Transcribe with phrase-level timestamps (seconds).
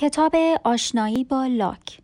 [0.00, 2.00] کتاب آشنایی با لاک.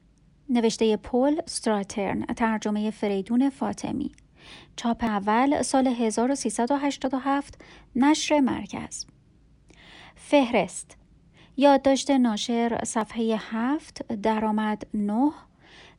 [0.48, 2.24] نوشته پل ستراترن.
[2.26, 4.12] ترجمه فریدون فاطمی.
[4.76, 7.54] چاپ اول سال 1387
[7.96, 9.06] نشر مرکز.
[10.16, 10.96] فهرست.
[11.56, 14.12] یادداشت ناشر صفحه هفت.
[14.12, 15.32] درآمد 9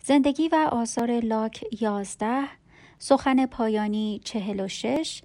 [0.04, 2.44] زندگی و آثار لاک 11
[3.00, 5.22] سخن پایانی 46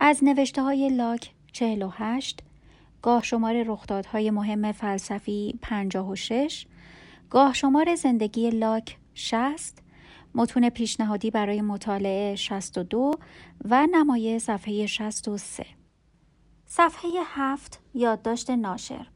[0.00, 2.42] از نوشته های لاک 48
[3.02, 6.66] گاه شمار رخدادهای مهم فلسفی 56
[7.30, 9.78] گاه شمار زندگی لاک 60
[10.34, 13.14] متون پیشنهادی برای مطالعه 62
[13.64, 15.66] و نمایه صفحه 63
[16.66, 19.06] صفحه 7 یادداشت ناشر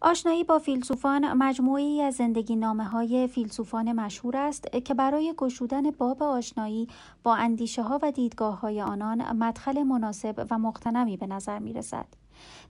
[0.00, 6.22] آشنایی با فیلسوفان مجموعی از زندگی نامه های فیلسوفان مشهور است که برای گشودن باب
[6.22, 6.88] آشنایی
[7.22, 12.06] با اندیشه ها و دیدگاه های آنان مدخل مناسب و مقتنمی به نظر می رسد.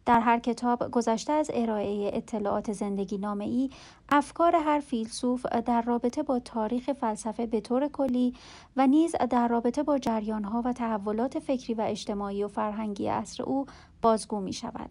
[0.08, 3.70] در هر کتاب گذشته از ارائه اطلاعات زندگی نامه ای
[4.08, 8.34] افکار هر فیلسوف در رابطه با تاریخ فلسفه به طور کلی
[8.76, 13.66] و نیز در رابطه با جریانها و تحولات فکری و اجتماعی و فرهنگی عصر او
[14.02, 14.90] بازگو می شود.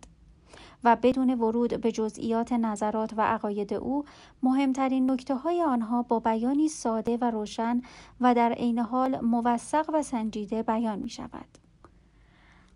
[0.83, 4.05] و بدون ورود به جزئیات نظرات و عقاید او
[4.43, 7.81] مهمترین نکته های آنها با بیانی ساده و روشن
[8.21, 11.66] و در عین حال موثق و سنجیده بیان می شود.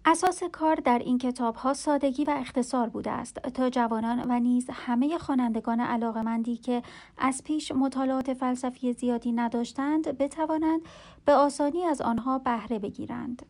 [0.05, 4.69] اساس کار در این کتاب ها سادگی و اختصار بوده است تا جوانان و نیز
[4.73, 6.81] همه خوانندگان علاقمندی که
[7.17, 10.81] از پیش مطالعات فلسفی زیادی نداشتند بتوانند
[11.25, 13.45] به آسانی از آنها بهره بگیرند.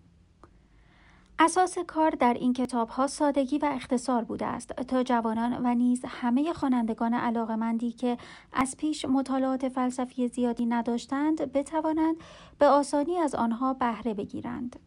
[1.39, 6.05] اساس کار در این کتاب ها سادگی و اختصار بوده است تا جوانان و نیز
[6.07, 8.17] همه خوانندگان علاقمندی که
[8.53, 12.15] از پیش مطالعات فلسفی زیادی نداشتند بتوانند
[12.59, 14.79] به آسانی از آنها بهره بگیرند.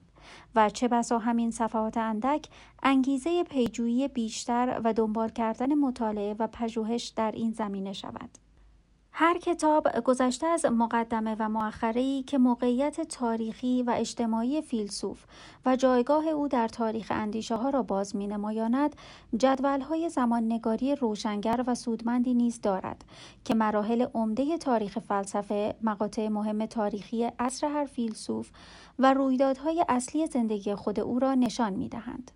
[0.57, 2.49] و چه بسا همین صفحات اندک
[2.83, 8.44] انگیزه پیجویی بیشتر و دنبال کردن مطالعه و پژوهش در این زمینه شود.
[9.17, 15.25] هر کتاب گذشته از مقدمه و مؤخره که موقعیت تاریخی و اجتماعی فیلسوف
[15.67, 18.97] و جایگاه او در تاریخ اندیشه ها را باز می نمایاند
[19.37, 23.05] جدول های زمان نگاری روشنگر و سودمندی نیز دارد
[23.45, 28.51] که مراحل عمده تاریخ فلسفه مقاطع مهم تاریخی اصر هر فیلسوف
[28.99, 32.31] و رویدادهای اصلی زندگی خود او را نشان می دهند.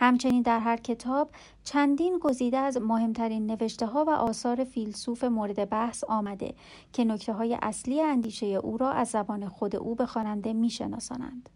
[0.00, 1.30] همچنین در هر کتاب
[1.64, 6.54] چندین گزیده از مهمترین نوشته ها و آثار فیلسوف مورد بحث آمده
[6.92, 11.48] که نکته های اصلی اندیشه او را از زبان خود او به خواننده میشناسانند.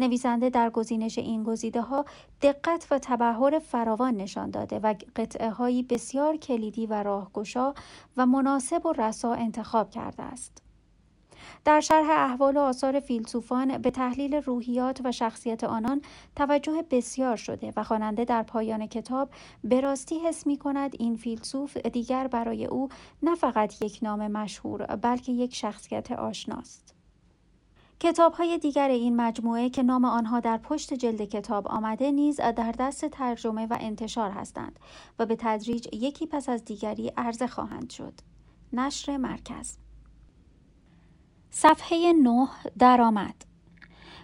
[0.00, 2.04] نویسنده در گزینش این گزیده ها
[2.42, 7.74] دقت و تبهر فراوان نشان داده و قطعه هایی بسیار کلیدی و راهگشا
[8.16, 10.67] و مناسب و رسا انتخاب کرده است.
[11.64, 16.02] در شرح احوال و آثار فیلسوفان به تحلیل روحیات و شخصیت آنان
[16.36, 19.30] توجه بسیار شده و خواننده در پایان کتاب
[19.64, 22.88] به راستی حس می کند این فیلسوف دیگر برای او
[23.22, 26.94] نه فقط یک نام مشهور بلکه یک شخصیت آشناست.
[28.00, 32.74] کتاب های دیگر این مجموعه که نام آنها در پشت جلد کتاب آمده نیز در
[32.78, 34.78] دست ترجمه و انتشار هستند
[35.18, 38.14] و به تدریج یکی پس از دیگری عرضه خواهند شد.
[38.72, 39.76] نشر مرکز
[41.50, 42.48] صفحه 9
[42.78, 43.34] درآمد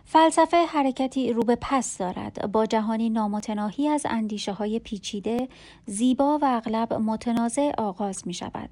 [0.05, 5.49] فلسفه حرکتی رو به پس دارد با جهانی نامتناهی از اندیشه های پیچیده
[5.87, 8.71] زیبا و اغلب متنازع آغاز می شود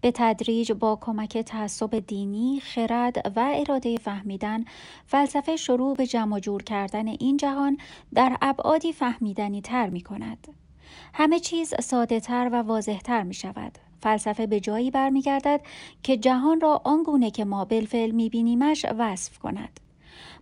[0.00, 4.64] به تدریج با کمک تعصب دینی، خرد و اراده فهمیدن،
[5.06, 7.78] فلسفه شروع به جمع جور کردن این جهان
[8.14, 10.48] در ابعادی فهمیدنی تر می کند.
[11.14, 13.87] همه چیز ساده تر و واضح تر می شود.
[14.00, 15.60] فلسفه به جایی برمیگردد
[16.02, 19.80] که جهان را آنگونه که ما بالفعل میبینیمش وصف کند.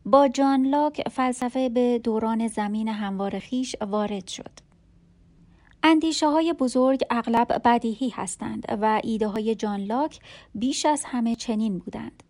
[0.07, 4.67] با جان لاک فلسفه به دوران زمین هموار خیش وارد شد.
[5.83, 10.21] اندیشه های بزرگ اغلب بدیهی هستند و ایده های جان لاک
[10.55, 12.23] بیش از همه چنین بودند.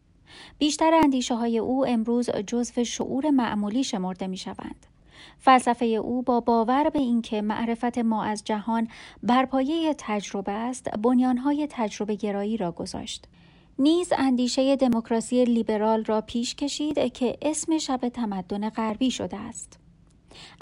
[0.58, 4.86] بیشتر اندیشه های او امروز جزو شعور معمولی شمرده می شوند.
[5.38, 8.88] فلسفه او با باور به اینکه معرفت ما از جهان
[9.22, 13.28] بر پایه تجربه است بنیانهای تجربه گرایی را گذاشت.
[13.78, 19.78] نیز اندیشه دموکراسی لیبرال را پیش کشید که اسم شب تمدن غربی شده است.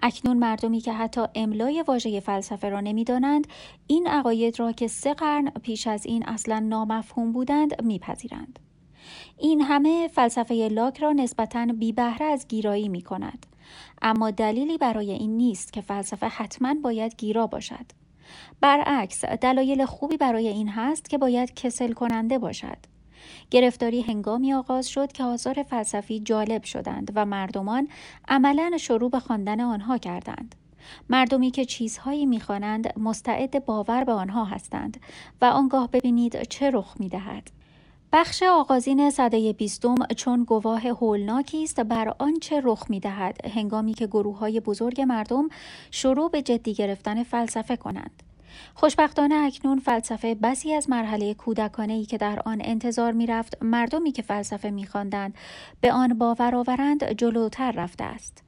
[0.03, 3.47] اکنون مردمی که حتی املای واژه فلسفه را نمی‌دانند
[3.87, 8.59] این عقاید را که سه قرن پیش از این اصلا نامفهوم بودند میپذیرند.
[9.39, 13.47] این همه فلسفه لاک را نسبتا بی بهره از گیرایی می کند.
[14.07, 17.87] اما دلیلی برای این نیست که فلسفه حتما باید گیرا باشد.
[18.61, 22.77] برعکس دلایل خوبی برای این هست که باید کسل کننده باشد.
[23.51, 27.89] گرفتاری هنگامی آغاز شد که آثار فلسفی جالب شدند و مردمان
[28.29, 30.55] عملا شروع به خواندن آنها کردند.
[31.09, 35.01] مردمی که چیزهایی می‌خوانند مستعد باور به آنها هستند
[35.41, 37.51] و آنگاه ببینید چه رخ می‌دهد
[38.17, 44.39] بخش آغازین صده بیستم چون گواه هولناکی است بر آنچه رخ می‌دهد هنگامی که گروه
[44.39, 45.49] های بزرگ مردم
[45.91, 48.23] شروع به جدی گرفتن فلسفه کنند.
[48.75, 54.23] خوشبختانه اکنون فلسفه بسی از مرحله کودکانه ای که در آن انتظار می‌رفت مردمی که
[54.23, 55.35] فلسفه میخواندند
[55.81, 58.43] به آن باور آورند جلوتر رفته است.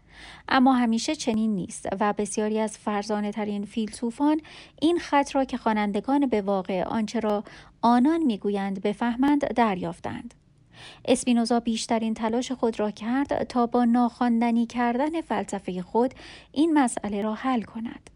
[0.49, 4.41] اما همیشه چنین نیست و بسیاری از فرزانه ترین فیلسوفان
[4.81, 7.45] این خط را که خوانندگان به واقع آنچه را
[7.83, 10.35] آنان می‌گویند بفهمند دریافتند.
[11.05, 16.15] اسپینوزا بیشترین تلاش خود را کرد تا با ناخواندنی کردن فلسفه خود
[16.53, 18.11] این مسئله را حل کند.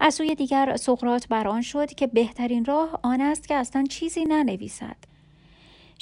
[0.00, 4.24] از سوی دیگر سقرات بر آن شد که بهترین راه آن است که اصلا چیزی
[4.24, 5.13] ننویسد.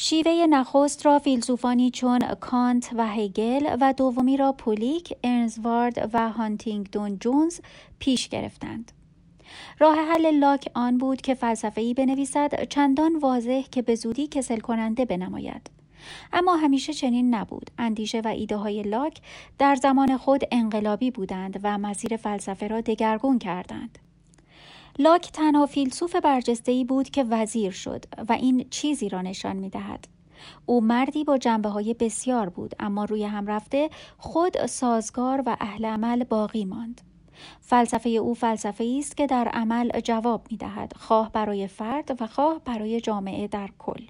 [0.05, 7.19] شیوه نخست را فیلسوفانی چون کانت و هگل و دومی را پولیک، ارنزوارد و هانتینگدون
[7.19, 7.61] جونز
[7.99, 8.93] پیش گرفتند.
[9.79, 15.05] راه حل لاک آن بود که فلسفه‌ای بنویسد چندان واضح که به زودی کسل کننده
[15.05, 15.71] بنماید.
[16.33, 17.71] اما همیشه چنین نبود.
[17.79, 19.21] اندیشه و ایده های لاک
[19.59, 23.99] در زمان خود انقلابی بودند و مسیر فلسفه را دگرگون کردند.
[24.99, 30.09] لاک تنها فیلسوف برجسته بود که وزیر شد و این چیزی را نشان می دهد.
[30.67, 35.85] او مردی با جنبه های بسیار بود اما روی هم رفته خود سازگار و اهل
[35.85, 37.01] عمل باقی ماند.
[37.61, 42.61] فلسفه او فلسفه است که در عمل جواب می دهد خواه برای فرد و خواه
[42.65, 44.03] برای جامعه در کل.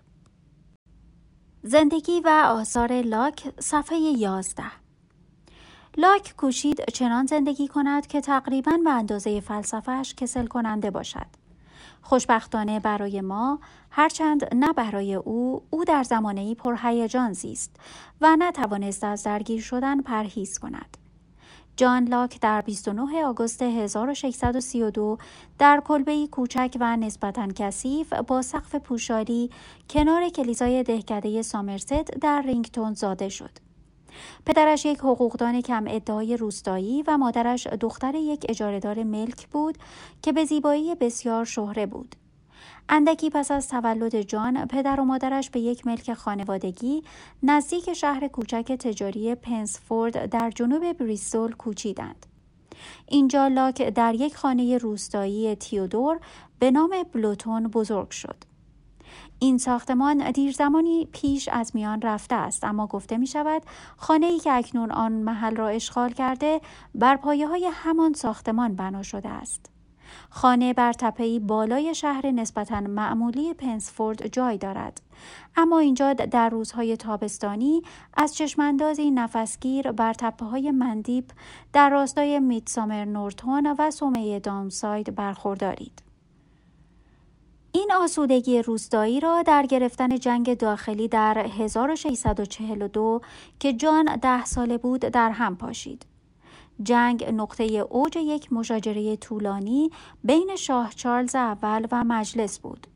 [1.62, 4.81] زندگی و آثار لاک صفحه 11
[5.96, 11.26] لاک کوشید چنان زندگی کند که تقریبا به اندازه فلسفهش کسل کننده باشد.
[12.02, 13.58] خوشبختانه برای ما
[13.90, 17.76] هرچند نه برای او او در زمانه پرهیجان زیست
[18.20, 20.96] و نتوانست از درگیر شدن پرهیز کند.
[21.76, 25.18] جان لاک در 29 آگوست 1632
[25.58, 29.50] در کلبه کوچک و نسبتا کثیف با سقف پوشالی
[29.90, 33.71] کنار کلیسای دهکده سامرست در رینگتون زاده شد.
[34.46, 39.78] پدرش یک حقوقدان کم ادعای روستایی و مادرش دختر یک اجارهدار ملک بود
[40.22, 42.16] که به زیبایی بسیار شهره بود.
[42.88, 47.02] اندکی پس از تولد جان پدر و مادرش به یک ملک خانوادگی
[47.42, 52.26] نزدیک شهر کوچک تجاری پنسفورد در جنوب بریستول کوچیدند.
[53.08, 56.20] اینجا لاک در یک خانه روستایی تیودور
[56.58, 58.51] به نام بلوتون بزرگ شد.
[59.42, 63.62] این ساختمان دیر زمانی پیش از میان رفته است اما گفته می شود
[63.96, 66.60] خانه ای که اکنون آن محل را اشغال کرده
[66.94, 69.70] بر پایه های همان ساختمان بنا شده است.
[70.30, 75.00] خانه بر تپهی بالای شهر نسبتا معمولی پنسفورد جای دارد
[75.56, 77.82] اما اینجا در روزهای تابستانی
[78.14, 81.24] از چشماندازی نفسگیر بر تپه های مندیب
[81.72, 86.11] در راستای میدسامر نورتون و سومه دامساید برخوردارید.
[87.74, 93.20] این آسودگی روستایی را در گرفتن جنگ داخلی در 1642
[93.60, 96.06] که جان ده ساله بود در هم پاشید.
[96.82, 99.90] جنگ نقطه اوج یک مشاجره طولانی
[100.24, 102.86] بین شاه چارلز اول و مجلس بود.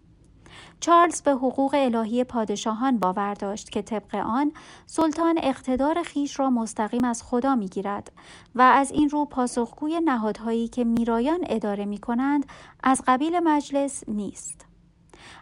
[0.80, 4.52] چارلز به حقوق الهی پادشاهان باور داشت که طبق آن
[4.86, 8.12] سلطان اقتدار خیش را مستقیم از خدا می گیرد
[8.54, 12.46] و از این رو پاسخگوی نهادهایی که میرایان اداره می کنند
[12.82, 14.65] از قبیل مجلس نیست.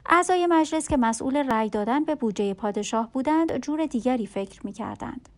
[0.07, 5.29] اعضای مجلس که مسئول رأی دادن به بودجه پادشاه بودند جور دیگری فکر می کردند.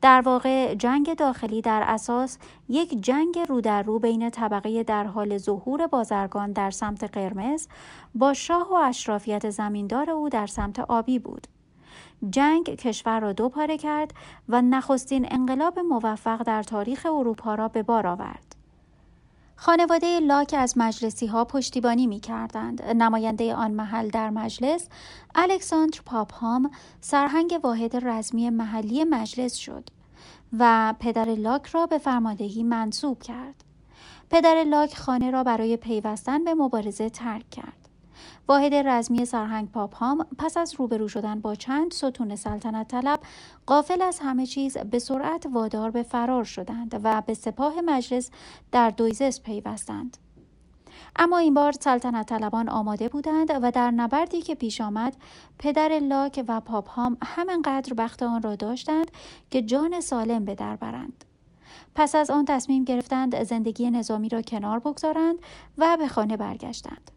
[0.00, 2.38] در واقع جنگ داخلی در اساس
[2.68, 7.68] یک جنگ رو در رو بین طبقه در حال ظهور بازرگان در سمت قرمز
[8.14, 11.46] با شاه و اشرافیت زمیندار او در سمت آبی بود.
[12.30, 14.14] جنگ کشور را دو پاره کرد
[14.48, 18.53] و نخستین انقلاب موفق در تاریخ اروپا را به بار آورد.
[19.56, 22.82] خانواده لاک از مجلسی ها پشتیبانی می کردند.
[22.82, 24.88] نماینده آن محل در مجلس
[25.34, 26.70] الکساندر پاپهام
[27.00, 29.84] سرهنگ واحد رزمی محلی مجلس شد
[30.58, 33.64] و پدر لاک را به فرماندهی منصوب کرد.
[34.30, 37.83] پدر لاک خانه را برای پیوستن به مبارزه ترک کرد.
[38.48, 43.20] واحد رزمی سرهنگ پاپهام پس از روبرو شدن با چند ستون سلطنت طلب
[43.66, 48.30] قافل از همه چیز به سرعت وادار به فرار شدند و به سپاه مجلس
[48.72, 50.16] در دویزس پیوستند.
[51.16, 55.16] اما این بار سلطنت طلبان آماده بودند و در نبردی که پیش آمد
[55.58, 59.10] پدر لاک و پاپهام همانقدر بخت آن را داشتند
[59.50, 61.24] که جان سالم به در برند.
[61.94, 65.38] پس از آن تصمیم گرفتند زندگی نظامی را کنار بگذارند
[65.78, 67.10] و به خانه برگشتند.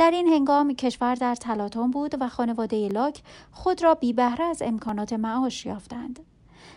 [0.00, 4.62] در این هنگام کشور در تلاطم بود و خانواده لاک خود را بی بهره از
[4.62, 6.20] امکانات معاش یافتند.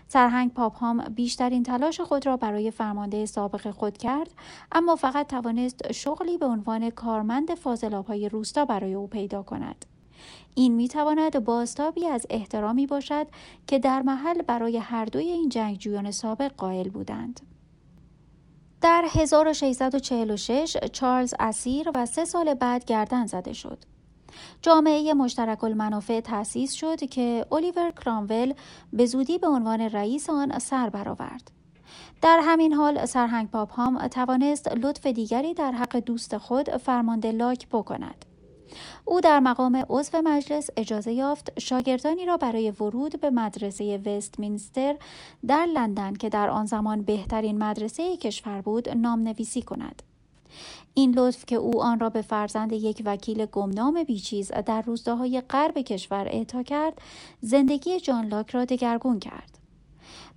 [0.08, 4.34] سرهنگ پاپهام بیشترین تلاش خود را برای فرمانده سابق خود کرد
[4.72, 9.86] اما فقط توانست شغلی به عنوان کارمند فاضلابهای روستا برای او پیدا کند
[10.56, 13.28] این می تواند بازتابی از احترامی باشد
[13.68, 17.53] که در محل برای هر دوی این جنگجویان سابق قائل بودند.
[18.84, 23.78] در 1646 چارلز اسیر و سه سال بعد گردن زده شد.
[24.62, 28.54] جامعه مشترک المنافع تأسیس شد که الیور کرامول
[28.94, 31.52] به زودی به عنوان رئیس آن سر برآورد.
[32.22, 38.26] در همین حال سرهنگ پاپهام توانست لطف دیگری در حق دوست خود فرمانده لاک بکند.
[39.06, 44.96] او در مقام عضو مجلس اجازه یافت شاگردانی را برای ورود به مدرسه وستمینستر
[45.48, 50.04] در لندن که در آن زمان بهترین مدرسه کشور بود نام نویسی کند.
[50.94, 55.78] این لطف که او آن را به فرزند یک وکیل گمنام بیچیز در روستاهای غرب
[55.78, 57.02] کشور اعطا کرد
[57.42, 59.58] زندگی جان لاک را دگرگون کرد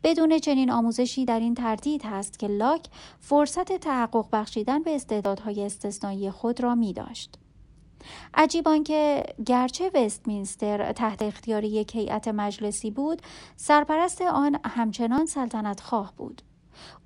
[0.02, 2.86] بدون چنین آموزشی در این تردید هست که لاک
[3.20, 7.38] فرصت تحقق بخشیدن به استعدادهای استثنایی خود را می داشت.
[8.34, 13.22] عجیب که گرچه وستمینستر تحت اختیار یک هیئت مجلسی بود
[13.56, 16.42] سرپرست آن همچنان سلطنت خواه بود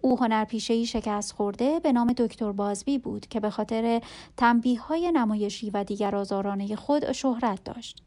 [0.01, 4.01] او هنرپیشهای شکست خورده به نام دکتر بازبی بود که به خاطر
[4.37, 8.03] تنبیه های نمایشی و دیگر آزارانه خود شهرت داشت.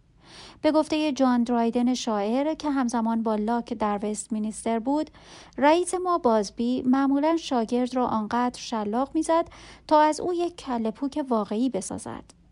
[0.62, 5.10] به گفته جان درایدن شاعر که همزمان با لاک در وست مینیستر بود
[5.58, 9.48] رئیس ما بازبی معمولا شاگرد را آنقدر شلاق می‌زد
[9.88, 12.43] تا از او یک کله پوک واقعی بسازد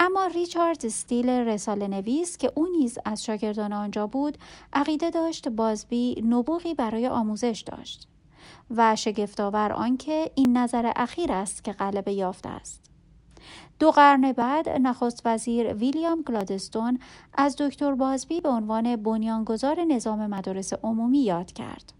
[0.00, 4.38] اما ریچارد استیل رساله نویس که او نیز از شاگردان آنجا بود
[4.72, 8.08] عقیده داشت بازبی نبوغی برای آموزش داشت
[8.70, 12.84] و شگفتآور آنکه این نظر اخیر است که غلبه یافته است.
[13.78, 16.98] دو قرن بعد نخست وزیر ویلیام گلادستون
[17.34, 21.97] از دکتر بازبی به عنوان بنیانگذار نظام مدارس عمومی یاد کرد.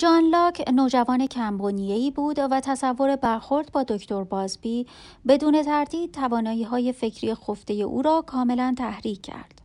[0.00, 4.86] جان لاک نوجوان کمبونیه‌ای بود و تصور برخورد با دکتر بازبی
[5.28, 9.62] بدون تردید توانایی های فکری خفته او را کاملا تحریک کرد.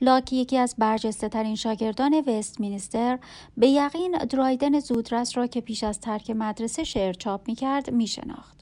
[0.00, 3.18] لاک یکی از برجسته ترین شاگردان وست مینستر
[3.56, 8.06] به یقین درایدن زودرس را که پیش از ترک مدرسه شعر چاپ می کرد می
[8.06, 8.58] شناخت.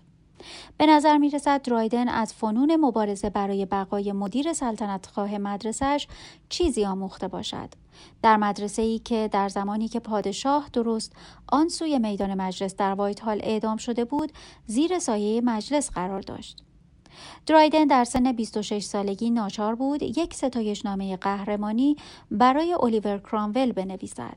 [0.79, 6.09] به نظر می رسد درایدن از فنون مبارزه برای بقای مدیر سلطنت خواه مدرسهش
[6.49, 7.86] چیزی آموخته باشد.
[8.23, 11.13] در مدرسه ای که در زمانی که پادشاه درست
[11.49, 14.33] آن سوی میدان مجلس در وایت هال اعدام شده بود
[14.67, 16.63] زیر سایه مجلس قرار داشت.
[17.47, 21.97] درایدن در سن 26 سالگی ناچار بود یک ستایش نامه قهرمانی
[22.31, 24.37] برای الیور کرامول بنویسد.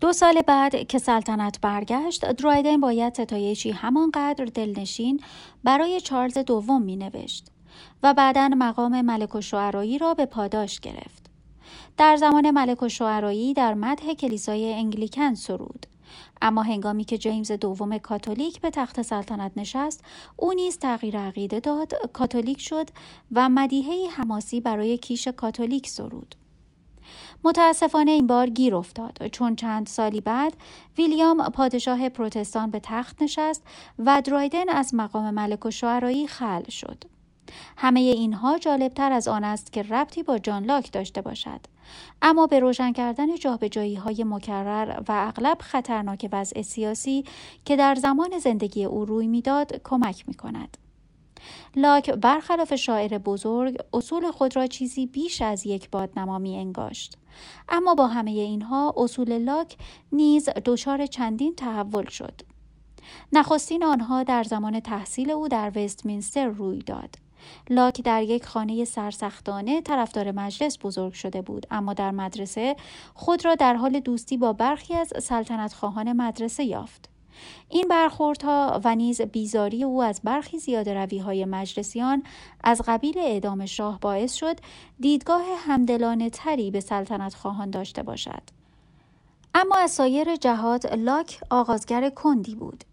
[0.00, 5.20] دو سال بعد که سلطنت برگشت درایدن باید ستایشی همانقدر دلنشین
[5.64, 7.50] برای چارلز دوم می نوشت
[8.02, 9.40] و بعدا مقام ملک و
[10.00, 11.25] را به پاداش گرفت.
[11.96, 15.86] در زمان ملک و شعرایی در مدح کلیسای انگلیکن سرود.
[16.42, 20.04] اما هنگامی که جیمز دوم کاتولیک به تخت سلطنت نشست
[20.36, 22.88] او نیز تغییر عقیده داد کاتولیک شد
[23.32, 26.34] و مدیحه حماسی برای کیش کاتولیک سرود.
[27.44, 30.56] متاسفانه این بار گیر افتاد چون چند سالی بعد
[30.98, 33.62] ویلیام پادشاه پروتستان به تخت نشست
[33.98, 37.04] و درایدن از مقام ملک و شعرایی خل شد.
[37.76, 41.60] همه اینها جالبتر از آن است که ربطی با جان لاک داشته باشد
[42.22, 47.24] اما به روشن کردن جابجایی های مکرر و اغلب خطرناک وضع سیاسی
[47.64, 50.76] که در زمان زندگی او روی می‌داد کمک می کند.
[51.76, 57.18] لاک برخلاف شاعر بزرگ اصول خود را چیزی بیش از یک بادنما می انگاشت.
[57.68, 59.76] اما با همه اینها اصول لاک
[60.12, 62.40] نیز دچار چندین تحول شد.
[63.32, 67.25] نخستین آنها در زمان تحصیل او در وستمینستر روی داد.
[67.70, 72.76] لاک در یک خانه سرسختانه طرفدار مجلس بزرگ شده بود اما در مدرسه
[73.14, 77.08] خود را در حال دوستی با برخی از سلطنت خواهان مدرسه یافت.
[77.68, 82.22] این برخوردها و نیز بیزاری او از برخی زیاده روی های مجلسیان
[82.64, 84.56] از قبیل اعدام شاه باعث شد
[85.00, 88.42] دیدگاه همدلانه تری به سلطنت خواهان داشته باشد.
[89.54, 92.84] اما از سایر جهات لاک آغازگر کندی بود.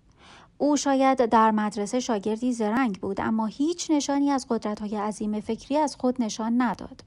[0.63, 5.96] او شاید در مدرسه شاگردی زرنگ بود اما هیچ نشانی از قدرت‌های عظیم فکری از
[5.96, 7.03] خود نشان نداد.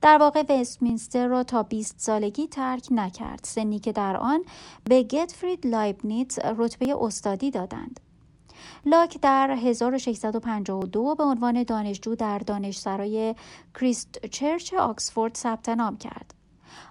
[0.00, 3.40] در واقع وستمینستر را تا 20 سالگی ترک نکرد.
[3.42, 4.44] سنی که در آن
[4.84, 8.00] به گتفرید لایبنیتز رتبه استادی دادند.
[8.86, 13.34] لاک در 1652 به عنوان دانشجو در دانشسرای
[13.74, 16.34] کریست چرچ آکسفورد ثبت نام کرد.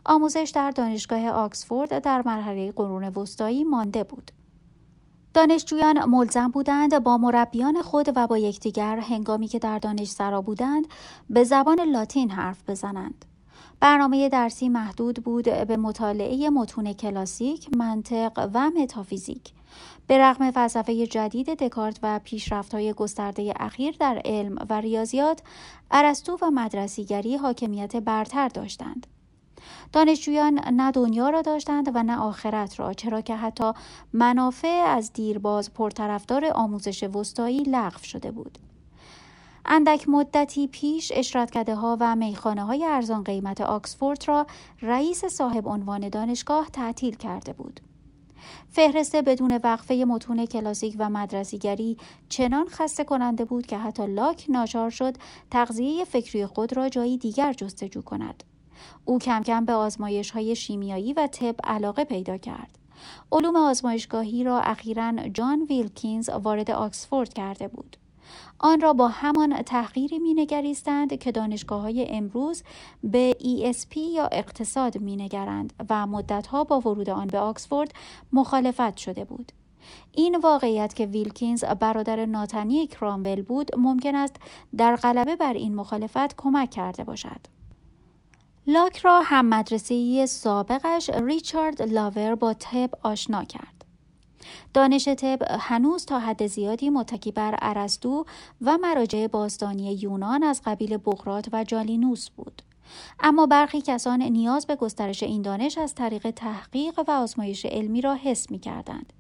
[0.06, 4.32] آموزش در دانشگاه آکسفورد در مرحله قرون وسطایی مانده بود.
[5.40, 10.88] دانشجویان ملزم بودند با مربیان خود و با یکدیگر هنگامی که در دانشسرا بودند
[11.30, 13.26] به زبان لاتین حرف بزنند.
[13.80, 19.54] برنامه درسی محدود بود به مطالعه متون کلاسیک، منطق و متافیزیک.
[20.08, 25.42] به رغم فلسفه جدید دکارت و پیشرفت‌های گسترده اخیر در علم و ریاضیات،
[25.92, 29.08] ارسطو و مدرسیگری حاکمیت برتر داشتند.
[29.94, 33.72] دانشجویان نه دنیا را داشتند و نه آخرت را چرا که حتی
[34.14, 38.60] منافع از دیرباز پرطرفدار آموزش وسطایی لغو شده بود
[39.66, 44.48] اندک مدتی پیش اشراتکده ها و میخانه های ارزان قیمت آکسفورد را
[44.82, 47.80] رئیس صاحب عنوان دانشگاه تعطیل کرده بود.
[48.70, 51.98] فهرست بدون وقفه متون کلاسیک و مدرسیگری
[52.30, 55.16] چنان خسته کننده بود که حتی لاک ناچار شد
[55.52, 58.44] تغذیه فکری خود را جایی دیگر جستجو کند.
[59.06, 62.78] او کم کم به آزمایش های شیمیایی و طب علاقه پیدا کرد.
[63.32, 67.98] علوم آزمایشگاهی را اخیرا جان ویلکینز وارد آکسفورد کرده بود.
[68.60, 72.64] آن را با همان تحقیری مینگریستند که دانشگاه های امروز
[73.04, 77.94] به ESP یا اقتصاد مینگرند و مدتها با ورود آن به آکسفورد
[78.34, 79.52] مخالفت شده بود.
[80.12, 84.36] این واقعیت که ویلکینز برادر ناتنی کرامبل بود ممکن است
[84.78, 87.59] در غلبه بر این مخالفت کمک کرده باشد.
[88.68, 93.86] لاک را هم مدرسه سابقش ریچارد لاور با تب آشنا کرد.
[94.74, 98.26] دانش طب هنوز تا حد زیادی متکی بر ارسطو
[98.62, 102.62] و مراجع باستانی یونان از قبیل بغرات و جالینوس بود.
[103.20, 108.16] اما برخی کسان نیاز به گسترش این دانش از طریق تحقیق و آزمایش علمی را
[108.16, 109.14] حس می کردند.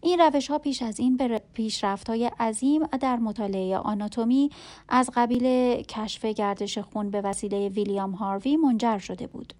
[0.00, 4.50] این روش ها پیش از این به پیشرفت های عظیم در مطالعه آناتومی
[4.88, 9.54] از قبیل کشف گردش خون به وسیله ویلیام هاروی منجر شده بود.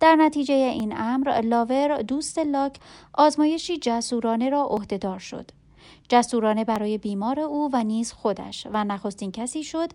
[0.00, 2.76] در نتیجه این امر لاور دوست لاک
[3.14, 5.50] آزمایشی جسورانه را عهدهدار شد
[6.08, 9.92] جسورانه برای بیمار او و نیز خودش و نخستین کسی شد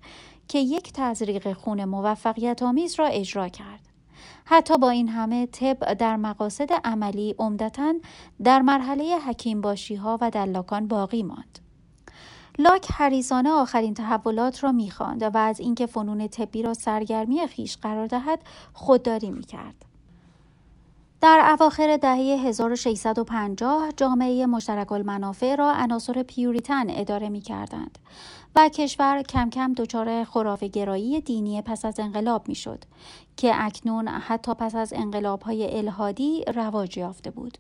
[0.47, 3.96] که یک تزریق خون موفقیت آمیز را اجرا کرد
[4.49, 7.93] حتی با این همه طب در مقاصد عملی عمدتا
[8.43, 11.59] در مرحله حکیم باشی ها و دلاکان باقی ماند.
[12.59, 18.07] لاک حریصانه آخرین تحولات را می‌خواند و از اینکه فنون طبی را سرگرمی خیش قرار
[18.07, 18.39] دهد
[18.73, 19.86] خودداری می‌کرد.
[21.21, 27.97] در اواخر دهه 1650 جامعه مشترک المنافع را عناصر پیوریتن اداره می کردند
[28.55, 32.83] و کشور کم کم دچار خرافه گرایی دینی پس از انقلاب می شد
[33.37, 37.57] که اکنون حتی پس از انقلاب های الهادی رواج یافته بود.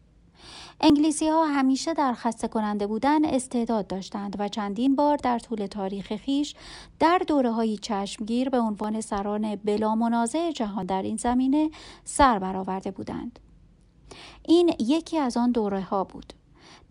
[0.81, 6.15] انگلیسی ها همیشه در خسته کننده بودن استعداد داشتند و چندین بار در طول تاریخ
[6.15, 6.55] خیش
[6.99, 11.69] در دوره های چشمگیر به عنوان سران بلا منازع جهان در این زمینه
[12.03, 13.39] سر برآورده بودند.
[14.43, 16.33] این یکی از آن دوره ها بود.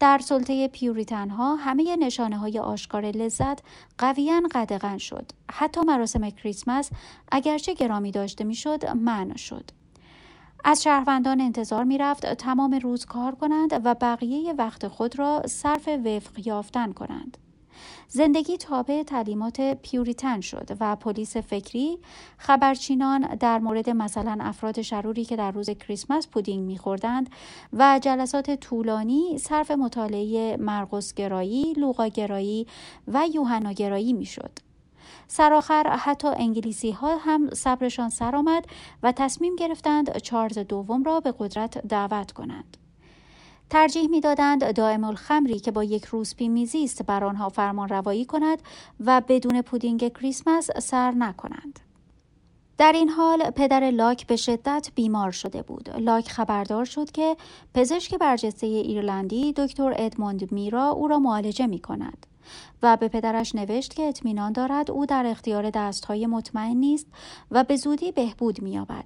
[0.01, 3.63] در سلطه پیوریتن ها همه نشانه های آشکار لذت
[3.99, 5.33] قویا قدغن شد.
[5.53, 6.91] حتی مراسم کریسمس
[7.33, 9.71] اگرچه گرامی داشته می‌شد منع شد.
[10.65, 15.89] از شهروندان انتظار می رفت تمام روز کار کنند و بقیه وقت خود را صرف
[15.89, 17.39] وفق یافتن کنند.
[18.09, 21.99] زندگی تابع تعلیمات پیوریتن شد و پلیس فکری
[22.39, 27.31] خبرچینان در مورد مثلا افراد شروری که در روز کریسمس پودینگ میخوردند
[27.73, 32.67] و جلسات طولانی صرف مطالعه مرقسگرایی، لوقاگرایی
[33.09, 34.59] و یوحناگرایی می‌شد.
[35.29, 38.67] سرآخر حتی انگلیسی ها هم صبرشان سر آمد
[39.03, 42.77] و تصمیم گرفتند چارلز دوم را به قدرت دعوت کنند.
[43.71, 48.59] ترجیح می‌دادند دائم الخمری که با یک روسپی میزیست بر آنها فرمان روایی کند
[49.01, 51.81] و بدون پودینگ کریسمس سر نکنند.
[52.79, 55.91] در این حال پدر لاک به شدت بیمار شده بود.
[55.99, 57.37] لاک خبردار شد که
[57.75, 62.27] پزشک برجسته ایرلندی دکتر ادموند میرا او را معالجه می کند.
[62.83, 67.07] و به پدرش نوشت که اطمینان دارد او در اختیار دستهای مطمئن نیست
[67.51, 69.05] و به زودی بهبود مییابد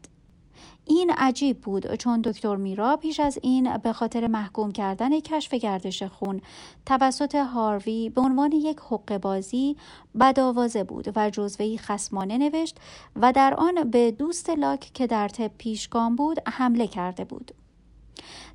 [0.91, 6.03] این عجیب بود چون دکتر میرا پیش از این به خاطر محکوم کردن کشف گردش
[6.03, 6.41] خون
[6.87, 9.77] توسط هاروی به عنوان یک حق بازی
[10.21, 12.77] بدآوازه بود و جزوهی خسمانه نوشت
[13.17, 17.53] و در آن به دوست لاک که در طب پیشگام بود حمله کرده بود.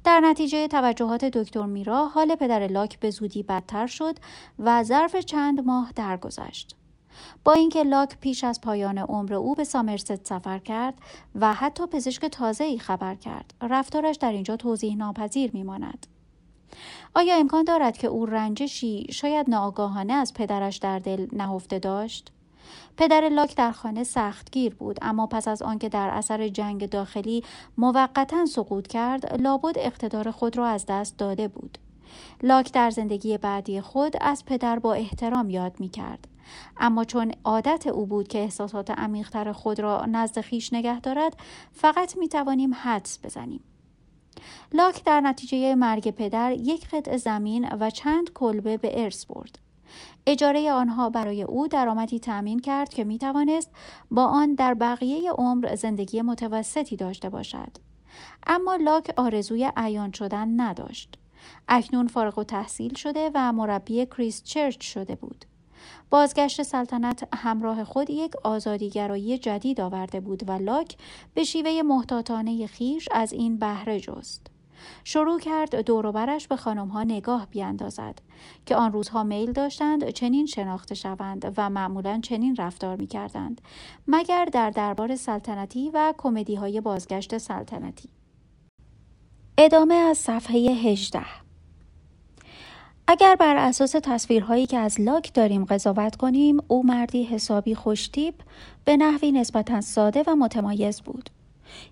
[0.04, 4.16] در نتیجه توجهات دکتر میرا حال پدر لاک به زودی بدتر شد
[4.60, 6.76] و ظرف چند ماه درگذشت.
[7.44, 10.94] با اینکه لاک پیش از پایان عمر او به سامرست سفر کرد
[11.36, 13.54] و حتی پزشک تازه ای خبر کرد.
[13.62, 16.08] رفتارش در اینجا توضیح ناپذیر میماند.
[17.16, 22.32] آیا امکان دارد که او رنجشی شاید ناآگاهانه از پدرش در دل نهفته داشت؟
[22.98, 27.44] پدر لاک در خانه سختگیر بود اما پس از آنکه در اثر جنگ داخلی
[27.78, 31.78] موقتا سقوط کرد لابد اقتدار خود را از دست داده بود.
[32.44, 36.28] لاک در زندگی بعدی خود از پدر با احترام یاد می کرد.
[36.78, 41.38] اما چون عادت او بود که احساسات عمیقتر خود را نزد خیش نگه دارد
[41.72, 43.64] فقط می توانیم حدس بزنیم.
[44.74, 49.60] لاک در نتیجه مرگ پدر یک قطع زمین و چند کلبه به ارث برد.
[50.28, 53.72] اجاره آنها برای او درآمدی تأمین کرد که می توانست
[54.12, 57.78] با آن در بقیه عمر زندگی متوسطی داشته باشد.
[58.48, 61.18] اما لاک آرزوی عیان شدن نداشت.
[61.68, 65.46] اکنون فارغ و تحصیل شده و مربی کریست چرچ شده بود.
[66.10, 70.98] بازگشت سلطنت همراه خود یک آزادیگرایی جدید آورده بود و لاک
[71.34, 74.48] به شیوه محتاطانه خیش از این بهره جست.
[75.04, 78.20] شروع کرد دوروبرش به خانمها نگاه بیاندازد
[78.66, 83.62] که آن روزها میل داشتند چنین شناخته شوند و معمولا چنین رفتار می کردند
[84.08, 88.10] مگر در دربار سلطنتی و کمدی های بازگشت سلطنتی
[89.58, 91.45] ادامه از صفحه 18
[93.08, 98.34] اگر بر اساس تصویرهایی که از لاک داریم قضاوت کنیم او مردی حسابی خوشتیب
[98.86, 101.30] به نحوی نسبتا ساده و متمایز بود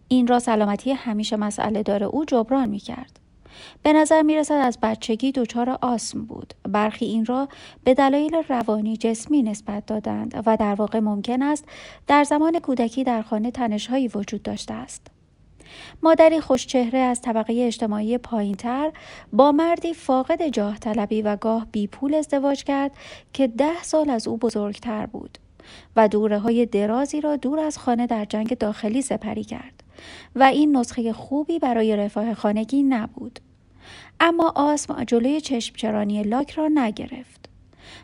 [0.07, 3.19] این را سلامتی همیشه مسئله داره او جبران می کرد.
[3.83, 6.53] به نظر می رسد از بچگی دچار آسم بود.
[6.63, 7.47] برخی این را
[7.83, 11.65] به دلایل روانی جسمی نسبت دادند و در واقع ممکن است
[12.07, 15.07] در زمان کودکی در خانه تنشهایی وجود داشته است.
[16.03, 18.91] مادری خوشچهره از طبقه اجتماعی پایینتر
[19.33, 22.91] با مردی فاقد جاه طلبی و گاه بی پول ازدواج کرد
[23.33, 25.37] که ده سال از او بزرگتر بود.
[25.95, 29.83] و دوره های درازی را دور از خانه در جنگ داخلی سپری کرد
[30.35, 33.39] و این نسخه خوبی برای رفاه خانگی نبود.
[34.19, 37.49] اما آسم جلوی چشمچرانی لاک را نگرفت.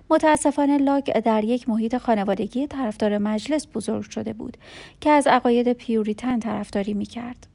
[0.10, 4.58] متاسفانه لاک در یک محیط خانوادگی طرفدار مجلس بزرگ شده بود
[5.02, 7.49] که از عقاید پیوریتن طرفداری می کرد.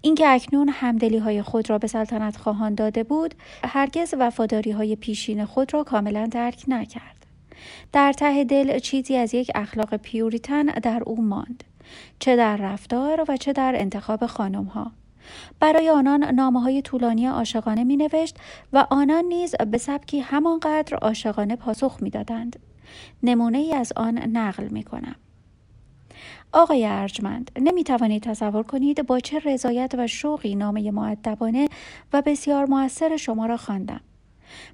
[0.00, 5.44] اینکه اکنون همدلی های خود را به سلطنت خواهان داده بود هرگز وفاداری های پیشین
[5.44, 7.26] خود را کاملا درک نکرد.
[7.92, 11.64] در ته دل چیزی از یک اخلاق پیوریتن در او ماند
[12.18, 14.92] چه در رفتار و چه در انتخاب خانم ها.
[15.60, 18.36] برای آنان نامه های طولانی عاشقانه می نوشت
[18.72, 22.58] و آنان نیز به سبکی همانقدر عاشقانه پاسخ می دادند.
[23.22, 25.16] نمونه ای از آن نقل می کنم.
[26.52, 31.68] آقای ارجمند نمی توانید تصور کنید با چه رضایت و شوقی نامه معدبانه
[32.12, 34.00] و بسیار موثر شما را خواندم.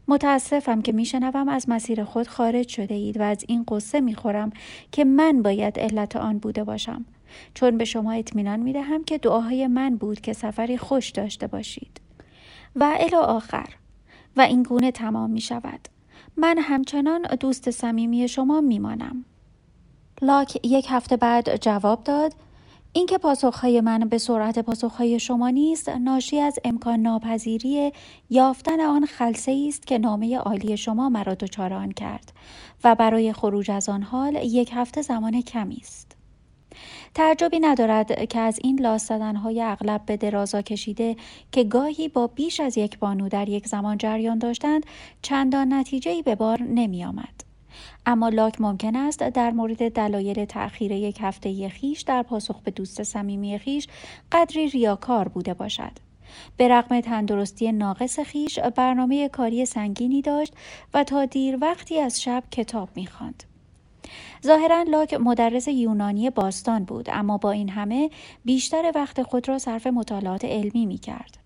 [0.08, 4.50] متاسفم که میشنوم از مسیر خود خارج شده اید و از این قصه می‌خورم
[4.92, 7.04] که من باید علت آن بوده باشم.
[7.54, 12.00] چون به شما اطمینان می‌دهم که دعاهای من بود که سفری خوش داشته باشید.
[12.76, 13.68] و الی آخر
[14.36, 15.88] و این گونه تمام می شود
[16.36, 19.24] من همچنان دوست صمیمی شما میمانم.
[20.22, 22.32] لاک یک هفته بعد جواب داد
[22.92, 27.92] اینکه پاسخهای من به سرعت پاسخهای شما نیست ناشی از امکان ناپذیری
[28.30, 32.32] یافتن آن خلصه است که نامه عالی شما مرا دچار آن کرد
[32.84, 36.16] و برای خروج از آن حال یک هفته زمان کمی است
[37.14, 41.16] تعجبی ندارد که از این لاس های اغلب به درازا کشیده
[41.52, 44.86] که گاهی با بیش از یک بانو در یک زمان جریان داشتند
[45.22, 47.45] چندان نتیجه به بار نمی آمد.
[48.06, 53.02] اما لاک ممکن است در مورد دلایل تأخیر یک هفته خیش در پاسخ به دوست
[53.02, 53.86] صمیمی خیش
[54.32, 55.92] قدری ریاکار بوده باشد.
[56.56, 60.54] به رغم تندرستی ناقص خیش برنامه کاری سنگینی داشت
[60.94, 63.42] و تا دیر وقتی از شب کتاب می‌خواند.
[64.46, 68.10] ظاهرا لاک مدرس یونانی باستان بود اما با این همه
[68.44, 71.45] بیشتر وقت خود را صرف مطالعات علمی می کرد.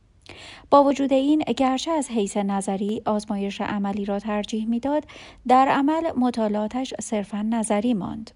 [0.70, 5.04] با وجود این گرچه از حیث نظری آزمایش عملی را ترجیح می‌داد
[5.48, 8.30] در عمل مطالعاتش صرفا نظری ماند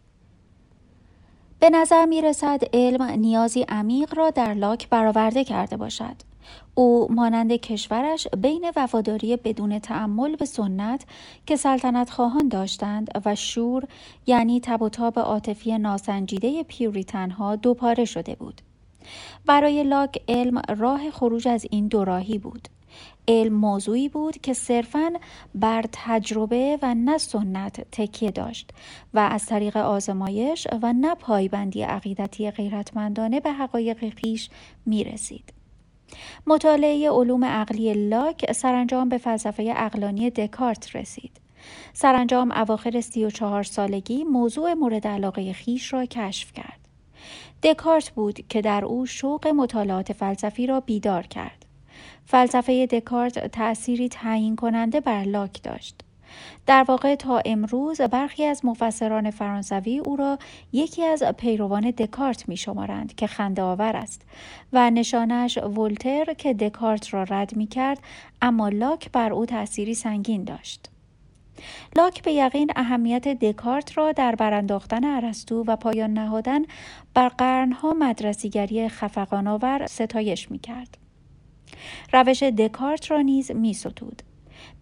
[1.61, 6.17] به نظر می رسد علم نیازی عمیق را در لاک برآورده کرده باشد.
[6.75, 11.05] او مانند کشورش بین وفاداری بدون تعمل به سنت
[11.47, 13.85] که سلطنت خواهان داشتند و شور
[14.27, 18.61] یعنی تب و تاب عاطفی ناسنجیده پیوریتنها دوپاره شده بود.
[19.47, 22.69] برای لاک علم راه خروج از این دوراهی بود
[23.29, 25.13] علم موضوعی بود که صرفا
[25.55, 28.71] بر تجربه و نه سنت تکیه داشت
[29.15, 34.49] و از طریق آزمایش و نه پایبندی عقیدتی غیرتمندانه به حقایق خیش
[34.87, 35.53] می رسید.
[36.47, 41.41] مطالعه علوم عقلی لاک سرانجام به فلسفه اقلانی دکارت رسید.
[41.93, 46.84] سرانجام اواخر سی و چهار سالگی موضوع مورد علاقه خیش را کشف کرد.
[47.65, 51.65] دکارت بود که در او شوق مطالعات فلسفی را بیدار کرد.
[52.25, 56.01] فلسفه دکارت تأثیری تعیین کننده بر لاک داشت.
[56.67, 60.39] در واقع تا امروز برخی از مفسران فرانسوی او را
[60.73, 64.23] یکی از پیروان دکارت می شمارند که خنده آور است
[64.73, 67.99] و نشانش ولتر که دکارت را رد می کرد
[68.43, 70.91] اما لاک بر او تأثیری سنگین داشت.
[71.97, 76.63] لاک به یقین اهمیت دکارت را در برانداختن ارسطو و پایان نهادن
[77.15, 80.99] بر قرنها مدرسیگری خفقانآور ستایش می کرد.
[82.13, 84.23] روش دکارت را نیز می ستود.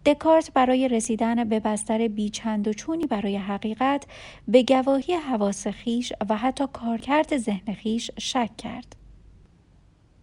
[0.05, 4.05] دکارت برای رسیدن به بستر بیچند و چونی برای حقیقت
[4.47, 8.95] به گواهی حواس خیش و حتی کارکرد ذهن خیش شک کرد.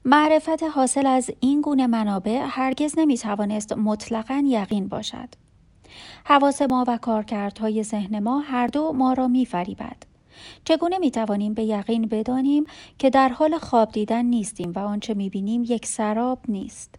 [0.05, 5.29] معرفت حاصل از این گونه منابع هرگز نمی توانست مطلقا یقین باشد.
[6.25, 9.97] حواس ما و کارکردهای ذهن ما هر دو ما را می فریبد.
[10.65, 12.65] چگونه می توانیم به یقین بدانیم
[12.99, 16.95] که در حال خواب دیدن نیستیم و آنچه می بینیم یک سراب نیست؟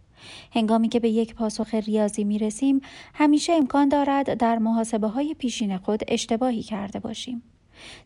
[0.52, 2.80] هنگامی که به یک پاسخ ریاضی می رسیم
[3.14, 7.42] همیشه امکان دارد در محاسبه های پیشین خود اشتباهی کرده باشیم.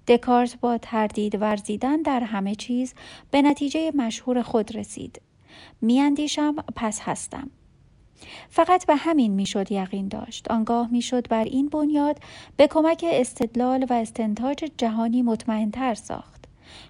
[0.08, 2.94] دکارت با تردید ورزیدن در همه چیز
[3.30, 5.20] به نتیجه مشهور خود رسید.
[5.80, 7.50] میاندیشم پس هستم.
[8.48, 10.50] فقط به همین می‌شد یقین داشت.
[10.50, 12.18] آنگاه می‌شد بر این بنیاد
[12.56, 16.44] به کمک استدلال و استنتاج جهانی مطمئنتر ساخت.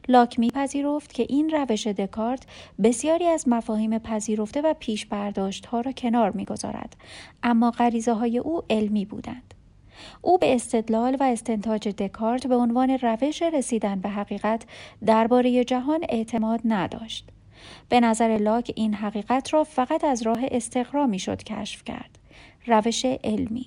[0.09, 2.47] لاک میپذیرفت که این روش دکارت
[2.83, 6.97] بسیاری از مفاهیم پذیرفته و پیش برداشت ها را کنار می‌گذارد
[7.43, 9.55] اما غریزه های او علمی بودند.
[10.23, 14.63] او به استدلال و استنتاج دکارت به عنوان روش رسیدن به حقیقت
[15.07, 17.29] درباره جهان اعتماد نداشت.
[17.89, 22.19] به نظر لاک این حقیقت را فقط از راه استقرا می‌شد کشف کرد.
[22.67, 23.67] روش علمی.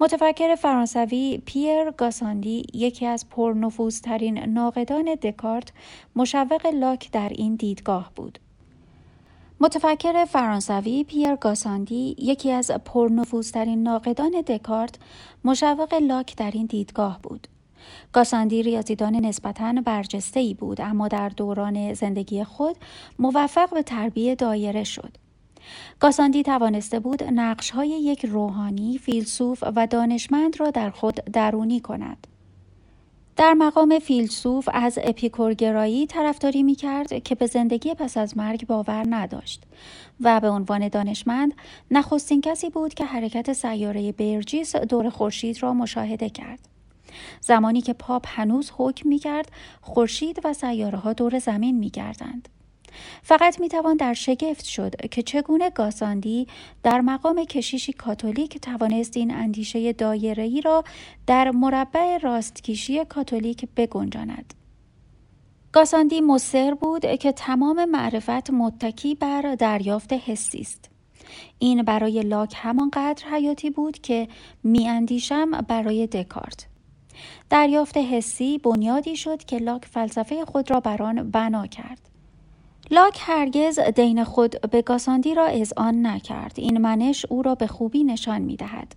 [0.00, 5.72] متفکر فرانسوی پیر گاساندی یکی از پرنفوذترین ناقدان دکارت
[6.16, 8.38] مشوق لاک در این دیدگاه بود.
[9.60, 14.98] متفکر فرانسوی پیر گاساندی یکی از پرنفوذترین ناقدان دکارت
[15.44, 17.48] مشوق لاک در این دیدگاه بود.
[18.12, 22.76] گاساندی ریاضیدان نسبتا برجسته ای بود اما در دوران زندگی خود
[23.18, 25.16] موفق به تربیه دایره شد.
[26.00, 32.26] گاساندی توانسته بود نقش های یک روحانی، فیلسوف و دانشمند را در خود درونی کند.
[33.38, 39.04] در مقام فیلسوف از اپیکورگرایی طرفداری می کرد که به زندگی پس از مرگ باور
[39.08, 39.62] نداشت
[40.20, 41.54] و به عنوان دانشمند
[41.90, 46.77] نخستین کسی بود که حرکت سیاره برجیس دور خورشید را مشاهده کرد.
[47.40, 52.48] زمانی که پاپ هنوز حکم می کرد خورشید و سیاره ها دور زمین می گردند.
[53.22, 56.46] فقط می توان در شگفت شد که چگونه گاساندی
[56.82, 60.84] در مقام کشیشی کاتولیک توانست این اندیشه ای را
[61.26, 64.54] در مربع راستکیشی کاتولیک بگنجاند.
[65.72, 70.90] گاساندی مصر بود که تمام معرفت متکی بر دریافت حسی است.
[71.58, 74.28] این برای لاک همانقدر حیاتی بود که
[74.64, 76.66] میاندیشم برای دکارت.
[77.50, 82.08] دریافت حسی بنیادی شد که لاک فلسفه خود را بر آن بنا کرد
[82.90, 88.04] لاک هرگز دین خود به گاساندی را آن نکرد این منش او را به خوبی
[88.04, 88.94] نشان می دهد.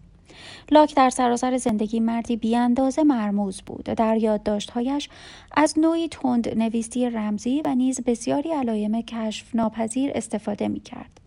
[0.72, 5.10] لاک در سراسر زندگی مردی بیاندازه مرموز بود در یادداشتهایش
[5.52, 11.21] از نوعی تند نویسی رمزی و نیز بسیاری علایم کشف ناپذیر استفاده می کرد.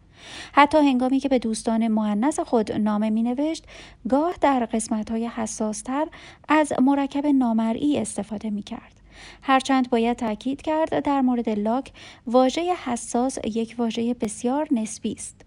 [0.53, 3.65] حتی هنگامی که به دوستان معنس خود نامه می نوشت
[4.09, 6.07] گاه در قسمت های حساستر
[6.49, 9.01] از مرکب نامرئی استفاده می کرد.
[9.43, 11.93] هرچند باید تاکید کرد در مورد لاک
[12.27, 15.44] واژه حساس یک واژه بسیار نسبی است.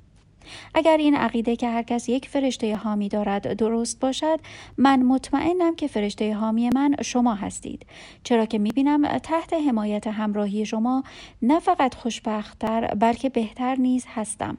[0.73, 4.39] اگر این عقیده که هر کس یک فرشته حامی دارد درست باشد
[4.77, 7.85] من مطمئنم که فرشته حامی من شما هستید.
[8.23, 11.03] چرا که می‌بینم تحت حمایت همراهی شما
[11.41, 14.57] نه فقط خوشبختتر بلکه بهتر نیز هستم.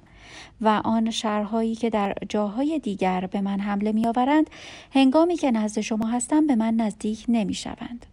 [0.61, 4.51] و آن شهرهایی که در جاهای دیگر به من حمله میآورند
[4.94, 8.07] هنگامی که نزد شما هستم به من نزدیک نمی‌شوند.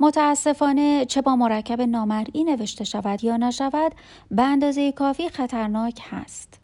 [0.00, 3.92] متاسفانه چه با مرکب نامرئی نوشته شود یا نشود
[4.30, 6.60] به اندازه کافی خطرناک هست.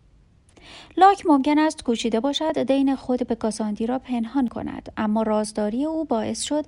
[0.96, 4.92] لاک ممکن است کوشیده باشد دین خود به کاساندی را پنهان کند.
[4.96, 6.64] اما رازداری او باعث شد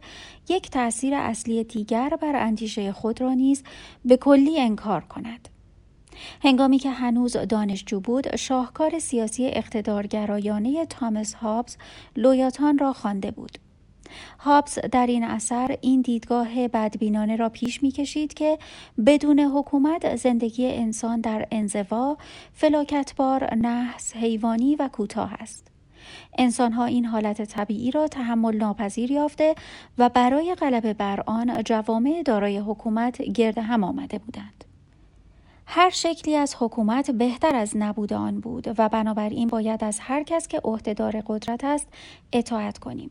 [0.48, 3.62] یک تاثیر اصلی دیگر بر اندیشه خود را نیز
[4.04, 5.48] به کلی انکار کند.
[6.42, 11.76] هنگامی که هنوز دانشجو بود شاهکار سیاسی اقتدارگرایانه تامس هابز
[12.16, 13.58] لویاتان را خوانده بود.
[14.38, 18.58] هابز در این اثر این دیدگاه بدبینانه را پیش می کشید که
[19.06, 22.16] بدون حکومت زندگی انسان در انزوا
[22.52, 25.66] فلاکتبار نحس حیوانی و کوتاه است.
[26.38, 29.54] انسانها این حالت طبیعی را تحمل ناپذیر یافته
[29.98, 34.64] و برای غلبه بر آن جوامع دارای حکومت گرد هم آمده بودند.
[35.66, 40.48] هر شکلی از حکومت بهتر از نبود آن بود و بنابراین باید از هر کس
[40.48, 41.88] که عهدهدار قدرت است
[42.32, 43.10] اطاعت کنیم.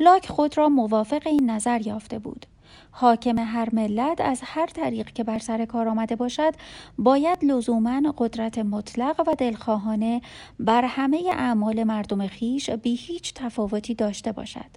[0.00, 2.46] لاک خود را موافق این نظر یافته بود
[2.90, 6.54] حاکم هر ملت از هر طریق که بر سر کار آمده باشد
[6.98, 10.20] باید لزوما قدرت مطلق و دلخواهانه
[10.58, 14.70] بر همه اعمال مردم خیش بی هیچ تفاوتی داشته باشد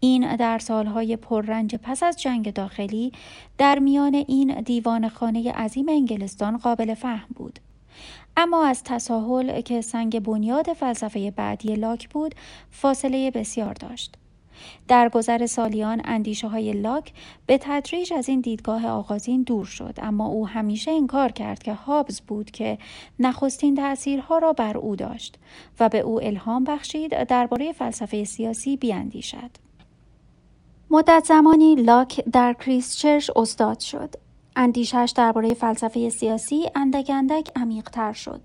[0.00, 3.12] این در سالهای پررنج پس از جنگ داخلی
[3.58, 7.58] در میان این دیوان خانه عظیم انگلستان قابل فهم بود.
[8.40, 12.34] اما از تساهل که سنگ بنیاد فلسفه بعدی لاک بود
[12.70, 14.14] فاصله بسیار داشت.
[14.88, 17.12] در گذر سالیان اندیشه های لاک
[17.46, 22.20] به تدریج از این دیدگاه آغازین دور شد اما او همیشه انکار کرد که هابز
[22.20, 22.78] بود که
[23.18, 25.38] نخستین تأثیرها را بر او داشت
[25.80, 29.50] و به او الهام بخشید درباره فلسفه سیاسی بیاندیشد.
[30.90, 34.27] مدت زمانی لاک در کریستچرچ استاد شد.
[34.60, 38.40] اندیشش درباره فلسفه سیاسی اندک اندک عمیقتر شد.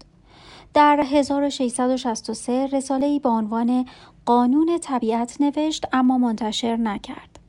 [0.73, 3.86] در 1663 رساله با عنوان
[4.26, 7.39] قانون طبیعت نوشت اما منتشر نکرد.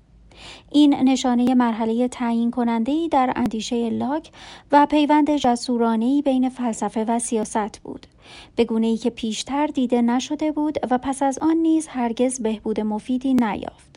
[0.71, 4.31] این نشانه مرحله تعیین کننده ای در اندیشه لاک
[4.73, 8.07] و پیوند جسورانه ای بین فلسفه و سیاست بود.
[8.57, 12.81] به گونه ای که پیشتر دیده نشده بود و پس از آن نیز هرگز بهبود
[12.81, 13.94] مفیدی نیافت.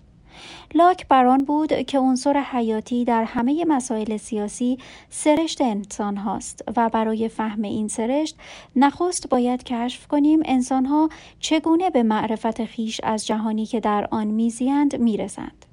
[0.76, 4.78] لاک بران بود که عنصر حیاتی در همه مسائل سیاسی
[5.10, 8.36] سرشت انسان هاست و برای فهم این سرشت
[8.76, 14.28] نخست باید کشف کنیم انسان ها چگونه به معرفت خیش از جهانی که در آن
[14.28, 15.66] میزیند می‌رسند.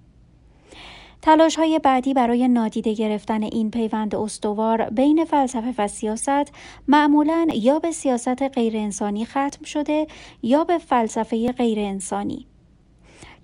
[1.25, 6.53] تلاش های بعدی برای نادیده گرفتن این پیوند استوار بین فلسفه و سیاست
[6.89, 10.07] معمولا یا به سیاست غیر انسانی ختم شده
[10.43, 12.47] یا به فلسفه غیر انسانی.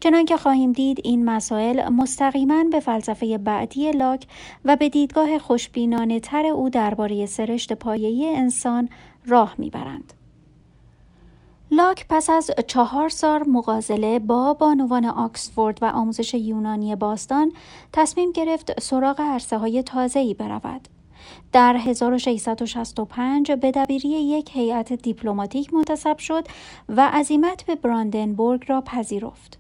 [0.01, 4.27] چنانکه خواهیم دید این مسائل مستقیما به فلسفه بعدی لاک
[4.65, 8.89] و به دیدگاه خوشبینانه تر او درباره سرشت پایه‌ای انسان
[9.27, 10.13] راه می‌برند.
[11.71, 17.53] لاک پس از چهار سال مغازله با بانوان آکسفورد و آموزش یونانی باستان
[17.93, 20.89] تصمیم گرفت سراغ عرصه های تازه‌ای برود.
[21.53, 26.45] در 1665 به دبیری یک هیئت دیپلماتیک منتصب شد
[26.89, 29.60] و عزیمت به براندنبورگ را پذیرفت.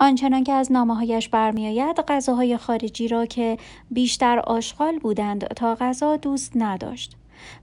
[0.00, 3.58] آنچنان که از نامههایش برمیآید غذاهای خارجی را که
[3.90, 7.16] بیشتر آشغال بودند تا غذا دوست نداشت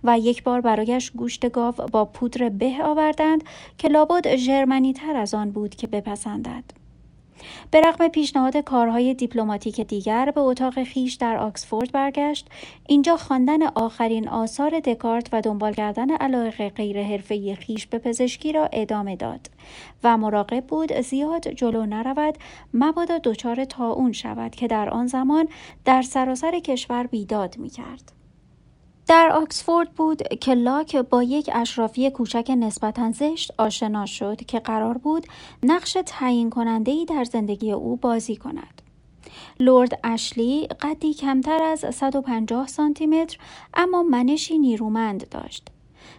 [0.03, 3.43] و یک بار برایش گوشت گاو با پودر به آوردند
[3.77, 6.84] که لابد ژرمنی تر از آن بود که بپسندد.
[7.71, 12.47] به رغم پیشنهاد کارهای دیپلماتیک دیگر به اتاق خیش در آکسفورد برگشت.
[12.87, 18.69] اینجا خواندن آخرین آثار دکارت و دنبال کردن علایق غیر حرفه‌ای خیش به پزشکی را
[18.73, 19.49] ادامه داد
[20.03, 22.37] و مراقب بود زیاد جلو نرود
[22.73, 25.47] مبادا دچار تاون شود که در آن زمان
[25.85, 28.24] در سراسر کشور بیداد می‌کرد.
[29.07, 34.97] در آکسفورد بود که لاک با یک اشرافی کوچک نسبتا زشت آشنا شد که قرار
[34.97, 35.27] بود
[35.63, 38.81] نقش تعیین کننده ای در زندگی او بازی کند.
[39.59, 43.37] لورد اشلی قدی کمتر از 150 سانتی متر
[43.73, 45.69] اما منشی نیرومند داشت.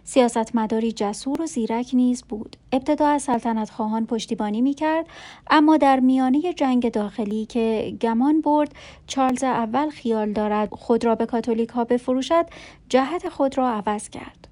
[0.05, 2.57] سیاستمداری جسور و زیرک نیز بود.
[2.72, 5.07] ابتدا از سلطنت خواهان پشتیبانی می کرد
[5.51, 8.75] اما در میانه جنگ داخلی که گمان برد
[9.07, 12.46] چارلز اول خیال دارد خود را به کاتولیک ها بفروشد
[12.88, 14.49] جهت خود را عوض کرد.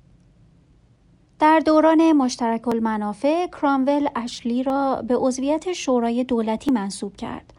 [1.38, 7.55] در دوران مشترک المنافع کرامول اشلی را به عضویت شورای دولتی منصوب کرد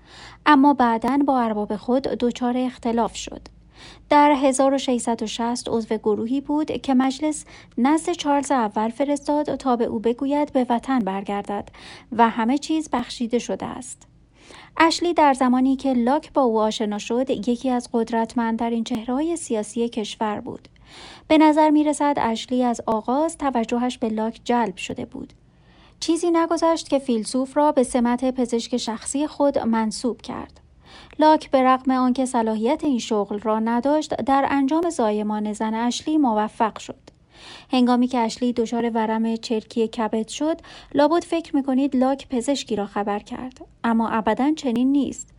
[0.46, 3.55] اما بعدا با ارباب خود دچار اختلاف شد.
[4.10, 7.45] در 1660 عضو گروهی بود که مجلس
[7.78, 11.69] نزد چارلز اول فرستاد تا به او بگوید به وطن برگردد
[12.12, 14.08] و همه چیز بخشیده شده است.
[14.78, 20.39] اشلی در زمانی که لاک با او آشنا شد یکی از قدرتمندترین چهرههای سیاسی کشور
[20.39, 20.67] بود.
[21.28, 25.34] به نظر می رسد اشلی از آغاز توجهش به لاک جلب شده بود.
[26.00, 30.64] چیزی نگذشت که فیلسوف را به سمت پزشک شخصی خود منصوب کرد.
[31.19, 36.78] لاک به رغم آنکه صلاحیت این شغل را نداشت در انجام زایمان زن اشلی موفق
[36.78, 37.15] شد.
[37.71, 40.58] هنگامی که اشلی دچار ورم چرکی کبد شد
[40.93, 43.58] لابد فکر می‌کنید لاک پزشکی را خبر کرد.
[43.84, 45.30] اما ابدا چنین نیست.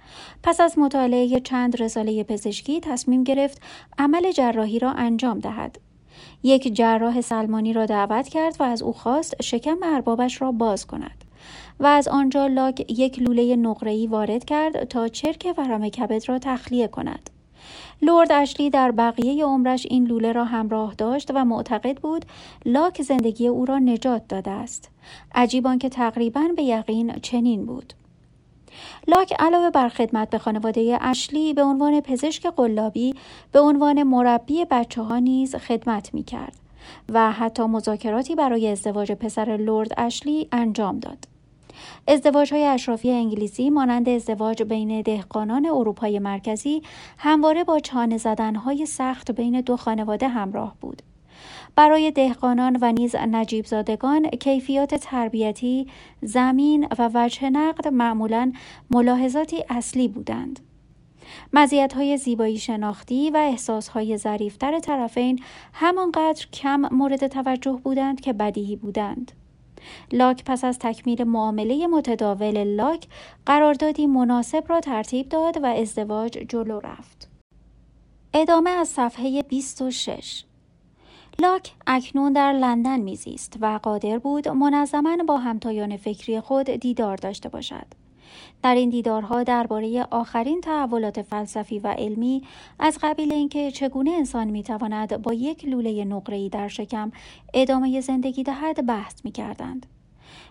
[0.43, 3.63] پس از مطالعه چند رساله پزشکی تصمیم گرفت
[3.99, 5.79] عمل جراحی را انجام دهد.
[6.43, 11.26] یک جراح سلمانی را دعوت کرد و از او خواست شکم اربابش را باز کند.
[11.81, 16.89] و از آنجا لاک یک لوله نقره‌ای وارد کرد تا چرک ورم کبد را تخلیه
[16.89, 17.31] کند.
[18.03, 22.25] لورد اشلی در بقیه عمرش این لوله را همراه داشت و معتقد بود
[22.65, 24.91] لاک زندگی او را نجات داده است.
[25.35, 27.93] عجیب که تقریبا به یقین چنین بود.
[29.09, 33.15] لاک علاوه بر خدمت به خانواده اشلی به عنوان پزشک قلابی
[33.53, 36.57] به عنوان مربی بچه ها نیز خدمت می کرد
[37.09, 41.36] و حتی مذاکراتی برای ازدواج پسر لرد اشلی انجام داد.
[42.09, 46.83] ازدواج های اشرافی انگلیسی مانند ازدواج بین دهقانان اروپای مرکزی
[47.19, 51.03] همواره با چانه زدنهای سخت بین دو خانواده همراه بود.
[51.77, 55.87] برای دهقانان و نیز نجیب زادگان کیفیات تربیتی،
[56.23, 58.53] زمین و وجه نقد معمولا
[58.91, 60.61] ملاحظاتی اصلی بودند.
[61.53, 65.41] مزیت های زیبایی شناختی و احساس های ظریفتر طرفین
[65.73, 69.33] همانقدر کم مورد توجه بودند که بدیهی بودند.
[70.13, 73.07] لاک پس از تکمیل معامله متداول لاک
[73.47, 77.29] قراردادی مناسب را ترتیب داد و ازدواج جلو رفت.
[78.35, 80.45] ادامه از صفحه 26
[81.39, 87.49] لاک اکنون در لندن میزیست و قادر بود منظما با همتایان فکری خود دیدار داشته
[87.49, 88.06] باشد.
[88.63, 92.43] در این دیدارها درباره آخرین تحولات فلسفی و علمی
[92.79, 97.13] از قبیل اینکه چگونه انسان می‌تواند با یک لوله نقره‌ای در شکم
[97.55, 99.87] ادامه زندگی دهد بحث می‌کردند.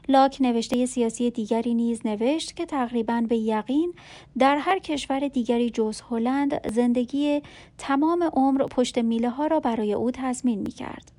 [0.09, 3.93] لاک نوشته سیاسی دیگری نیز نوشت که تقریبا به یقین
[4.38, 7.41] در هر کشور دیگری جز هلند زندگی
[7.78, 11.14] تمام عمر پشت میله ها را برای او تضمین می کرد.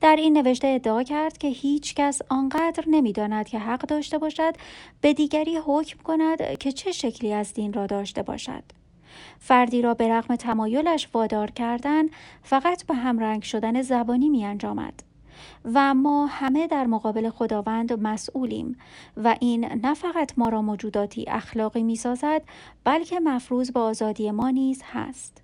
[0.00, 4.54] در این نوشته ادعا کرد که هیچ کس آنقدر نمی‌داند که حق داشته باشد
[5.00, 8.62] به دیگری حکم کند که چه شکلی از دین را داشته باشد.
[9.38, 12.04] فردی را به رغم تمایلش وادار کردن
[12.42, 15.02] فقط به همرنگ شدن زبانی می انجامد.
[15.64, 18.76] و ما همه در مقابل خداوند مسئولیم
[19.16, 22.42] و این نه فقط ما را موجوداتی اخلاقی می سازد
[22.84, 25.39] بلکه مفروض به آزادی ما نیز هست.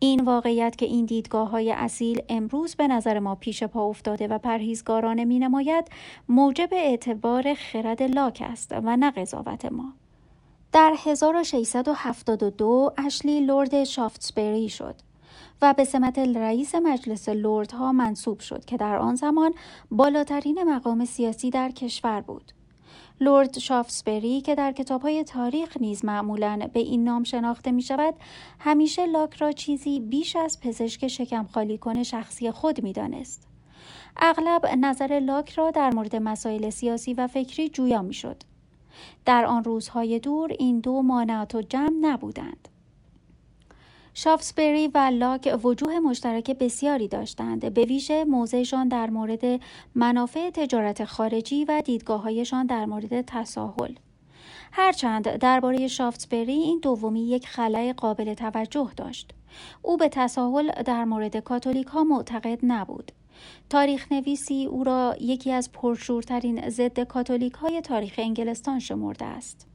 [0.00, 4.38] این واقعیت که این دیدگاه های اصیل امروز به نظر ما پیش پا افتاده و
[4.38, 5.88] پرهیزگارانه می نماید
[6.28, 9.92] موجب اعتبار خرد لاک است و نه قضاوت ما.
[10.72, 14.94] در 1672 اشلی لورد شافتسبری شد
[15.62, 19.54] و به سمت رئیس مجلس لردها منصوب شد که در آن زمان
[19.90, 22.52] بالاترین مقام سیاسی در کشور بود.
[23.20, 28.14] لورد شافسبری که در کتاب های تاریخ نیز معمولا به این نام شناخته می شود
[28.58, 33.48] همیشه لاک را چیزی بیش از پزشک شکم خالی کن شخصی خود می دانست.
[34.16, 38.42] اغلب نظر لاک را در مورد مسائل سیاسی و فکری جویا می شد.
[39.24, 42.68] در آن روزهای دور این دو مانعات و جمع نبودند.
[44.14, 47.74] شافسبری و لاک وجوه مشترک بسیاری داشتند.
[47.74, 49.60] به ویژه موضعشان در مورد
[49.94, 53.94] منافع تجارت خارجی و دیدگاههایشان در مورد تساهل.
[54.72, 59.30] هرچند درباره شافتسبری این دومی یک خلای قابل توجه داشت.
[59.82, 63.12] او به تساهل در مورد کاتولیک ها معتقد نبود.
[63.70, 69.67] تاریخ نویسی او را یکی از پرشورترین ضد کاتولیک های تاریخ انگلستان شمرده است.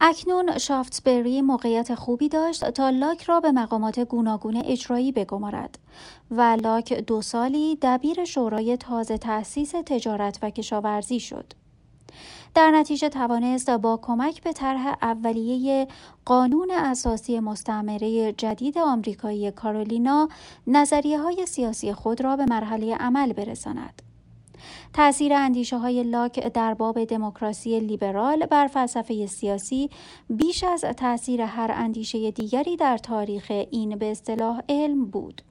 [0.00, 5.78] اکنون شافتسبری موقعیت خوبی داشت تا لاک را به مقامات گوناگون اجرایی بگمارد
[6.30, 11.52] و لاک دو سالی دبیر شورای تازه تأسیس تجارت و کشاورزی شد.
[12.54, 15.88] در نتیجه توانست با کمک به طرح اولیه
[16.24, 20.28] قانون اساسی مستعمره جدید آمریکایی کارولینا
[20.66, 24.02] نظریه های سیاسی خود را به مرحله عمل برساند.
[24.96, 29.90] تأثیر اندیشه های لاک در باب دموکراسی لیبرال بر فلسفه سیاسی
[30.30, 35.42] بیش از تأثیر هر اندیشه دیگری در تاریخ این به اصطلاح علم بود.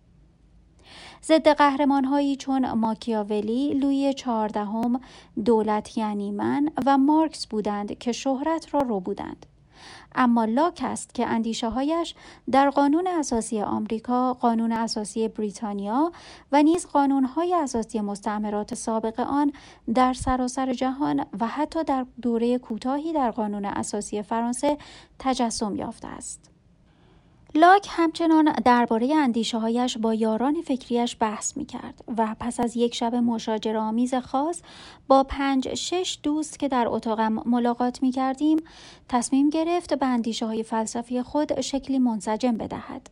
[1.23, 5.01] ضد قهرمانهایی چون ماکیاولی، لوی چهاردهم،
[5.45, 9.45] دولت یعنی من و مارکس بودند که شهرت را رو بودند.
[10.15, 12.15] اما لاک است که اندیشه هایش
[12.51, 16.11] در قانون اساسی آمریکا، قانون اساسی بریتانیا
[16.51, 19.53] و نیز قانون های اساسی مستعمرات سابق آن
[19.93, 24.77] در سراسر جهان و حتی در دوره کوتاهی در قانون اساسی فرانسه
[25.19, 26.54] تجسم یافته است.
[27.55, 32.95] لاک همچنان درباره اندیشه هایش با یاران فکریش بحث می کرد و پس از یک
[32.95, 34.61] شب مشاجره آمیز خاص
[35.07, 38.57] با پنج شش دوست که در اتاقم ملاقات می کردیم
[39.09, 43.09] تصمیم گرفت به اندیشه های فلسفی خود شکلی منسجم بدهد.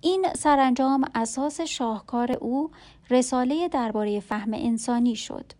[0.00, 2.70] این سرانجام اساس شاهکار او
[3.10, 5.52] رساله درباره فهم انسانی شد.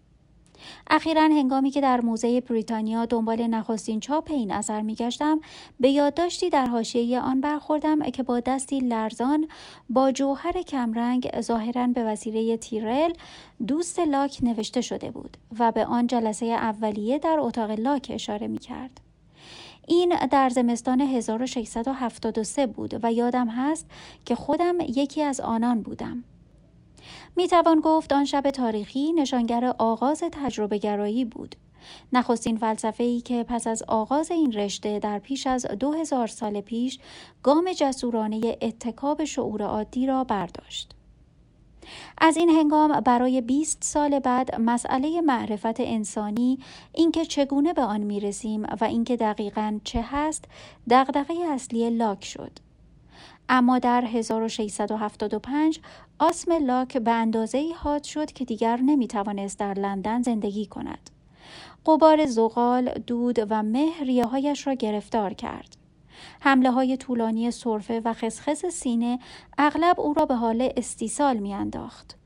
[0.90, 5.40] اخیرا هنگامی که در موزه بریتانیا دنبال نخستین چاپ این اثر میگشتم
[5.80, 9.48] به یادداشتی در حاشیه آن برخوردم که با دستی لرزان
[9.90, 13.12] با جوهر کمرنگ ظاهرا به وسیله تیرل
[13.66, 18.58] دوست لاک نوشته شده بود و به آن جلسه اولیه در اتاق لاک اشاره می
[18.58, 19.00] کرد.
[19.88, 23.86] این در زمستان 1673 بود و یادم هست
[24.24, 26.24] که خودم یکی از آنان بودم.
[27.36, 31.56] می توان گفت آن شب تاریخی نشانگر آغاز تجربه گرایی بود.
[32.12, 36.60] نخستین فلسفه ای که پس از آغاز این رشته در پیش از دو هزار سال
[36.60, 36.98] پیش
[37.42, 40.92] گام جسورانه اتکاب شعور عادی را برداشت.
[42.18, 46.58] از این هنگام برای 20 سال بعد مسئله معرفت انسانی
[46.92, 50.44] اینکه چگونه به آن می‌رسیم و اینکه دقیقا چه هست
[50.90, 52.65] دغدغه اصلی لاک شد
[53.48, 55.80] اما در 1675
[56.18, 61.10] آسم لاک به اندازه حاد شد که دیگر نمی توانست در لندن زندگی کند.
[61.86, 65.76] قبار زغال، دود و مه ریاهایش را گرفتار کرد.
[66.40, 69.18] حمله های طولانی صرفه و خسخس سینه
[69.58, 72.16] اغلب او را به حال استیصال میانداخت.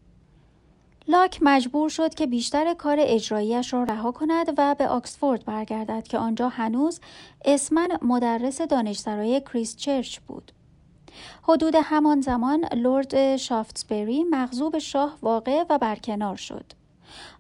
[1.09, 6.19] لاک مجبور شد که بیشتر کار اجراییش را رها کند و به آکسفورد برگردد که
[6.19, 7.01] آنجا هنوز
[7.45, 10.53] اسمن مدرس دانشسرای کریست چرچ بود.
[11.43, 16.65] حدود همان زمان لورد شافتسبری مغضوب شاه واقع و برکنار شد.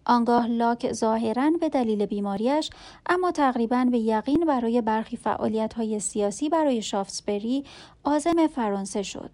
[0.04, 2.70] آنگاه لاک ظاهرا به دلیل بیماریش
[3.06, 7.64] اما تقریبا به یقین برای برخی فعالیت های سیاسی برای شافتسبری
[8.04, 9.30] آزم فرانسه شد.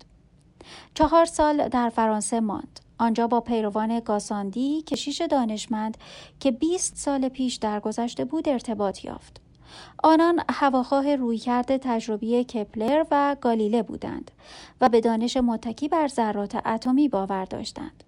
[0.94, 2.80] چهار سال در فرانسه ماند.
[2.98, 5.96] آنجا با پیروان گاساندی کشیش دانشمند
[6.40, 9.45] که 20 سال پیش درگذشته بود ارتباط یافت.
[10.02, 14.30] آنان هواخواه رویکرد تجربی کپلر و گالیله بودند
[14.80, 18.04] و به دانش متکی بر ذرات اتمی باور داشتند.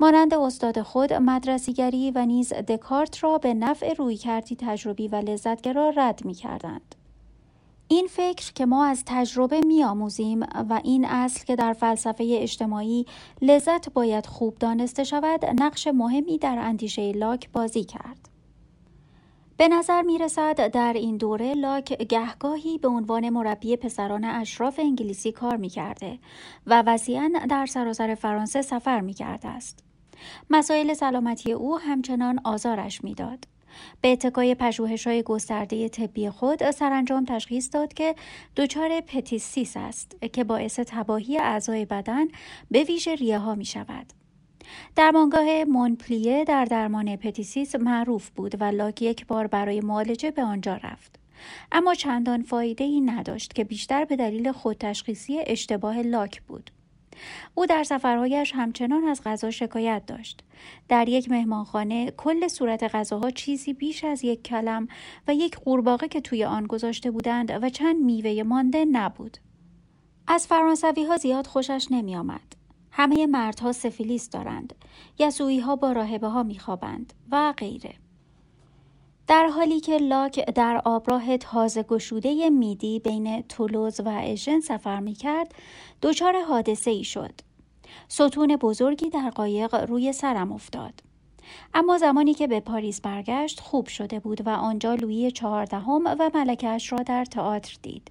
[0.00, 6.24] مانند استاد خود مدرسیگری و نیز دکارت را به نفع رویکردی تجربی و لذتگرا رد
[6.24, 6.94] می کردند.
[7.88, 13.06] این فکر که ما از تجربه می آموزیم و این اصل که در فلسفه اجتماعی
[13.42, 18.31] لذت باید خوب دانسته شود نقش مهمی در اندیشه لاک بازی کرد.
[19.62, 25.32] به نظر می رسد در این دوره لاک گهگاهی به عنوان مربی پسران اشراف انگلیسی
[25.32, 26.18] کار می کرده
[26.66, 29.84] و وسیعا در سراسر فرانسه سفر می کرده است.
[30.50, 33.44] مسائل سلامتی او همچنان آزارش می‌داد.
[34.00, 38.14] به اتکای پژوهش های گسترده طبی خود سرانجام تشخیص داد که
[38.56, 42.26] دچار فتیسیس است که باعث تباهی اعضای بدن
[42.70, 44.21] به ویژه ریه ها می شود.
[44.96, 50.76] درمانگاه مونپلیه در درمان فتیسیس معروف بود و لاک یک بار برای معالجه به آنجا
[50.76, 51.18] رفت.
[51.72, 56.70] اما چندان فایده ای نداشت که بیشتر به دلیل خودتشخیصی اشتباه لاک بود.
[57.54, 60.44] او در سفرهایش همچنان از غذا شکایت داشت.
[60.88, 64.88] در یک مهمانخانه کل صورت غذاها چیزی بیش از یک کلم
[65.28, 69.38] و یک قورباغه که توی آن گذاشته بودند و چند میوه مانده نبود.
[70.26, 72.61] از فرانسوی ها زیاد خوشش نمی آمد.
[72.92, 74.74] همه مردها سفیلیس دارند.
[75.18, 77.94] یسوعی ها با راهبه ها میخوابند و غیره.
[79.26, 85.14] در حالی که لاک در آبراه تازه گشوده میدی بین تولوز و اژن سفر می
[85.14, 85.54] کرد،
[86.02, 87.32] دچار حادثه ای شد.
[88.08, 90.94] ستون بزرگی در قایق روی سرم افتاد.
[91.74, 96.92] اما زمانی که به پاریس برگشت خوب شده بود و آنجا لویی چهاردهم و ملکش
[96.92, 98.10] را در تئاتر دید.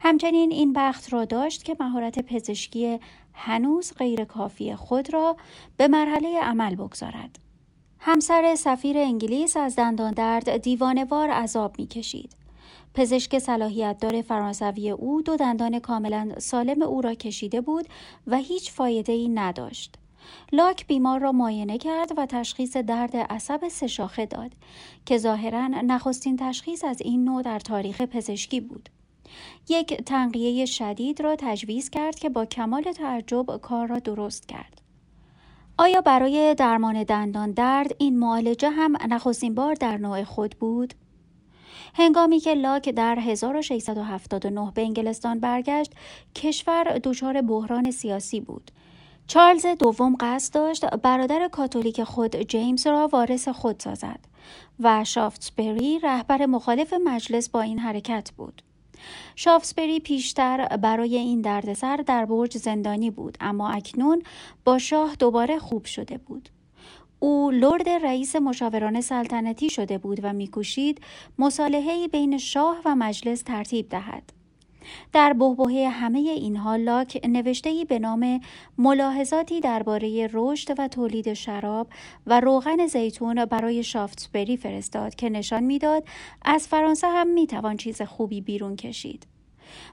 [0.00, 2.98] همچنین این بخت را داشت که مهارت پزشکی
[3.34, 5.36] هنوز غیر کافی خود را
[5.76, 7.38] به مرحله عمل بگذارد.
[7.98, 12.36] همسر سفیر انگلیس از دندان درد دیوانوار عذاب می کشید.
[12.94, 17.88] پزشک صلاحیت دار فرانسوی او دو دندان کاملا سالم او را کشیده بود
[18.26, 19.96] و هیچ فایده ای نداشت.
[20.52, 24.52] لاک بیمار را معاینه کرد و تشخیص درد عصب سه داد
[25.06, 28.88] که ظاهرا نخستین تشخیص از این نوع در تاریخ پزشکی بود.
[29.68, 34.80] یک تنقیه شدید را تجویز کرد که با کمال تعجب کار را درست کرد.
[35.78, 40.94] آیا برای درمان دندان درد این معالجه هم نخستین بار در نوع خود بود؟
[41.94, 45.92] هنگامی که لاک در 1679 به انگلستان برگشت،
[46.34, 48.70] کشور دچار بحران سیاسی بود.
[49.26, 54.20] چارلز دوم قصد داشت برادر کاتولیک خود جیمز را وارث خود سازد
[54.80, 58.62] و شافتسبری رهبر مخالف مجلس با این حرکت بود.
[59.36, 64.22] شافسبری پیشتر برای این دردسر در برج زندانی بود اما اکنون
[64.64, 66.48] با شاه دوباره خوب شده بود.
[67.18, 71.00] او لرد رئیس مشاوران سلطنتی شده بود و میکوشید
[71.38, 74.35] مصالحه‌ای بین شاه و مجلس ترتیب دهد.
[75.12, 78.40] در بهبهه همه اینها لاک نوشته به نام
[78.78, 81.88] ملاحظاتی درباره رشد و تولید شراب
[82.26, 86.08] و روغن زیتون برای شافتسبری فرستاد که نشان می‌داد
[86.42, 89.26] از فرانسه هم می‌توان چیز خوبی بیرون کشید.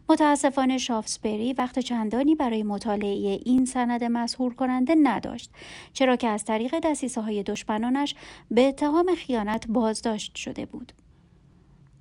[0.10, 5.52] متاسفانه شافسبری وقت چندانی برای مطالعه این سند مسهور کننده نداشت
[5.94, 8.16] چرا که از طریق دستیسه های دشمنانش
[8.52, 10.94] به اتهام خیانت بازداشت شده بود.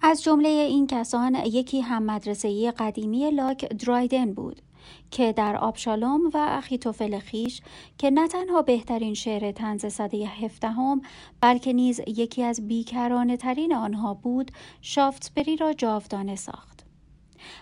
[0.04, 4.62] از جمله این کسان یکی هم مدرسه قدیمی لاک درایدن بود
[5.10, 7.60] که در آبشالوم و اخیتوفل خیش
[7.98, 11.02] که نه تنها بهترین شعر تنز صده هفدهم
[11.40, 14.50] بلکه نیز یکی از بیکرانه ترین آنها بود
[14.80, 16.71] شافتسبری را جاودانه ساخت.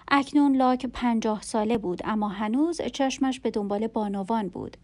[0.08, 4.76] اکنون لاک پنجاه ساله بود اما هنوز چشمش به دنبال بانوان بود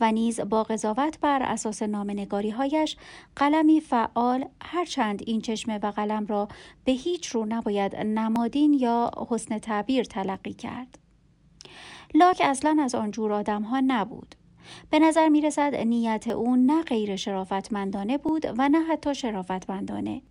[0.00, 2.96] و نیز با قضاوت بر اساس نامنگاری هایش
[3.36, 6.48] قلمی فعال هرچند این چشمه و قلم را
[6.84, 10.98] به هیچ رو نباید نمادین یا حسن تعبیر تلقی کرد.
[12.14, 14.34] لاک اصلا از آنجور آدم ها نبود.
[14.90, 20.22] به نظر می رسد نیت او نه غیر شرافتمندانه بود و نه حتی شرافتمندانه.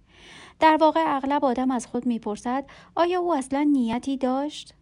[0.60, 4.74] در واقع اغلب آدم از خود می‌پرسد آیا او اصلا نیتی داشت؟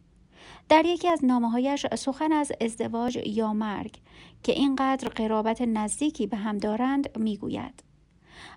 [0.70, 3.96] در یکی از نامه هایش سخن از ازدواج یا مرگ
[4.44, 7.84] که اینقدر قرابت نزدیکی به هم دارند می‌گوید.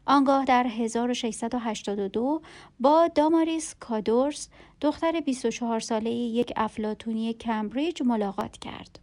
[0.06, 2.42] آنگاه در 1682
[2.80, 4.48] با داماریس کادورس
[4.80, 8.98] دختر 24 ساله یک افلاتونی کمبریج ملاقات کرد.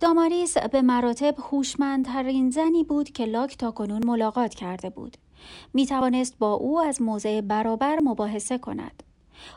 [0.00, 5.16] داماریس به مراتب هوشمندترین زنی بود که لاک تا کنون ملاقات کرده بود.
[5.74, 9.02] می توانست با او از موضع برابر مباحثه کند.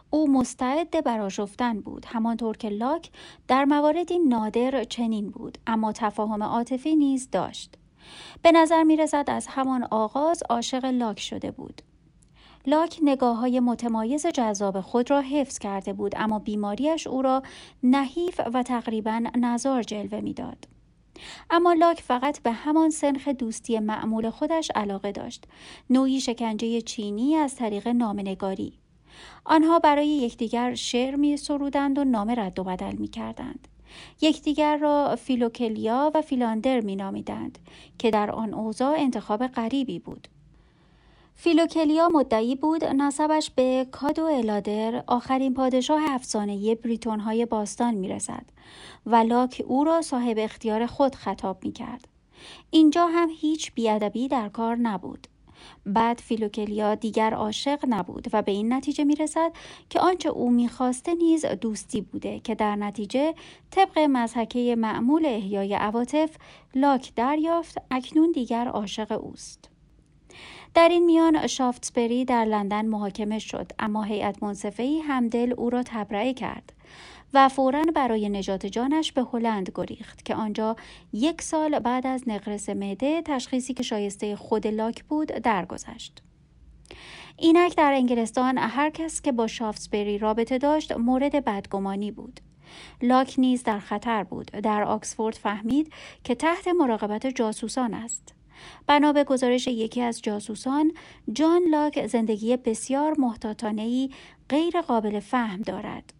[0.10, 3.10] او مستعد براشفتن بود همانطور که لاک
[3.48, 7.76] در مواردی نادر چنین بود اما تفاهم عاطفی نیز داشت
[8.42, 11.82] به نظر می رسد از همان آغاز عاشق لاک شده بود
[12.68, 17.44] لاک نگاه های متمایز جذاب خود را حفظ کرده بود اما بیماریش او را
[17.84, 20.79] نحیف و تقریبا نزار جلوه می‌داد.
[21.50, 25.46] اما لاک فقط به همان سنخ دوستی معمول خودش علاقه داشت
[25.90, 28.74] نوعی شکنجه چینی از طریق نامنگاری
[29.46, 33.68] آنها برای یکدیگر شعر می سرودند و نام رد و بدل می کردند.
[34.22, 37.60] یکدیگر را فیلوکلیا و فیلاندر می نامیدند
[37.98, 40.28] که در آن اوضاع انتخاب غریبی بود.
[41.42, 48.46] فیلوکلیا مدعی بود نسبش به کادو الادر آخرین پادشاه افسانه بریتون های باستان می رسد
[49.06, 52.08] و لاک او را صاحب اختیار خود خطاب می کرد.
[52.72, 55.28] اینجا هم هیچ بیادبی در کار نبود.
[55.86, 59.52] بعد فیلوکلیا دیگر عاشق نبود و به این نتیجه می رسد
[59.90, 63.34] که آنچه او می‌خواسته نیز دوستی بوده که در نتیجه
[63.72, 66.36] طبق مزحکه معمول احیای عواطف
[66.76, 69.79] لاک دریافت اکنون دیگر عاشق اوست.
[70.74, 76.34] در این میان شافتسبری در لندن محاکمه شد اما هیئت منصفه همدل او را تبرئه
[76.34, 76.74] کرد
[77.34, 80.76] و فورا برای نجات جانش به هلند گریخت که آنجا
[81.14, 86.22] یک سال بعد از نقرس معده تشخیصی که شایسته خود لاک بود درگذشت.
[87.38, 92.40] اینک در انگلستان هر کس که با شافتسبری رابطه داشت مورد بدگمانی بود.
[93.02, 94.46] لاک نیز در خطر بود.
[94.52, 95.94] در آکسفورد فهمید
[96.24, 98.39] که تحت مراقبت جاسوسان است.
[98.88, 100.92] بنا به گزارش یکی از جاسوسان
[101.34, 104.10] جان لاک زندگی بسیار محتاطانهای
[104.50, 106.14] غیر قابل فهم دارد.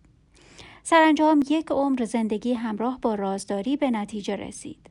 [0.84, 4.90] سرانجام یک عمر زندگی همراه با رازداری به نتیجه رسید.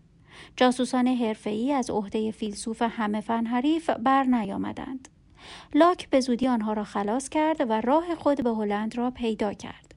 [0.57, 5.09] جاسوسان حرفه‌ای از عهده فیلسوف همه فن حریف بر نیامدند.
[5.75, 9.88] لاک به زودی آنها را خلاص کرد و راه خود به هلند را پیدا کرد.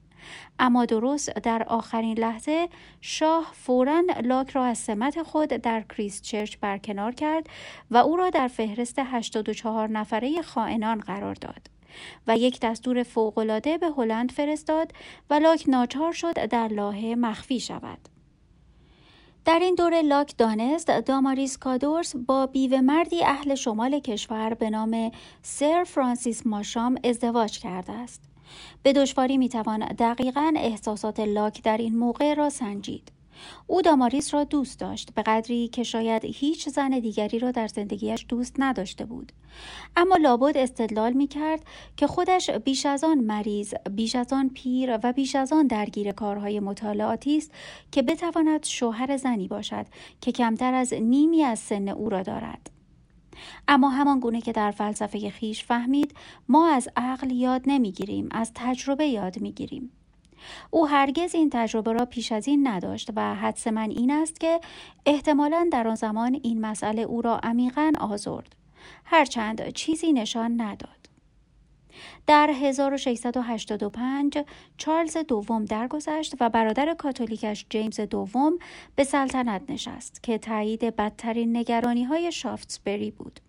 [0.58, 2.68] اما درست در آخرین لحظه
[3.00, 7.46] شاه فورا لاک را از سمت خود در کریست چرچ برکنار کرد
[7.90, 11.70] و او را در فهرست 84 نفره خائنان قرار داد
[12.26, 14.92] و یک دستور فوقالعاده به هلند فرستاد
[15.30, 17.98] و لاک ناچار شد در لاهه مخفی شود.
[19.44, 25.10] در این دوره لاک دانست داماریس کادورس با بیوه مردی اهل شمال کشور به نام
[25.42, 28.31] سر فرانسیس ماشام ازدواج کرده است.
[28.82, 33.12] به دشواری می‌توان دقیقا احساسات لاک در این موقع را سنجید.
[33.66, 38.26] او داماریس را دوست داشت به قدری که شاید هیچ زن دیگری را در زندگیش
[38.28, 39.32] دوست نداشته بود
[39.96, 41.64] اما لابد استدلال می کرد
[41.96, 46.12] که خودش بیش از آن مریض بیش از آن پیر و بیش از آن درگیر
[46.12, 47.50] کارهای مطالعاتی است
[47.92, 49.86] که بتواند شوهر زنی باشد
[50.20, 52.70] که کمتر از نیمی از سن او را دارد
[53.68, 56.14] اما همان گونه که در فلسفه خیش فهمید
[56.48, 59.90] ما از عقل یاد نمی‌گیریم از تجربه یاد می‌گیریم.
[60.70, 64.60] او هرگز این تجربه را پیش از این نداشت و حدس من این است که
[65.06, 68.56] احتمالا در آن زمان این مسئله او را عمیقا آزرد.
[69.04, 71.01] هرچند چیزی نشان نداد.
[72.26, 74.38] در 1685
[74.76, 78.58] چارلز دوم درگذشت و برادر کاتولیکش جیمز دوم
[78.96, 83.40] به سلطنت نشست که تایید بدترین نگرانی های شافتسبری بود.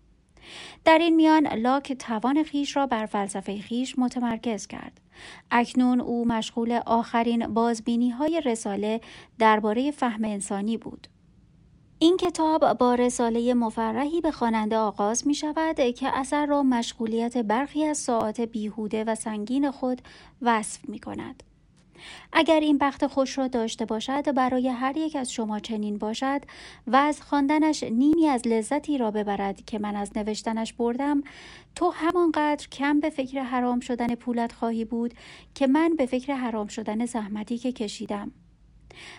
[0.85, 5.01] در این میان لاک توان خیش را بر فلسفه خیش متمرکز کرد.
[5.51, 9.01] اکنون او مشغول آخرین بازبینی های رساله
[9.39, 11.07] درباره فهم انسانی بود.
[12.03, 17.85] این کتاب با رساله مفرحی به خواننده آغاز می شود که اثر را مشغولیت برخی
[17.85, 20.01] از ساعات بیهوده و سنگین خود
[20.41, 21.43] وصف می کند.
[22.33, 26.41] اگر این بخت خوش را داشته باشد برای هر یک از شما چنین باشد
[26.87, 31.21] و از خواندنش نیمی از لذتی را ببرد که من از نوشتنش بردم
[31.75, 35.13] تو همانقدر کم به فکر حرام شدن پولت خواهی بود
[35.55, 38.31] که من به فکر حرام شدن زحمتی که کشیدم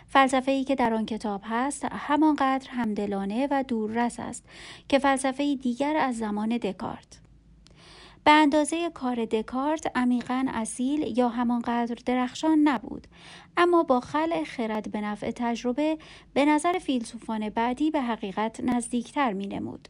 [0.06, 4.44] فلسفه ای که در آن کتاب هست همانقدر همدلانه و دوررس است
[4.88, 7.20] که فلسفه دیگر از زمان دکارت
[8.24, 13.06] به اندازه کار دکارت عمیقا اصیل یا همانقدر درخشان نبود
[13.56, 15.98] اما با خلع خرد به نفع تجربه
[16.34, 19.88] به نظر فیلسوفان بعدی به حقیقت نزدیکتر می نمود.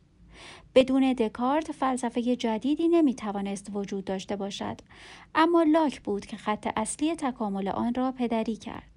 [0.74, 4.80] بدون دکارت فلسفه جدیدی نمی توانست وجود داشته باشد
[5.34, 8.93] اما لاک بود که خط اصلی تکامل آن را پدری کرد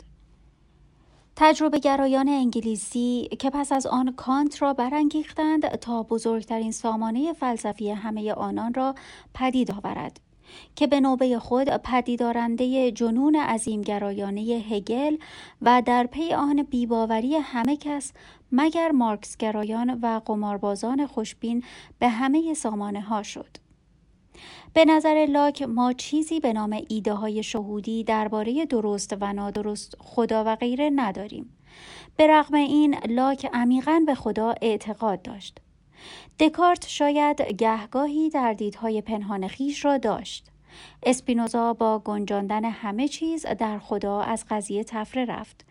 [1.40, 8.34] تجربه گرایان انگلیسی که پس از آن کانت را برانگیختند تا بزرگترین سامانه فلسفی همه
[8.34, 8.96] آنان را
[9.34, 10.20] پدید آورد
[10.76, 15.18] که به نوبه خود پدیدارنده جنون عظیمگرایانه هگل
[15.62, 18.12] و در پی آن بیباوری همه کس
[18.52, 21.64] مگر مارکسگرایان و قماربازان خوشبین
[22.00, 23.66] به همه سامانه ها شد.
[24.74, 30.44] به نظر لاک ما چیزی به نام ایده های شهودی درباره درست و نادرست خدا
[30.46, 31.58] و غیره نداریم.
[32.18, 35.60] به رغم این لاک عمیقا به خدا اعتقاد داشت.
[36.40, 40.52] دکارت شاید گهگاهی در دیدهای پنهان خیش را داشت.
[41.04, 45.66] اسپینوزا با گنجاندن همه چیز در خدا از قضیه تفره رفت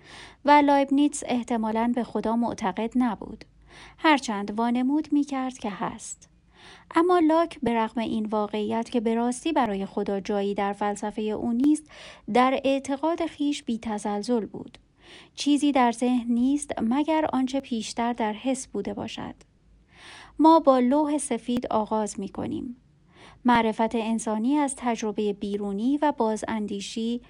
[0.44, 3.44] و لایبنیتس احتمالاً به خدا معتقد نبود.
[3.98, 6.28] هرچند وانمود می کرد که هست.
[6.94, 11.52] اما لاک به رغم این واقعیت که به راستی برای خدا جایی در فلسفه او
[11.52, 11.90] نیست
[12.32, 14.78] در اعتقاد خیش بی تزلزل بود.
[15.34, 19.34] چیزی در ذهن نیست مگر آنچه پیشتر در حس بوده باشد.
[20.38, 22.76] ما با لوح سفید آغاز می کنیم
[23.44, 27.20] معرفت انسانی از تجربه بیرونی و بازاندیشی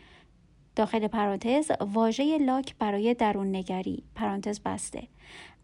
[0.76, 5.08] داخل پرانتز واژه لاک برای درون نگری پرانتز بسته.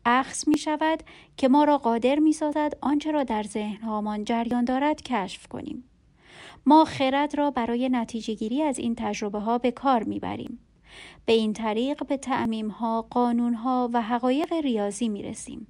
[0.05, 1.03] اخص می شود
[1.37, 5.85] که ما را قادر می سازد آنچه را در ذهنهامان جریان دارد کشف کنیم.
[6.67, 10.59] ما خرد را برای نتیجه گیری از این تجربه ها به کار می بریم.
[11.27, 15.67] به این طریق به تعمیم ها، قانون ها و حقایق ریاضی می رسیم.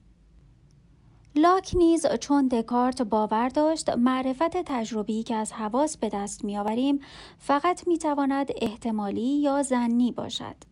[1.36, 7.00] لاک نیز چون دکارت باور داشت معرفت تجربی که از حواس به دست میآوریم
[7.38, 10.71] فقط می‌تواند احتمالی یا زنی باشد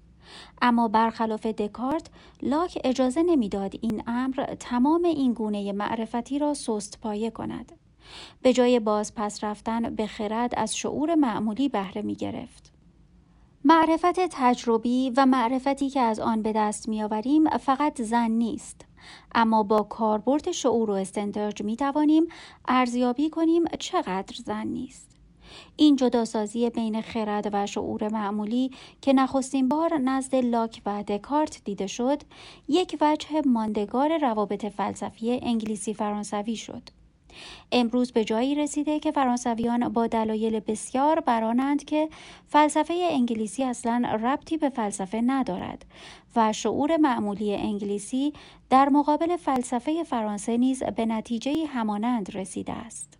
[0.63, 2.07] اما برخلاف دکارت
[2.43, 7.73] لاک اجازه نمی‌داد این امر تمام این گونه معرفتی را سست پایه کند.
[8.43, 12.73] به جای باز پس رفتن به خرد از شعور معمولی بهره می گرفت.
[13.65, 18.85] معرفت تجربی و معرفتی که از آن به دست میآوریم فقط زن نیست.
[19.35, 22.27] اما با کاربرد شعور و استنتاج می توانیم
[22.69, 25.10] ارزیابی کنیم چقدر زن نیست.
[25.77, 28.71] این جداسازی بین خرد و شعور معمولی
[29.03, 32.23] که نخستین بار نزد لاک و دکارت دیده شد
[32.69, 36.83] یک وجه ماندگار روابط فلسفی انگلیسی فرانسوی شد
[37.73, 42.09] امروز به جایی رسیده که فرانسویان با دلایل بسیار برانند که
[42.49, 45.85] فلسفه انگلیسی اصلا ربطی به فلسفه ندارد
[46.37, 48.33] و شعور معمولی انگلیسی
[48.71, 53.20] در مقابل فلسفه فرانسه نیز به نتیجه همانند رسیده است.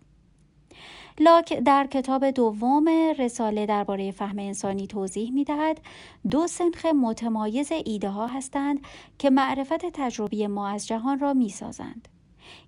[1.21, 5.81] لاک در کتاب دوم رساله درباره فهم انسانی توضیح می دهد
[6.29, 8.79] دو سنخ متمایز ایده ها هستند
[9.19, 12.07] که معرفت تجربی ما از جهان را می سازند.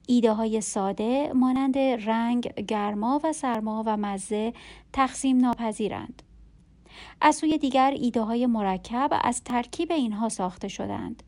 [0.08, 4.54] ایده های ساده مانند رنگ، گرما و سرما و مزه
[4.94, 6.24] تقسیم ناپذیرند.
[7.22, 11.24] از سوی دیگر ایده های مرکب از ترکیب اینها ساخته شدند.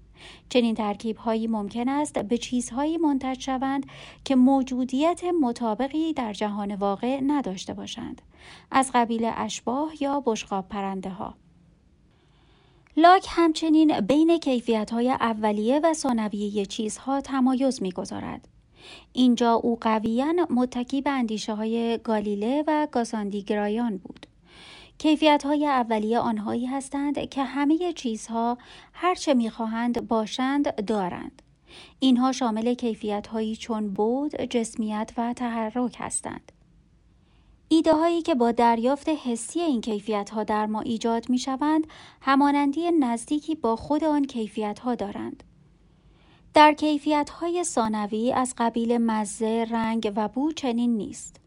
[0.49, 3.85] چنین ترکیب هایی ممکن است به چیزهایی منتج شوند
[4.23, 8.21] که موجودیت مطابقی در جهان واقع نداشته باشند
[8.71, 11.35] از قبیل اشباه یا بشقاب پرنده ها
[12.97, 18.47] لاک همچنین بین کیفیت های اولیه و ثانویه چیزها تمایز می‌گذارد.
[19.13, 24.27] اینجا او قویا متکی به اندیشه های گالیله و گاساندیگرایان بود.
[24.97, 28.57] کیفیت های اولیه آنهایی هستند که همه چیزها
[28.93, 31.41] هرچه می‌خواهند باشند دارند.
[31.99, 36.51] اینها شامل کیفیت هایی چون بود، جسمیت و تحرک هستند.
[37.67, 41.87] ایده هایی که با دریافت حسی این کیفیت ها در ما ایجاد می شوند
[42.21, 45.43] همانندی نزدیکی با خود آن کیفیت ها دارند.
[46.53, 51.44] در کیفیت های ثانوی از قبیل مزه، رنگ و بو چنین نیست.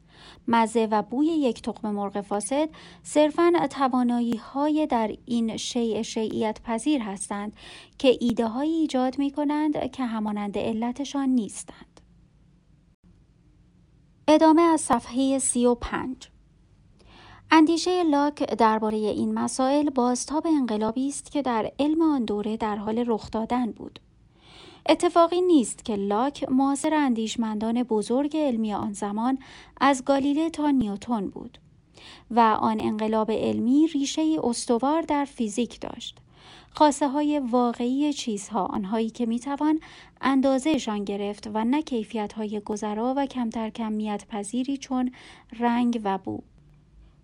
[0.49, 2.69] مزه و بوی یک تخم مرغ فاسد
[3.03, 7.53] صرفا توانایی های در این شیء شیعیت پذیر هستند
[7.99, 12.01] که ایده هایی ایجاد می کنند که همانند علتشان نیستند.
[14.29, 16.29] ادامه از صفحه سی و پنج
[17.51, 23.05] اندیشه لاک درباره این مسائل بازتاب انقلابی است که در علم آن دوره در حال
[23.07, 24.01] رخ دادن بود.
[24.91, 29.39] اتفاقی نیست که لاک معاصر اندیشمندان بزرگ علمی آن زمان
[29.81, 31.59] از گالیله تا نیوتون بود
[32.31, 36.19] و آن انقلاب علمی ریشه استوار در فیزیک داشت.
[36.71, 39.81] خاصه های واقعی چیزها آنهایی که می‌توان
[40.21, 45.13] اندازهشان گرفت و نه کیفیت های گذرا و کمتر کمیت پذیری چون
[45.59, 46.43] رنگ و بو.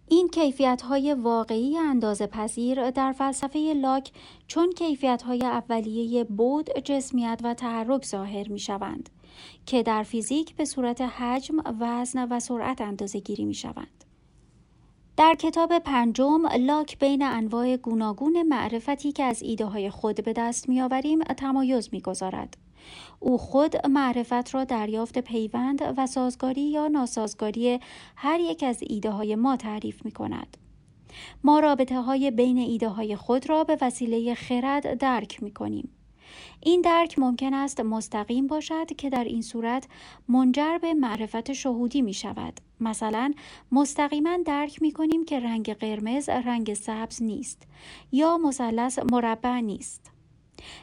[0.08, 4.12] این کیفیت های واقعی اندازه پذیر در فلسفه لاک
[4.46, 9.10] چون کیفیت های اولیه بود، جسمیت و تحرک ظاهر می شوند
[9.66, 14.04] که در فیزیک به صورت حجم، وزن و سرعت اندازه گیری می شوند.
[15.16, 20.68] در کتاب پنجم لاک بین انواع گوناگون معرفتی که از ایده های خود به دست
[20.68, 22.63] می آوریم تمایز می گذارد.
[23.24, 27.80] او خود معرفت را دریافت پیوند و سازگاری یا ناسازگاری
[28.16, 30.56] هر یک از ایده های ما تعریف می کند.
[31.44, 35.88] ما رابطه های بین ایده های خود را به وسیله خرد درک می کنیم.
[36.60, 39.88] این درک ممکن است مستقیم باشد که در این صورت
[40.28, 42.60] منجر به معرفت شهودی می شود.
[42.80, 43.32] مثلا
[43.72, 47.62] مستقیما درک می کنیم که رنگ قرمز رنگ سبز نیست
[48.12, 50.13] یا مثلث مربع نیست.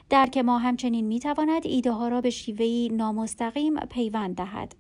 [0.10, 4.76] درک ما همچنین می تواند ایده ها را به شیوهی نامستقیم پیوند دهد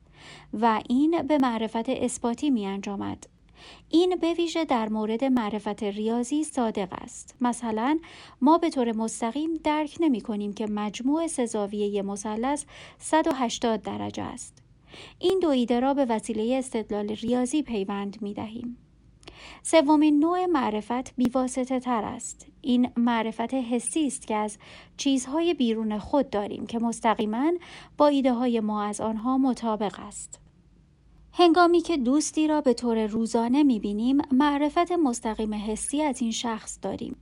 [0.53, 3.27] و این به معرفت اثباتی می انجامد.
[3.89, 7.35] این به ویژه در مورد معرفت ریاضی صادق است.
[7.41, 7.99] مثلا
[8.41, 12.65] ما به طور مستقیم درک نمی کنیم که مجموع سزاویه مثلث
[12.99, 14.57] 180 درجه است.
[15.19, 18.77] این دو ایده را به وسیله استدلال ریاضی پیوند می دهیم.
[19.63, 22.47] سومین نوع معرفت بیواسطه تر است.
[22.61, 24.57] این معرفت حسی است که از
[24.97, 27.51] چیزهای بیرون خود داریم که مستقیما
[27.97, 30.39] با ایده های ما از آنها مطابق است.
[31.33, 37.15] هنگامی که دوستی را به طور روزانه می‌بینیم معرفت مستقیم حسی از این شخص داریم.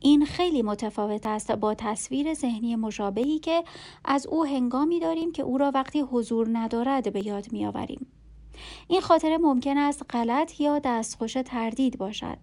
[0.00, 3.64] این خیلی متفاوت است با تصویر ذهنی مشابهی که
[4.04, 8.06] از او هنگامی داریم که او را وقتی حضور ندارد به یاد میآوریم.
[8.88, 12.38] این خاطره ممکن است غلط یا دستخوش تردید باشد.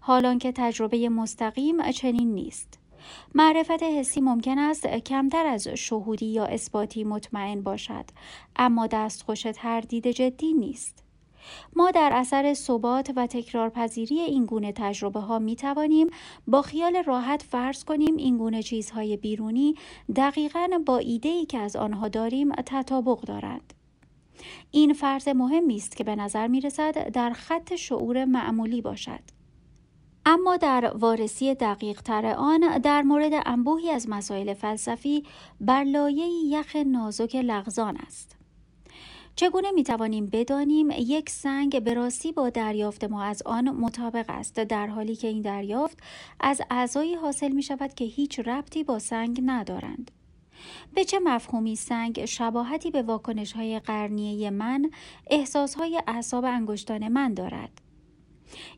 [0.00, 2.78] حالان که تجربه مستقیم چنین نیست.
[3.34, 8.04] معرفت حسی ممکن است کمتر از شهودی یا اثباتی مطمئن باشد
[8.56, 11.04] اما دستخوش تردید جدی نیست.
[11.76, 16.06] ما در اثر ثبات و تکرارپذیری این گونه تجربه ها می توانیم
[16.46, 19.74] با خیال راحت فرض کنیم این گونه چیزهای بیرونی
[20.16, 23.74] دقیقا با ایده ای که از آنها داریم تطابق دارند.
[24.70, 29.20] این فرض مهمی است که به نظر می رسد در خط شعور معمولی باشد.
[30.26, 35.22] اما در وارسی دقیق تر آن در مورد انبوهی از مسائل فلسفی
[35.60, 38.36] بر لایه یخ نازک لغزان است.
[39.36, 44.54] چگونه می توانیم بدانیم یک سنگ به راستی با دریافت ما از آن مطابق است
[44.54, 45.98] در حالی که این دریافت
[46.40, 50.10] از اعضایی حاصل می شود که هیچ ربطی با سنگ ندارند؟
[50.94, 54.90] به چه مفهومی سنگ شباهتی به واکنش های قرنیه من
[55.30, 57.80] احساس های اعصاب انگشتان من دارد؟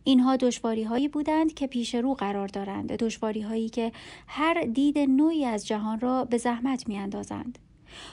[0.05, 3.93] اینها دشواری هایی بودند که پیش رو قرار دارند دشواری هایی که
[4.27, 7.59] هر دید نوعی از جهان را به زحمت می اندازند.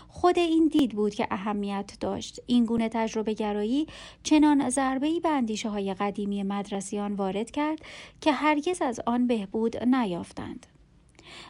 [0.08, 3.88] خود این دید بود که اهمیت داشت این گونه تجربه گرایی
[4.24, 7.80] چنان ضربه به اندیشه های قدیمی مدرسیان وارد کرد
[8.22, 10.66] که هرگز از آن بهبود نیافتند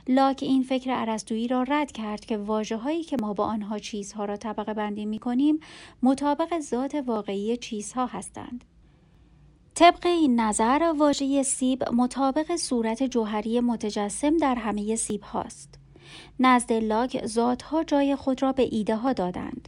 [0.07, 4.37] لاک این فکر عرستویی را رد کرد که واجه که ما با آنها چیزها را
[4.37, 5.59] طبقه بندی می کنیم
[6.03, 8.65] مطابق ذات واقعی چیزها هستند.
[9.75, 15.79] طبق این نظر واژه سیب مطابق صورت جوهری متجسم در همه سیب هاست.
[16.39, 19.67] نزد لاک ذاتها جای خود را به ایده ها دادند.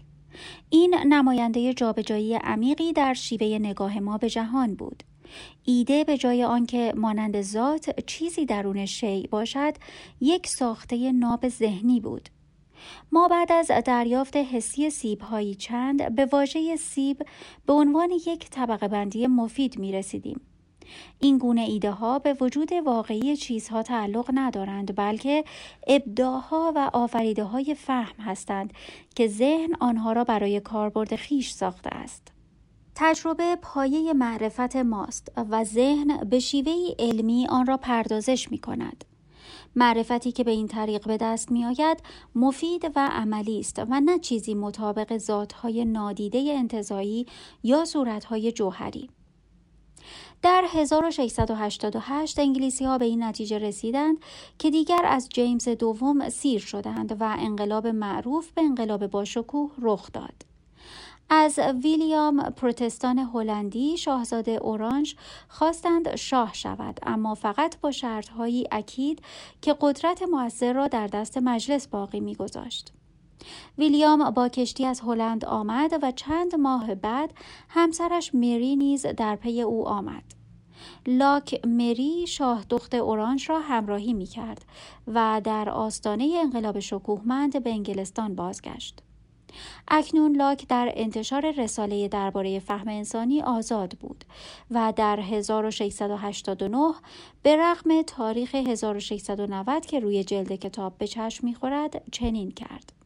[0.70, 5.04] این نماینده جابجایی عمیقی در شیوه نگاه ما به جهان بود.
[5.66, 9.74] ایده به جای آنکه مانند ذات چیزی درون شی باشد
[10.22, 12.30] یک ساخته ناب ذهنی بود
[13.12, 17.26] ما بعد از دریافت حسی سیب هایی چند به واژه سیب
[17.66, 20.42] به عنوان یک طبقه بندی مفید می رسیدیم.
[21.20, 25.44] این گونه ایده ها به وجود واقعی چیزها تعلق ندارند بلکه
[25.88, 28.74] ابداها و آفریده های فهم هستند
[29.16, 32.39] که ذهن آنها را برای کاربرد خیش ساخته است.
[33.02, 39.06] تجربه پایه معرفت ماست و ذهن به شیوه علمی آن را پردازش می کند.
[39.76, 42.04] معرفتی که به این طریق به دست می آید
[42.36, 47.26] مفید و عملی است و نه چیزی مطابق ذاتهای نادیده انتظایی
[47.64, 49.10] یا صورتهای جوهری.
[50.42, 54.18] در 1688 انگلیسی ها به این نتیجه رسیدند
[54.58, 60.59] که دیگر از جیمز دوم سیر شدند و انقلاب معروف به انقلاب باشکوه رخ داد.
[61.30, 65.16] از ویلیام پروتستان هلندی شاهزاده اورانج
[65.48, 69.22] خواستند شاه شود اما فقط با شرطهایی اکید
[69.62, 72.94] که قدرت موثر را در دست مجلس باقی میگذاشت
[73.78, 77.34] ویلیام با کشتی از هلند آمد و چند ماه بعد
[77.70, 80.24] همسرش مری نیز در پی او آمد
[81.08, 84.66] لاک مری شاه دخت اورانج را همراهی می کرد
[85.08, 89.02] و در آستانه انقلاب شکوهمند به انگلستان بازگشت.
[89.88, 94.26] اکنون لاک در انتشار رساله درباره فهم انسانی آزاد بود
[94.72, 96.94] و در 1689
[97.44, 103.00] به رغم تاریخ 1690 که روی جلد کتاب به چشم می‌خورد چنین کرد.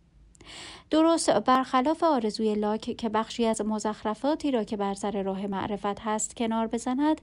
[0.89, 6.35] درست برخلاف آرزوی لاک که بخشی از مزخرفاتی را که بر سر راه معرفت هست
[6.35, 7.21] کنار بزند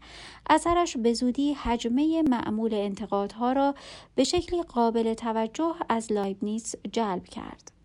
[0.51, 3.75] اثرش به زودی حجمه معمول انتقادها را
[4.15, 7.80] به شکلی قابل توجه از لایبنیس جلب کرد.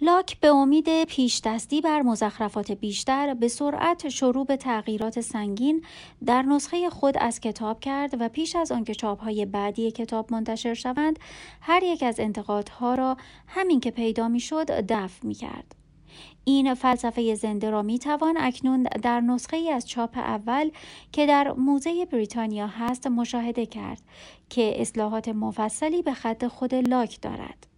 [0.00, 5.84] لاک به امید پیش دستی بر مزخرفات بیشتر به سرعت شروع به تغییرات سنگین
[6.26, 11.18] در نسخه خود از کتاب کرد و پیش از آنکه چاپهای بعدی کتاب منتشر شوند
[11.60, 13.16] هر یک از انتقادها را
[13.46, 15.74] همین که پیدا می‌شد دفع می کرد.
[16.44, 20.70] این فلسفه زنده را می توان اکنون در نسخه ای از چاپ اول
[21.12, 24.02] که در موزه بریتانیا هست مشاهده کرد
[24.48, 27.73] که اصلاحات مفصلی به خط خود لاک دارد.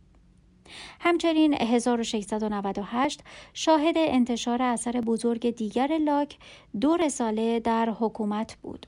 [1.01, 3.21] همچنین 1698
[3.55, 6.39] شاهد انتشار اثر بزرگ دیگر لاک
[6.81, 8.87] دو رساله در حکومت بود.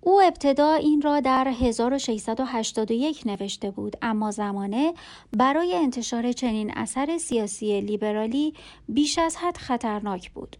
[0.00, 4.94] او ابتدا این را در 1681 نوشته بود اما زمانه
[5.32, 8.54] برای انتشار چنین اثر سیاسی لیبرالی
[8.88, 10.56] بیش از حد خطرناک بود.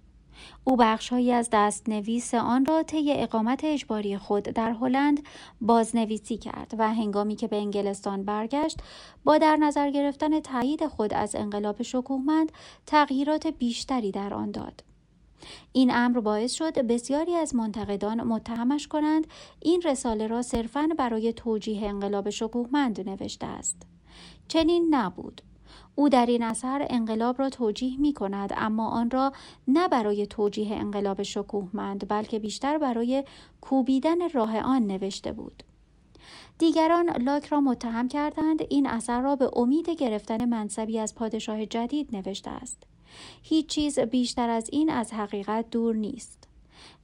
[0.64, 5.22] او بخشهایی از دست نویس آن را طی اقامت اجباری خود در هلند
[5.60, 8.78] بازنویسی کرد و هنگامی که به انگلستان برگشت
[9.24, 12.52] با در نظر گرفتن تایید خود از انقلاب شکوهمند
[12.86, 14.84] تغییرات بیشتری در آن داد.
[15.72, 19.26] این امر باعث شد بسیاری از منتقدان متهمش کنند
[19.60, 23.82] این رساله را صرفاً برای توجیه انقلاب شکوهمند نوشته است.
[24.48, 25.42] چنین نبود.
[25.94, 29.32] او در این اثر انقلاب را توجیه می کند اما آن را
[29.68, 33.24] نه برای توجیه انقلاب شکوهمند بلکه بیشتر برای
[33.60, 35.62] کوبیدن راه آن نوشته بود.
[36.58, 42.16] دیگران لاک را متهم کردند این اثر را به امید گرفتن منصبی از پادشاه جدید
[42.16, 42.82] نوشته است.
[43.42, 46.43] هیچ چیز بیشتر از این از حقیقت دور نیست.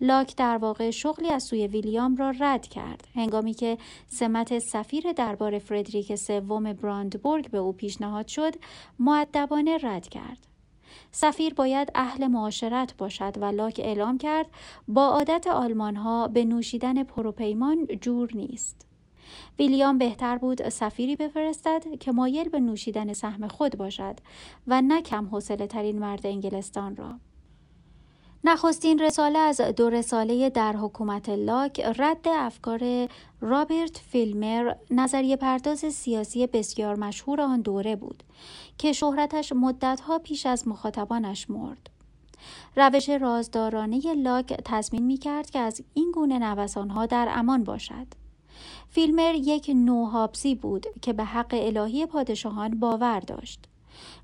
[0.00, 3.08] لاک در واقع شغلی از سوی ویلیام را رد کرد.
[3.14, 3.78] هنگامی که
[4.08, 8.54] سمت سفیر دربار فردریک سوم براندبورگ به او پیشنهاد شد
[8.98, 10.46] معدبانه رد کرد.
[11.12, 14.46] سفیر باید اهل معاشرت باشد و لاک اعلام کرد
[14.88, 18.86] با عادت آلمان ها به نوشیدن پروپیمان جور نیست.
[19.58, 24.16] ویلیام بهتر بود سفیری بفرستد که مایل به نوشیدن سهم خود باشد
[24.66, 27.14] و نه کم حوصله ترین مرد انگلستان را.
[28.44, 33.08] نخستین رساله از دو رساله در حکومت لاک رد افکار
[33.40, 38.22] رابرت فیلمر نظریه پرداز سیاسی بسیار مشهور آن دوره بود
[38.78, 41.90] که شهرتش مدتها پیش از مخاطبانش مرد.
[42.76, 48.06] روش رازدارانه لاک تضمین می کرد که از این گونه نوسانها در امان باشد.
[48.88, 53.69] فیلمر یک نوهابسی بود که به حق الهی پادشاهان باور داشت.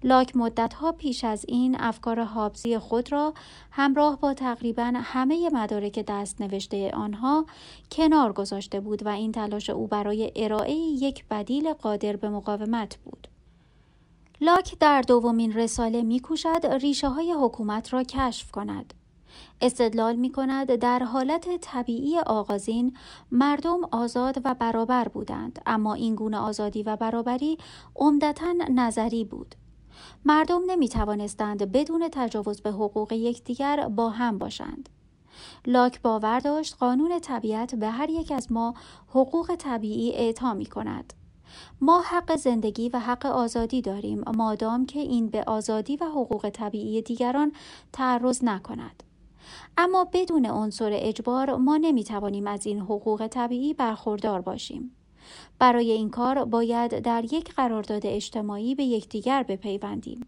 [0.05, 3.35] لاک مدتها پیش از این افکار حابزی خود را
[3.71, 7.47] همراه با تقریبا همه مدارک دست نوشته آنها
[7.93, 13.29] کنار گذاشته بود و این تلاش او برای ارائه یک بدیل قادر به مقاومت بود.
[14.41, 18.95] لاک در دومین رساله میکوشد ریشه های حکومت را کشف کند.
[19.61, 22.97] استدلال می کند در حالت طبیعی آغازین
[23.31, 27.59] مردم آزاد و برابر بودند اما این گونه آزادی و برابری
[27.97, 29.55] عمدتا نظری بود
[30.25, 34.89] مردم نمی توانستند بدون تجاوز به حقوق یکدیگر با هم باشند.
[35.67, 38.75] لاک باور داشت قانون طبیعت به هر یک از ما
[39.09, 41.13] حقوق طبیعی اعطا می کند.
[41.81, 47.03] ما حق زندگی و حق آزادی داریم مادام که این به آزادی و حقوق طبیعی
[47.03, 47.53] دیگران
[47.93, 49.03] تعرض نکند.
[49.77, 54.97] اما بدون عنصر اجبار ما نمی توانیم از این حقوق طبیعی برخوردار باشیم.
[55.59, 60.27] برای این کار باید در یک قرارداد اجتماعی به یکدیگر بپیوندیم.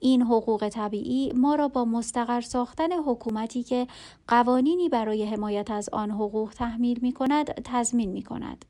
[0.00, 3.86] این حقوق طبیعی ما را با مستقر ساختن حکومتی که
[4.28, 8.64] قوانینی برای حمایت از آن حقوق تحمیل می کند تضمین می کند.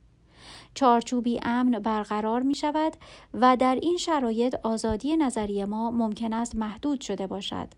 [0.74, 2.96] چارچوبی امن برقرار می شود
[3.34, 7.68] و در این شرایط آزادی نظری ما ممکن است محدود شده باشد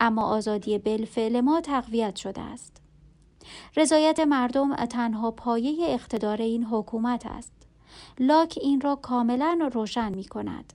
[0.00, 2.77] اما آزادی بالفعل ما تقویت شده است.
[3.76, 7.52] رضایت مردم تنها پایه اقتدار این حکومت است.
[8.18, 10.72] لاک این را کاملا روشن می کند.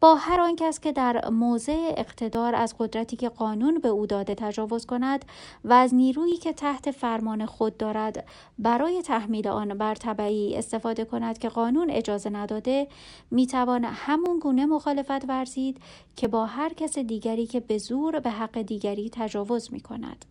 [0.00, 4.34] با هر آن کس که در موضع اقتدار از قدرتی که قانون به او داده
[4.34, 5.24] تجاوز کند
[5.64, 8.24] و از نیرویی که تحت فرمان خود دارد
[8.58, 12.88] برای تحمیل آن بر طبعی استفاده کند که قانون اجازه نداده
[13.30, 15.80] می‌توان همون گونه مخالفت ورزید
[16.16, 20.24] که با هر کس دیگری که به زور به حق دیگری تجاوز می کند.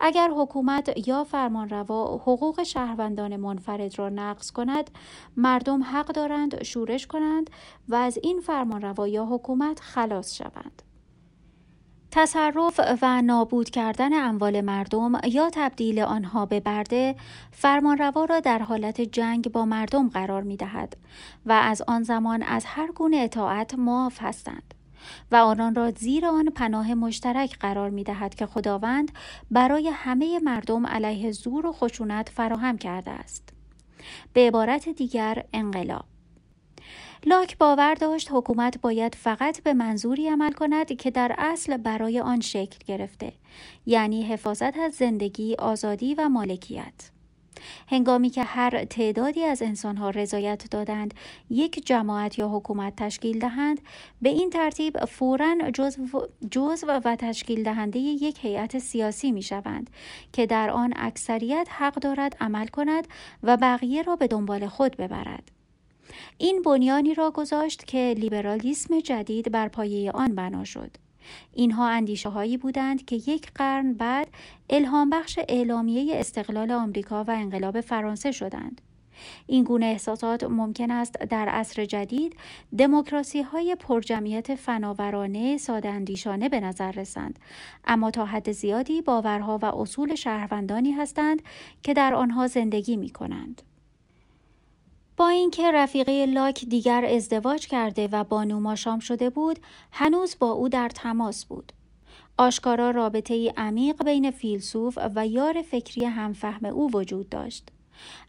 [0.00, 4.90] اگر حکومت یا فرمانروا حقوق شهروندان منفرد را نقض کند
[5.36, 7.50] مردم حق دارند شورش کنند
[7.88, 10.82] و از این فرمانروا یا حکومت خلاص شوند
[12.10, 17.16] تصرف و نابود کردن اموال مردم یا تبدیل آنها به برده
[17.52, 20.96] فرمانروا را در حالت جنگ با مردم قرار می دهد
[21.46, 24.74] و از آن زمان از هر گونه اطاعت معاف هستند.
[25.32, 29.12] و آنان را زیر آن پناه مشترک قرار می دهد که خداوند
[29.50, 33.48] برای همه مردم علیه زور و خشونت فراهم کرده است.
[34.32, 36.04] به عبارت دیگر انقلاب
[37.26, 42.40] لاک باور داشت حکومت باید فقط به منظوری عمل کند که در اصل برای آن
[42.40, 43.32] شکل گرفته
[43.86, 47.10] یعنی حفاظت از زندگی، آزادی و مالکیت.
[47.88, 51.14] هنگامی که هر تعدادی از انسانها رضایت دادند
[51.50, 53.80] یک جماعت یا حکومت تشکیل دهند
[54.22, 59.90] به این ترتیب فورا جزو, جزو و تشکیل دهنده یک هیئت سیاسی می شوند
[60.32, 63.08] که در آن اکثریت حق دارد عمل کند
[63.42, 65.50] و بقیه را به دنبال خود ببرد.
[66.38, 70.90] این بنیانی را گذاشت که لیبرالیسم جدید بر پایه آن بنا شد.
[71.52, 74.28] اینها اندیشه هایی بودند که یک قرن بعد
[74.70, 78.80] الهام بخش اعلامیه استقلال آمریکا و انقلاب فرانسه شدند.
[79.46, 82.36] این گونه احساسات ممکن است در عصر جدید
[82.78, 87.38] دموکراسی های پرجمعیت فناورانه ساده اندیشانه به نظر رسند
[87.84, 91.42] اما تا حد زیادی باورها و اصول شهروندانی هستند
[91.82, 93.62] که در آنها زندگی می کنند.
[95.20, 99.58] با اینکه رفیقه لاک دیگر ازدواج کرده و بانو ماشام شده بود
[99.92, 101.72] هنوز با او در تماس بود
[102.38, 107.68] آشکارا رابطه ای عمیق بین فیلسوف و یار فکری همفهم او وجود داشت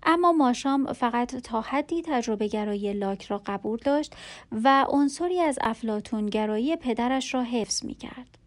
[0.03, 4.15] اما ماشام فقط تا حدی تجربه گرایی لاک را قبول داشت
[4.51, 8.37] و عنصری از افلاتون گرایی پدرش را حفظ می کرد.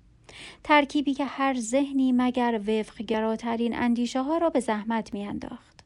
[0.64, 5.83] ترکیبی که هر ذهنی مگر وفقگراترین اندیشه ها را به زحمت می انداخت.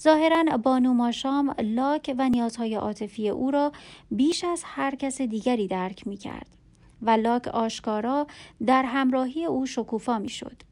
[0.00, 3.72] ظاهرا بانو ماشام لاک و نیازهای عاطفی او را
[4.10, 6.46] بیش از هر کس دیگری درک می کرد
[7.02, 8.26] و لاک آشکارا
[8.66, 10.62] در همراهی او شکوفا می شد.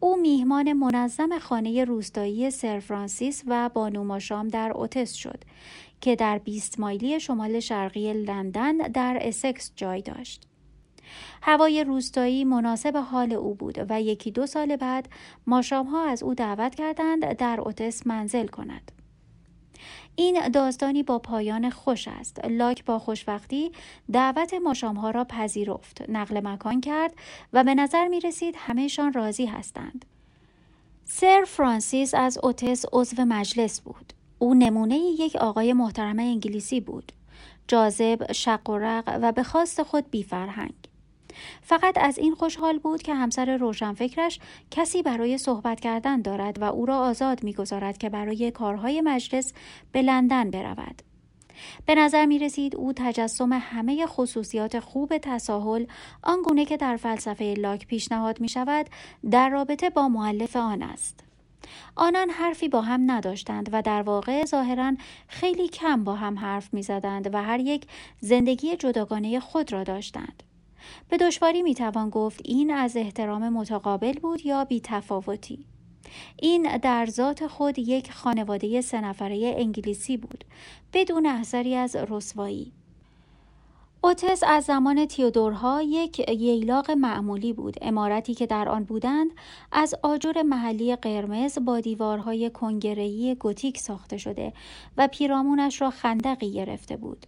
[0.00, 5.44] او میهمان منظم خانه روستایی سر فرانسیس و بانو ماشام در اوتس شد
[6.00, 10.51] که در 20 مایلی شمال شرقی لندن در اسکس جای داشت.
[11.42, 15.08] هوای روستایی مناسب حال او بود و یکی دو سال بعد
[15.46, 18.92] ماشام ها از او دعوت کردند در اوتس منزل کند.
[20.16, 22.44] این داستانی با پایان خوش است.
[22.44, 23.72] لاک با خوشوقتی
[24.12, 27.14] دعوت ماشام ها را پذیرفت، نقل مکان کرد
[27.52, 30.04] و به نظر می رسید همهشان راضی هستند.
[31.04, 34.12] سر فرانسیس از اوتس عضو مجلس بود.
[34.38, 37.12] او نمونه یک آقای محترم انگلیسی بود.
[37.68, 40.81] جاذب، شق و رق و به خواست خود بیفرهنگ.
[41.62, 46.86] فقط از این خوشحال بود که همسر روشنفکرش کسی برای صحبت کردن دارد و او
[46.86, 49.52] را آزاد می‌گذارد که برای کارهای مجلس
[49.92, 51.02] به لندن برود.
[51.86, 55.86] به نظر می رسید او تجسم همه خصوصیات خوب تساهل
[56.22, 58.86] آنگونه که در فلسفه لاک پیشنهاد می شود
[59.30, 61.20] در رابطه با معلف آن است.
[61.96, 64.92] آنان حرفی با هم نداشتند و در واقع ظاهرا
[65.28, 67.86] خیلی کم با هم حرف می زدند و هر یک
[68.20, 70.42] زندگی جداگانه خود را داشتند.
[71.08, 75.64] به دشواری می‌توان گفت این از احترام متقابل بود یا بیتفاوتی.
[76.36, 80.44] این در ذات خود یک خانواده سه نفره انگلیسی بود
[80.92, 82.72] بدون اثری از رسوایی.
[84.04, 89.30] اوتس از زمان تیودورها یک ییلاق معمولی بود امارتی که در آن بودند
[89.72, 94.52] از آجر محلی قرمز با دیوارهای کنگرهی گوتیک ساخته شده
[94.96, 97.26] و پیرامونش را خندقی گرفته بود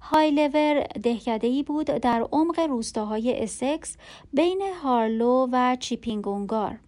[0.00, 3.96] هایلور دهکده‌ای بود در عمق روستاهای اسکس
[4.32, 6.78] بین هارلو و چیپینگونگار.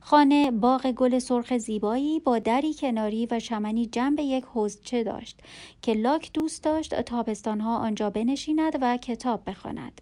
[0.00, 5.40] خانه باغ گل سرخ زیبایی با دری کناری و چمنی جنب یک حوزچه داشت
[5.82, 10.00] که لاک دوست داشت تابستانها آنجا بنشیند و کتاب بخواند.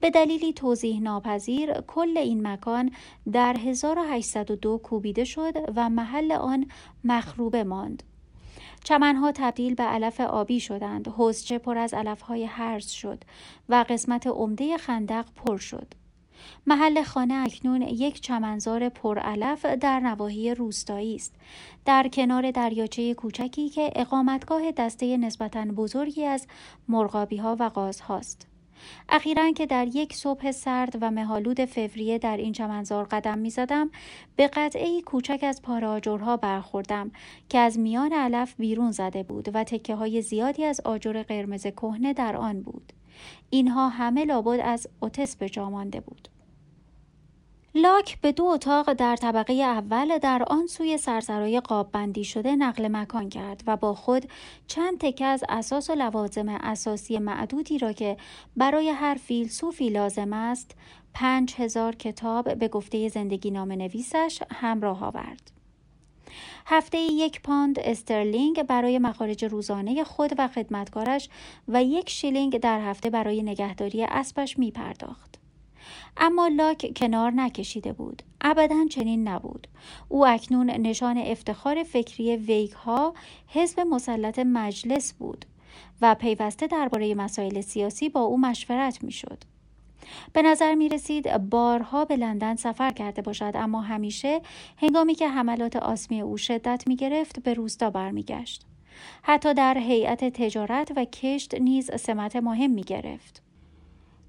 [0.00, 2.90] به دلیلی توضیح ناپذیر کل این مکان
[3.32, 6.66] در 1802 کوبیده شد و محل آن
[7.04, 8.02] مخروبه ماند.
[8.86, 11.08] چمنها تبدیل به علف آبی شدند.
[11.08, 13.24] حوزچه پر از علفهای هرز شد
[13.68, 15.86] و قسمت عمده خندق پر شد.
[16.66, 21.34] محل خانه اکنون یک چمنزار پرعلف در نواحی روستایی است.
[21.84, 26.46] در کنار دریاچه کوچکی که اقامتگاه دسته نسبتا بزرگی از
[26.88, 28.46] مرغابی ها و قاز هاست.
[29.08, 33.90] اخیرا که در یک صبح سرد و مهالود فوریه در این چمنزار قدم می زدم
[34.36, 37.10] به قطعه کوچک از پاره برخوردم
[37.48, 42.12] که از میان علف بیرون زده بود و تکه های زیادی از آجر قرمز کهنه
[42.12, 42.92] در آن بود.
[43.50, 46.28] اینها همه لابد از اوتس به جا مانده بود.
[47.76, 52.88] لاک به دو اتاق در طبقه اول در آن سوی سرسرای قاب بندی شده نقل
[52.88, 54.28] مکان کرد و با خود
[54.66, 58.16] چند تکه از اثاث و لوازم اساسی معدودی را که
[58.56, 60.70] برای هر فیلسوفی لازم است
[61.14, 65.50] پنج هزار کتاب به گفته زندگی‌نامه نویسش همراه آورد.
[66.66, 71.28] هفته‌ای یک پوند استرلینگ برای مخارج روزانه خود و خدمتکارش
[71.68, 75.45] و یک شیلینگ در هفته برای نگهداری اسبش می پرداخت.
[76.16, 79.66] اما لاک کنار نکشیده بود ابدا چنین نبود
[80.08, 83.14] او اکنون نشان افتخار فکری ویک ها
[83.48, 85.44] حزب مسلط مجلس بود
[86.02, 89.38] و پیوسته درباره مسائل سیاسی با او مشورت می‌شد
[90.32, 94.40] به نظر می رسید بارها به لندن سفر کرده باشد اما همیشه
[94.76, 98.66] هنگامی که حملات آسمی او شدت می گرفت به روستا برمیگشت.
[99.22, 103.45] حتی در هیئت تجارت و کشت نیز سمت مهم می گرفت.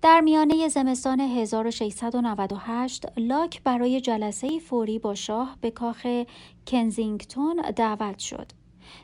[0.02, 6.07] در میانه زمستان 1698 لاک برای جلسه فوری با شاه به کاخ
[6.68, 8.52] کنزینگتون دعوت شد.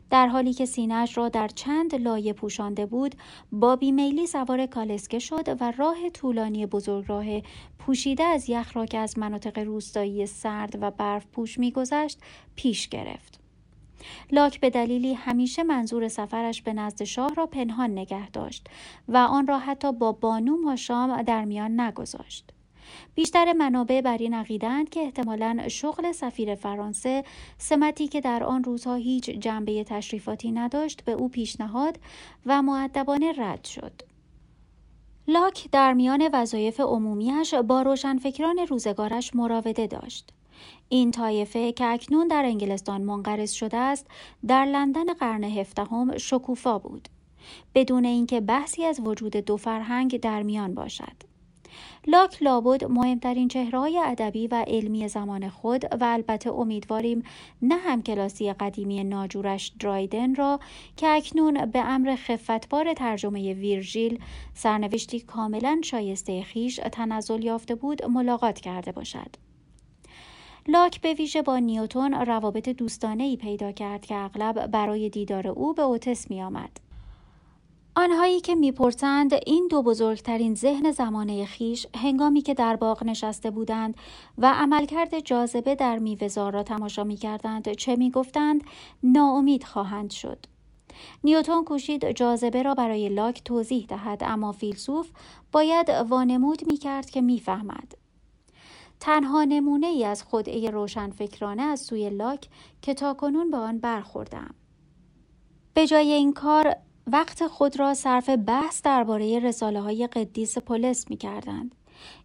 [0.09, 3.15] در حالی که سینهش را در چند لایه پوشانده بود
[3.51, 7.25] با بیمیلی سوار کالسکه شد و راه طولانی بزرگ راه
[7.79, 12.19] پوشیده از یخ را که از مناطق روستایی سرد و برف پوش میگذشت
[12.55, 13.42] پیش گرفت
[14.31, 18.67] لاک به دلیلی همیشه منظور سفرش به نزد شاه را پنهان نگه داشت
[19.07, 22.49] و آن را حتی با بانو شام در میان نگذاشت.
[23.15, 27.23] بیشتر منابع بر این عقیدند که احتمالا شغل سفیر فرانسه
[27.57, 31.99] سمتی که در آن روزها هیچ جنبه تشریفاتی نداشت به او پیشنهاد
[32.45, 34.01] و معدبانه رد شد.
[35.27, 40.33] لاک در میان وظایف عمومیش با روشنفکران روزگارش مراوده داشت.
[40.93, 44.07] این طایفه که اکنون در انگلستان منقرض شده است
[44.47, 47.09] در لندن قرن هفدهم شکوفا بود.
[47.75, 51.23] بدون اینکه بحثی از وجود دو فرهنگ در میان باشد.
[52.07, 57.23] لاک لابد مهمترین چهرهای ادبی و علمی زمان خود و البته امیدواریم
[57.61, 60.59] نه هم کلاسی قدیمی ناجورش درایدن را
[60.97, 64.19] که اکنون به امر خفتبار ترجمه ویرژیل
[64.53, 69.52] سرنوشتی کاملا شایسته خیش تنزل یافته بود ملاقات کرده باشد.
[70.67, 75.73] لاک به ویژه با نیوتون روابط دوستانه ای پیدا کرد که اغلب برای دیدار او
[75.73, 76.79] به اوتس می آمد.
[77.95, 83.95] آنهایی که می‌پرسند این دو بزرگترین ذهن زمانه خیش هنگامی که در باغ نشسته بودند
[84.37, 88.63] و عملکرد جاذبه در میوهزار را تماشا می‌کردند چه می‌گفتند؟
[89.03, 90.45] ناامید خواهند شد.
[91.23, 95.11] نیوتون کوشید جاذبه را برای لاک توضیح دهد اما فیلسوف
[95.51, 98.02] باید وانمود می‌کرد که می‌فهمد.
[99.03, 102.47] تنها نمونه ای از خدعه روشنفکرانه از سوی لاک
[102.81, 104.55] که تاکنون به آن برخوردم.
[105.73, 106.75] به جای این کار
[107.07, 111.75] وقت خود را صرف بحث درباره رساله های قدیس پولس می کردند.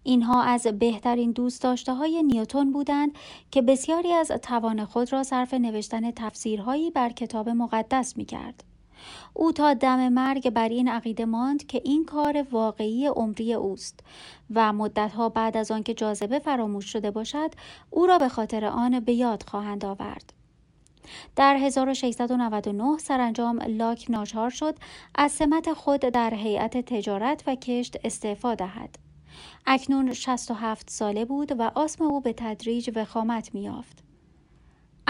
[0.02, 3.12] اینها از بهترین دوست داشته های نیوتون بودند
[3.50, 8.64] که بسیاری از توان خود را صرف نوشتن تفسیرهایی بر کتاب مقدس می کرد.
[9.34, 14.00] او تا دم مرگ بر این عقیده ماند که این کار واقعی عمری اوست
[14.54, 17.50] و مدتها بعد از آنکه جاذبه فراموش شده باشد
[17.90, 20.32] او را به خاطر آن به یاد خواهند آورد.
[21.36, 24.74] در 1699 سرانجام لاک ناچار شد
[25.14, 28.98] از سمت خود در هیئت تجارت و کشت استعفا دهد.
[29.66, 34.07] اکنون 67 ساله بود و آسم او به تدریج وخامت میافت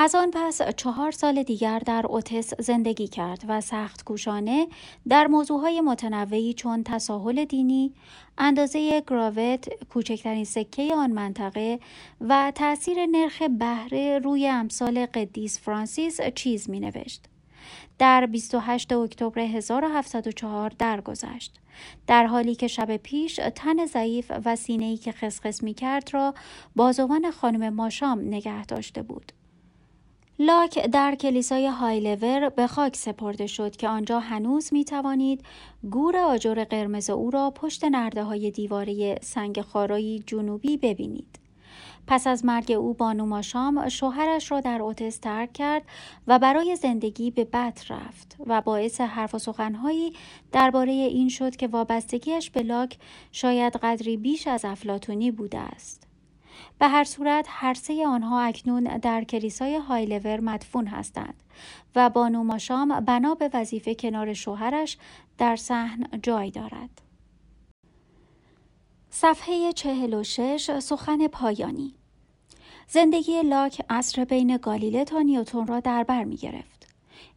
[0.01, 4.67] از آن پس چهار سال دیگر در اوتس زندگی کرد و سخت کوشانه
[5.09, 7.93] در موضوعهای متنوعی چون تساهل دینی،
[8.39, 11.81] اندازه گراوت، کوچکترین سکه آن منطقه
[12.21, 17.25] و تأثیر نرخ بهره روی امثال قدیس فرانسیس چیز می نوشت.
[17.99, 21.61] در 28 اکتبر 1704 درگذشت.
[22.07, 26.35] در حالی که شب پیش تن ضعیف و سینه‌ای که خسخس می کرد را
[26.77, 29.33] بازوان خانم ماشام نگه داشته بود.
[30.41, 35.45] لاک در کلیسای هایلور به خاک سپرده شد که آنجا هنوز می توانید
[35.91, 41.39] گور آجر قرمز او را پشت نرده های دیواره سنگ خارایی جنوبی ببینید.
[42.07, 45.83] پس از مرگ او بانو ماشام شوهرش را در اوتس ترک کرد
[46.27, 50.13] و برای زندگی به بط رفت و باعث حرف و سخنهایی
[50.53, 52.99] درباره این شد که وابستگیش به لاک
[53.33, 56.08] شاید قدری بیش از افلاتونی بوده است.
[56.79, 61.35] به هر صورت هر سه آنها اکنون در کلیسای هایلور مدفون هستند
[61.97, 64.99] و بانو ماشام بنا به وظیفه کنار شوهرش
[65.39, 67.01] در صحن جای دارد.
[69.11, 71.95] صفحه 46 سخن پایانی
[72.89, 76.78] زندگی لاک اصر بین گالیله تا نیوتون را در بر می گرفت.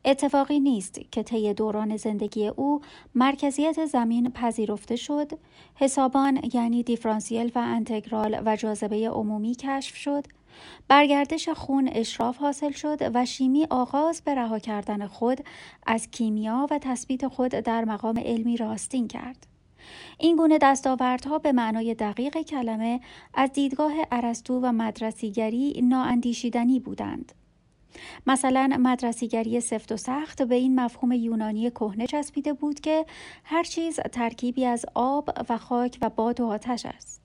[0.06, 2.82] اتفاقی نیست که طی دوران زندگی او
[3.16, 5.32] مرکزیت زمین پذیرفته شد،
[5.76, 10.26] حسابان یعنی دیفرانسیل و انتگرال و جاذبه عمومی کشف شد،
[10.88, 15.38] برگردش خون اشراف حاصل شد و شیمی آغاز به رها کردن خود
[15.86, 19.48] از کیمیا و تثبیت خود در مقام علمی راستین کرد.
[20.20, 23.02] این گونه دستاوردها به معنای دقیق کلمه
[23.34, 27.32] از دیدگاه ارسطو و مدرسیگری نااندیشیدنی بودند.
[28.28, 33.06] مثلا مدرسیگری سفت و سخت به این مفهوم یونانی کهنه چسبیده بود که
[33.44, 37.22] هر چیز ترکیبی از آب و خاک و باد و آتش است.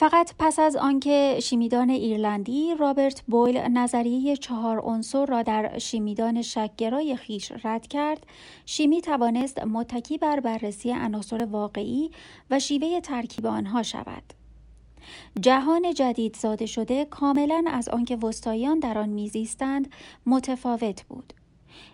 [0.00, 7.16] فقط پس از آنکه شیمیدان ایرلندی رابرت بویل نظریه چهار عنصر را در شیمیدان شکگرای
[7.16, 8.26] خیش رد کرد
[8.66, 12.10] شیمی توانست متکی بر بررسی عناصر واقعی
[12.50, 14.37] و شیوه ترکیب آنها شود
[15.40, 19.92] جهان جدید زاده شده کاملا از آنکه وستاییان در آن میزیستند
[20.26, 21.32] متفاوت بود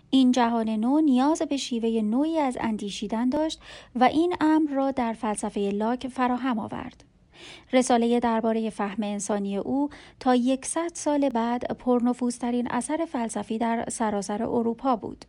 [0.09, 3.61] این جهان نو نیاز به شیوه نوعی از اندیشیدن داشت
[3.95, 7.03] و این امر را در فلسفه لاک فراهم آورد
[7.73, 9.89] رساله درباره فهم انسانی او
[10.19, 15.25] تا یکصد سال بعد پرنفوذترین اثر فلسفی در سراسر اروپا بود.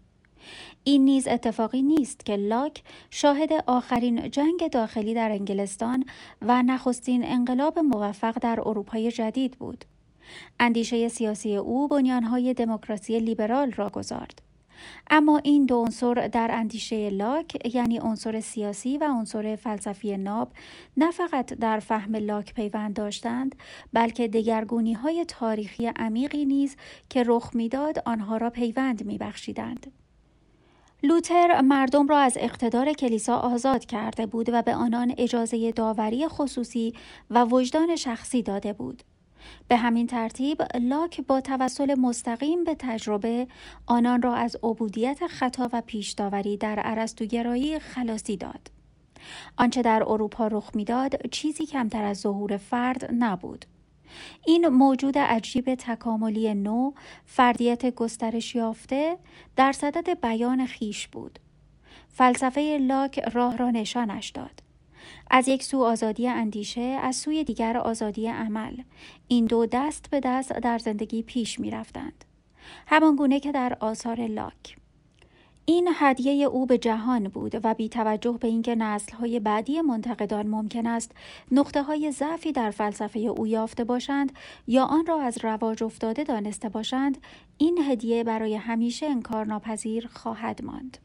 [0.88, 6.04] این نیز اتفاقی نیست که لاک شاهد آخرین جنگ داخلی در انگلستان
[6.42, 9.84] و نخستین انقلاب موفق در اروپای جدید بود.
[10.60, 14.42] اندیشه سیاسی او بنیانهای دموکراسی لیبرال را گذارد.
[15.10, 20.52] اما این دو عنصر در اندیشه لاک یعنی عنصر سیاسی و عنصر فلسفی ناب
[20.96, 23.54] نه فقط در فهم لاک پیوند داشتند
[23.92, 26.76] بلکه دگرگونی های تاریخی عمیقی نیز
[27.10, 29.92] که رخ می‌داد آنها را پیوند میبخشیدند
[31.06, 36.94] لوتر مردم را از اقتدار کلیسا آزاد کرده بود و به آنان اجازه داوری خصوصی
[37.30, 39.02] و وجدان شخصی داده بود.
[39.68, 43.46] به همین ترتیب لاک با توسل مستقیم به تجربه
[43.86, 48.70] آنان را از عبودیت خطا و پیشداوری در ارسطوگرایی خلاصی داد.
[49.56, 53.64] آنچه در اروپا رخ می‌داد چیزی کمتر از ظهور فرد نبود.
[54.46, 56.92] این موجود عجیب تکاملی نو
[57.24, 59.16] فردیت گسترش یافته
[59.56, 61.38] در صدد بیان خیش بود.
[62.08, 64.62] فلسفه لاک راه را نشانش داد.
[65.30, 68.76] از یک سو آزادی اندیشه از سوی دیگر آزادی عمل.
[69.28, 72.24] این دو دست به دست در زندگی پیش می رفتند
[72.86, 74.76] همان گونه که در آثار لاک.
[75.68, 78.76] این هدیه او به جهان بود و بی توجه به اینکه
[79.20, 81.12] های بعدی منتقدان ممکن است
[81.52, 84.32] نقطه های ضعفی در فلسفه او یافته باشند
[84.66, 87.18] یا آن را از رواج افتاده دانسته باشند
[87.58, 90.98] این هدیه برای همیشه انکارناپذیر خواهد ماند.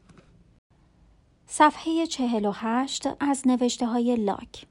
[1.46, 4.66] صفحه 48 از نوشته های لاک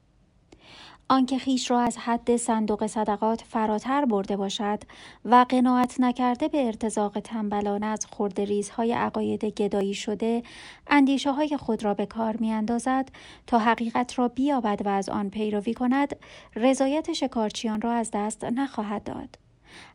[1.12, 4.78] آنکه خیش را از حد صندوق صدقات فراتر برده باشد
[5.24, 10.42] و قناعت نکرده به ارتزاق تنبلانه از خورد ریزهای عقاید گدایی شده
[10.86, 13.08] اندیشه های خود را به کار می اندازد
[13.46, 16.16] تا حقیقت را بیابد و از آن پیروی کند
[16.56, 19.38] رضایت شکارچیان را از دست نخواهد داد.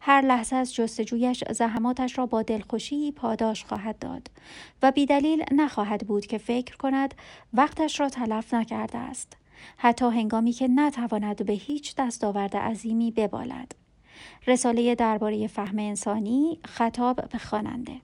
[0.01, 4.31] هر لحظه از جستجویش زحماتش را با دلخوشی پاداش خواهد داد
[4.81, 7.13] و بیدلیل نخواهد بود که فکر کند
[7.53, 9.37] وقتش را تلف نکرده است
[9.77, 13.75] حتی هنگامی که نتواند به هیچ دستاورد عظیمی ببالد.
[14.47, 18.01] رساله درباره فهم انسانی خطاب به خواننده.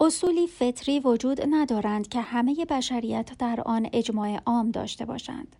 [0.00, 5.56] اصولی فطری وجود ندارند که همه بشریت در آن اجماع عام داشته باشند.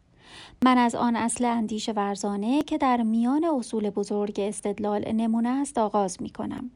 [0.64, 6.22] من از آن اصل اندیش ورزانه که در میان اصول بزرگ استدلال نمونه است آغاز
[6.22, 6.70] می کنم.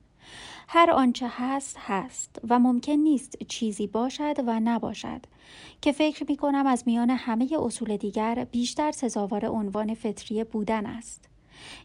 [0.68, 5.20] هر آنچه هست هست و ممکن نیست چیزی باشد و نباشد
[5.82, 11.28] که فکر می کنم از میان همه اصول دیگر بیشتر سزاوار عنوان فطری بودن است.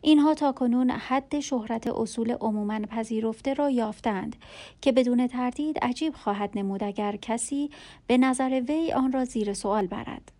[0.01, 4.35] اینها تا کنون حد شهرت اصول عموما پذیرفته را یافتند
[4.81, 7.69] که بدون تردید عجیب خواهد نمود اگر کسی
[8.07, 10.38] به نظر وی آن را زیر سوال برد.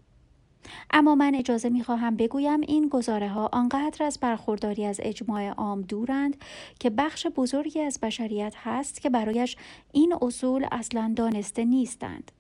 [0.92, 5.82] اما من اجازه می خواهم بگویم این گزاره ها آنقدر از برخورداری از اجماع عام
[5.82, 6.38] دورند
[6.80, 9.58] که بخش بزرگی از بشریت هست که برایش
[9.92, 12.32] این اصول اصلا دانسته نیستند.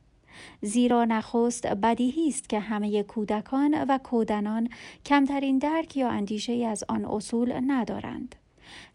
[0.61, 4.69] زیرا نخست بدیهی است که همه کودکان و کودنان
[5.05, 8.35] کمترین درک یا اندیشه از آن اصول ندارند.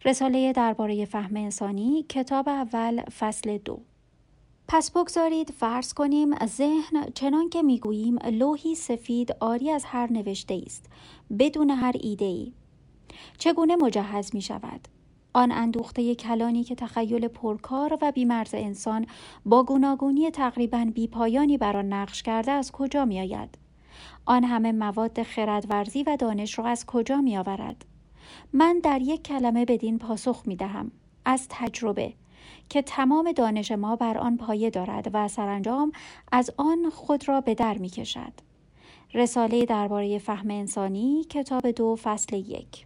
[0.05, 3.79] رساله درباره فهم انسانی کتاب اول فصل دو
[4.67, 10.85] پس بگذارید فرض کنیم ذهن چنان که می‌گوییم لوحی سفید آری از هر نوشته است
[11.39, 12.53] بدون هر ایده ای
[13.37, 14.87] چگونه مجهز می شود؟
[15.33, 19.05] آن اندوخته کلانی که تخیل پرکار و بیمرز انسان
[19.45, 23.57] با گوناگونی تقریبا بیپایانی بر آن نقش کرده از کجا می آید؟
[24.25, 27.85] آن همه مواد خردورزی و دانش را از کجا می آورد؟
[28.53, 30.91] من در یک کلمه بدین پاسخ می دهم.
[31.25, 32.13] از تجربه
[32.69, 35.91] که تمام دانش ما بر آن پایه دارد و سرانجام
[36.31, 38.33] از آن خود را به در می کشد.
[39.13, 42.85] رساله درباره فهم انسانی کتاب دو فصل یک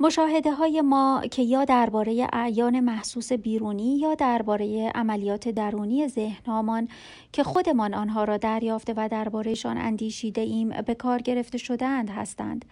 [0.00, 6.88] مشاهده های ما که یا درباره اعیان محسوس بیرونی یا درباره عملیات درونی ذهنهامان
[7.32, 12.64] که خودمان آنها را دریافته و دربارهشان اندیشیده ایم به کار گرفته شدهاند هستند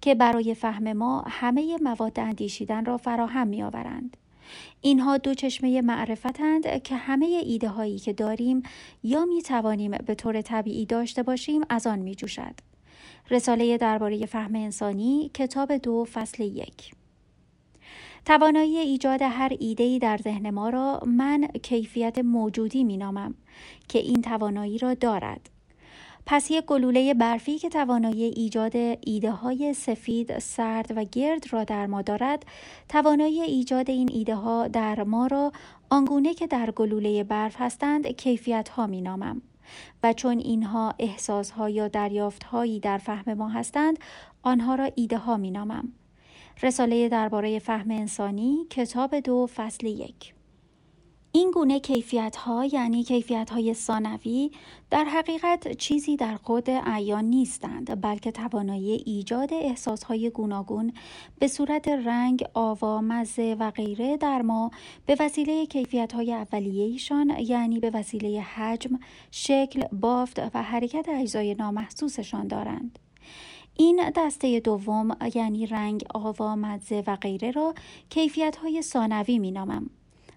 [0.00, 4.16] که برای فهم ما همه مواد اندیشیدن را فراهم می آورند.
[4.80, 8.62] اینها دو چشمه معرفتند که همه ایده هایی که داریم
[9.02, 12.54] یا می توانیم به طور طبیعی داشته باشیم از آن می جوشد.
[13.30, 16.94] رساله درباره فهم انسانی کتاب دو فصل یک
[18.24, 23.34] توانایی ایجاد هر ایده‌ای در ذهن ما را من کیفیت موجودی مینامم
[23.88, 25.50] که این توانایی را دارد
[26.26, 31.86] پس یک گلوله برفی که توانایی ایجاد ایده های سفید، سرد و گرد را در
[31.86, 32.46] ما دارد،
[32.88, 35.52] توانایی ایجاد این ایده ها در ما را
[35.90, 39.42] آنگونه که در گلوله برف هستند کیفیت ها می نامم.
[40.02, 43.98] و چون اینها احساس ها یا دریافت هایی در فهم ما هستند
[44.42, 45.92] آنها را ایده ها می نامم.
[46.62, 50.34] رساله درباره فهم انسانی کتاب دو فصل یک
[51.32, 54.50] این گونه کیفیت ها یعنی کیفیت های ثانوی
[54.90, 60.92] در حقیقت چیزی در خود اعیان نیستند بلکه توانایی ایجاد احساس های گوناگون
[61.38, 64.70] به صورت رنگ، آوا، مزه و غیره در ما
[65.06, 68.98] به وسیله کیفیت های اولیهشان یعنی به وسیله حجم،
[69.30, 72.98] شکل، بافت و حرکت اجزای نامحسوسشان دارند.
[73.76, 77.74] این دسته دوم یعنی رنگ، آوا، مزه و غیره را
[78.08, 79.90] کیفیت های ثانوی می نامم.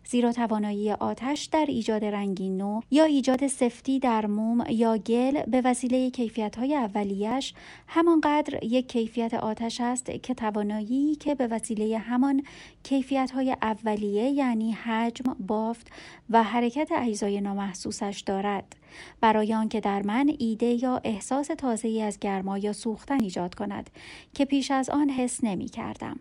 [0.06, 5.62] زیرا توانایی آتش در ایجاد رنگی نو یا ایجاد سفتی در موم یا گل به
[5.66, 7.54] وسیله کیفیت های اولیش
[7.88, 12.44] همانقدر یک کیفیت آتش است که توانایی که به وسیله همان
[12.84, 15.88] کیفیت های اولیه یعنی حجم، بافت
[16.30, 18.76] و حرکت اجزای نامحسوسش دارد
[19.22, 23.90] برای آنکه در من ایده یا احساس تازه‌ای از گرما یا سوختن ایجاد کند
[24.34, 26.20] که پیش از آن حس نمی کردم.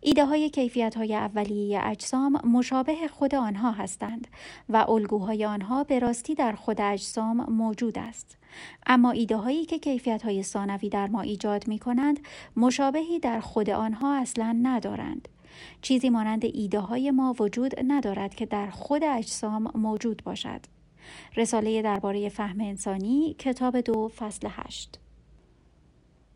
[0.00, 4.28] ایده های کیفیت های اولیه اجسام مشابه خود آنها هستند
[4.68, 8.36] و الگوهای آنها به راستی در خود اجسام موجود است.
[8.86, 12.20] اما ایده هایی که کیفیت های ثانوی در ما ایجاد می کنند
[12.56, 15.28] مشابهی در خود آنها اصلا ندارند.
[15.82, 20.60] چیزی مانند ایده های ما وجود ندارد که در خود اجسام موجود باشد.
[21.36, 24.98] رساله درباره فهم انسانی کتاب دو فصل هشت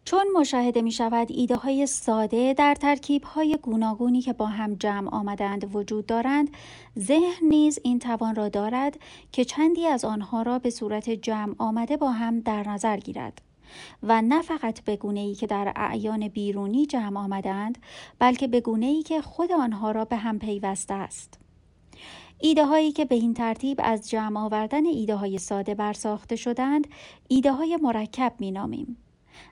[0.04, 5.10] چون مشاهده می شود ایده های ساده در ترکیب های گوناگونی که با هم جمع
[5.10, 6.50] آمدند وجود دارند
[6.98, 8.98] ذهن نیز این توان را دارد
[9.32, 13.42] که چندی از آنها را به صورت جمع آمده با هم در نظر گیرد
[14.02, 17.78] و نه فقط به گونه ای که در اعیان بیرونی جمع آمدند
[18.18, 21.38] بلکه به گونه ای که خود آنها را به هم پیوسته است
[22.38, 26.86] ایده هایی که به این ترتیب از جمع آوردن ایده های ساده برساخته شدند
[27.28, 28.96] ایده های مرکب می نامیم.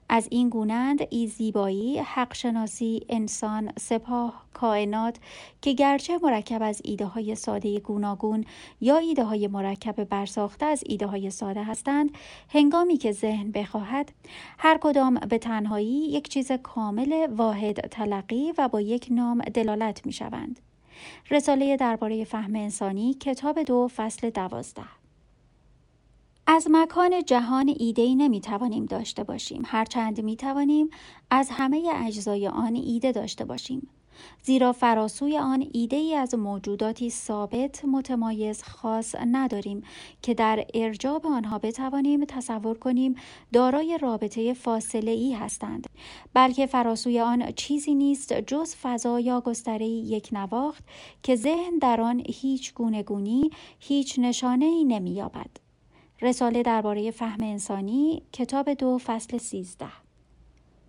[0.08, 5.16] از این گونند ای زیبایی، حق شناسی، انسان، سپاه، کائنات
[5.62, 8.44] که گرچه مرکب از ایده های ساده گوناگون
[8.80, 12.10] یا ایده های مرکب برساخته از ایده های ساده هستند
[12.48, 14.12] هنگامی که ذهن بخواهد
[14.58, 20.12] هر کدام به تنهایی یک چیز کامل واحد تلقی و با یک نام دلالت می
[20.12, 20.60] شوند.
[21.30, 24.99] رساله درباره فهم انسانی کتاب دو فصل دوازده
[26.52, 29.62] از مکان جهان ایده نمی توانیم داشته باشیم.
[29.66, 30.90] هرچند می توانیم
[31.30, 33.88] از همه اجزای آن ایده داشته باشیم.
[34.42, 39.82] زیرا فراسوی آن ایده ای از موجوداتی ثابت متمایز خاص نداریم
[40.22, 43.14] که در ارجاب آنها بتوانیم تصور کنیم
[43.52, 45.86] دارای رابطه فاصله ای هستند.
[46.34, 50.84] بلکه فراسوی آن چیزی نیست جز فضا یا گستره یک نواخت
[51.22, 55.69] که ذهن در آن هیچ گونگونی هیچ نشانه ای نمییابد.
[56.22, 59.86] رساله درباره فهم انسانی کتاب دو فصل سیزده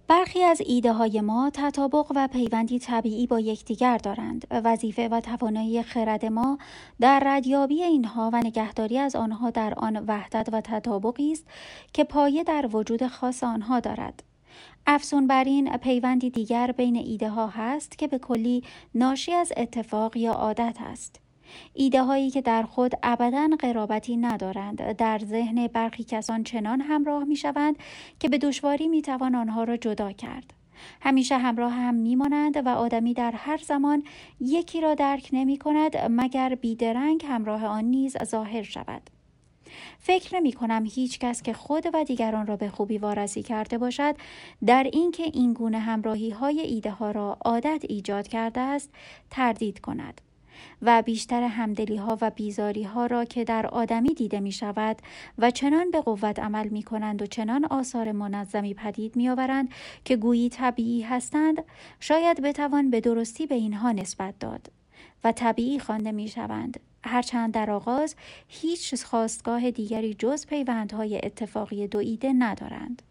[0.08, 4.48] برخی از ایده های ما تطابق و پیوندی طبیعی با یکدیگر دارند.
[4.52, 6.58] وظیفه و توانایی خرد ما
[7.00, 11.46] در ردیابی اینها و نگهداری از آنها در آن وحدت و تطابقی است
[11.94, 14.24] که پایه در وجود خاص آنها دارد.
[14.88, 18.64] افزون بر این پیوندی دیگر بین ایده ها هست که به کلی
[18.96, 21.20] ناشی از اتفاق یا عادت است.
[21.74, 27.36] ایده هایی که در خود ابدا قرابتی ندارند در ذهن برخی کسان چنان همراه می
[27.36, 27.76] شوند
[28.20, 30.54] که به دشواری می توان آنها را جدا کرد.
[31.02, 34.04] همیشه همراه هم میمانند و آدمی در هر زمان
[34.40, 39.02] یکی را درک نمی کند مگر بیدرنگ همراه آن نیز ظاهر شود.
[40.00, 44.16] فکر نمی کنم هیچ کس که خود و دیگران را به خوبی وارسی کرده باشد
[44.66, 48.90] در اینکه این گونه همراهی های ایده ها را عادت ایجاد کرده است
[49.30, 50.22] تردید کند.
[50.82, 54.98] و بیشتر همدلی ها و بیزاری ها را که در آدمی دیده می شود
[55.38, 59.70] و چنان به قوت عمل می کنند و چنان آثار منظمی پدید می آورند
[60.06, 61.64] که گویی طبیعی هستند
[62.00, 64.72] شاید بتوان به درستی به اینها نسبت داد
[65.24, 68.16] و طبیعی خوانده می شوند هرچند در آغاز
[68.48, 73.02] هیچ خواستگاه دیگری جز پیوندهای اتفاقی دو ایده ندارند.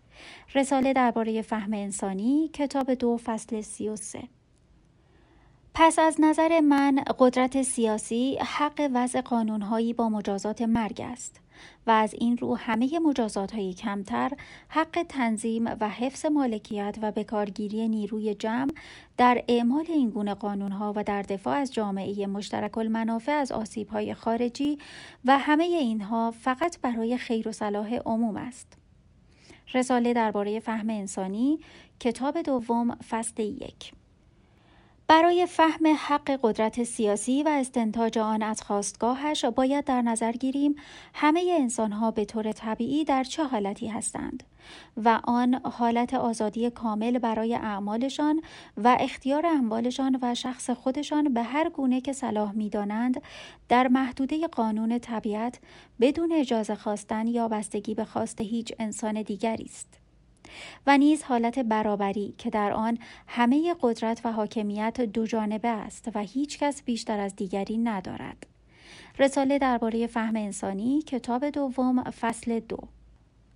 [0.55, 4.23] رساله درباره فهم انسانی کتاب دو فصل سی و سه
[5.75, 11.41] پس از نظر من قدرت سیاسی حق وضع قانونهایی با مجازات مرگ است
[11.87, 14.31] و از این رو همه مجازات های کمتر
[14.69, 18.71] حق تنظیم و حفظ مالکیت و بکارگیری نیروی جمع
[19.17, 24.15] در اعمال این گونه قانونها و در دفاع از جامعه مشترک المنافع از آسیب های
[24.15, 24.79] خارجی
[25.25, 28.79] و همه اینها فقط برای خیر و صلاح عموم است.
[29.75, 31.61] رساله درباره فهم انسانی
[32.01, 33.93] کتاب دوم فصل یک
[35.11, 40.75] برای فهم حق قدرت سیاسی و استنتاج آن از خواستگاهش باید در نظر گیریم
[41.15, 44.43] همه انسانها به طور طبیعی در چه حالتی هستند
[44.97, 48.43] و آن حالت آزادی کامل برای اعمالشان
[48.77, 53.23] و اختیار اموالشان و شخص خودشان به هر گونه که صلاح می‌دانند
[53.69, 55.59] در محدوده قانون طبیعت
[56.01, 60.00] بدون اجازه خواستن یا بستگی به خواست هیچ انسان دیگری است.
[60.87, 66.21] و نیز حالت برابری که در آن همه قدرت و حاکمیت دو جانبه است و
[66.21, 68.47] هیچ کس بیشتر از دیگری ندارد.
[69.19, 72.79] رساله درباره فهم انسانی کتاب دوم فصل دو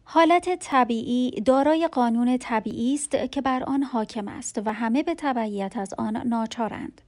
[0.04, 5.76] حالت طبیعی دارای قانون طبیعی است که بر آن حاکم است و همه به تبعیت
[5.76, 7.00] از آن ناچارند.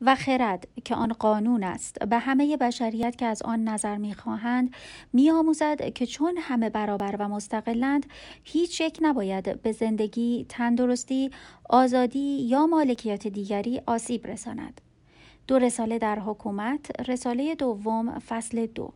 [0.00, 1.98] و خرد که آن قانون است.
[1.98, 4.74] به همه بشریت که از آن نظر می‌خواهند
[5.12, 8.06] میآموزد که چون همه برابر و مستقلند
[8.44, 11.30] هیچ یک نباید به زندگی تندرستی
[11.68, 14.80] آزادی یا مالکیت دیگری آسیب رساند.
[15.46, 18.92] دو رساله در حکومت رساله دوم فصل دو.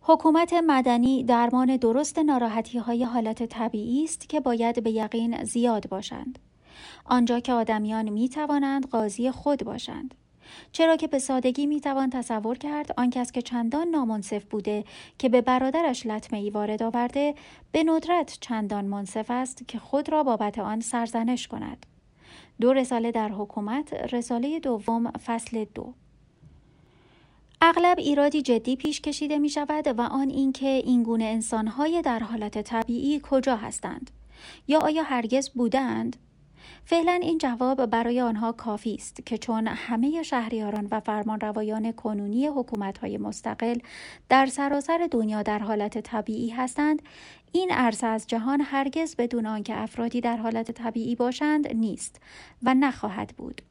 [0.00, 6.38] حکومت مدنی درمان درست ناراحتی های حالت طبیعی است که باید به یقین زیاد باشند.
[7.04, 10.14] آنجا که آدمیان می توانند قاضی خود باشند.
[10.72, 14.84] چرا که به سادگی می توان تصور کرد آن کس که چندان نامنصف بوده
[15.18, 17.34] که به برادرش لطمه ای وارد آورده
[17.72, 21.86] به ندرت چندان منصف است که خود را بابت آن سرزنش کند.
[22.60, 25.94] دو رساله در حکومت رساله دوم فصل دو.
[27.60, 32.62] اغلب ایرادی جدی پیش کشیده می شود و آن اینکه این گونه انسانهای در حالت
[32.62, 34.10] طبیعی کجا هستند؟
[34.68, 36.16] یا آیا هرگز بودند
[36.84, 43.18] فعلا این جواب برای آنها کافی است که چون همه شهریاران و فرمانروایان کنونی حکومت‌های
[43.18, 43.78] مستقل
[44.28, 47.02] در سراسر دنیا در حالت طبیعی هستند
[47.52, 52.20] این عرصه از جهان هرگز بدون آنکه افرادی در حالت طبیعی باشند نیست
[52.62, 53.62] و نخواهد بود.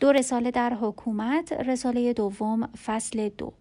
[0.00, 3.52] دو رساله در حکومت رساله دوم فصل دو.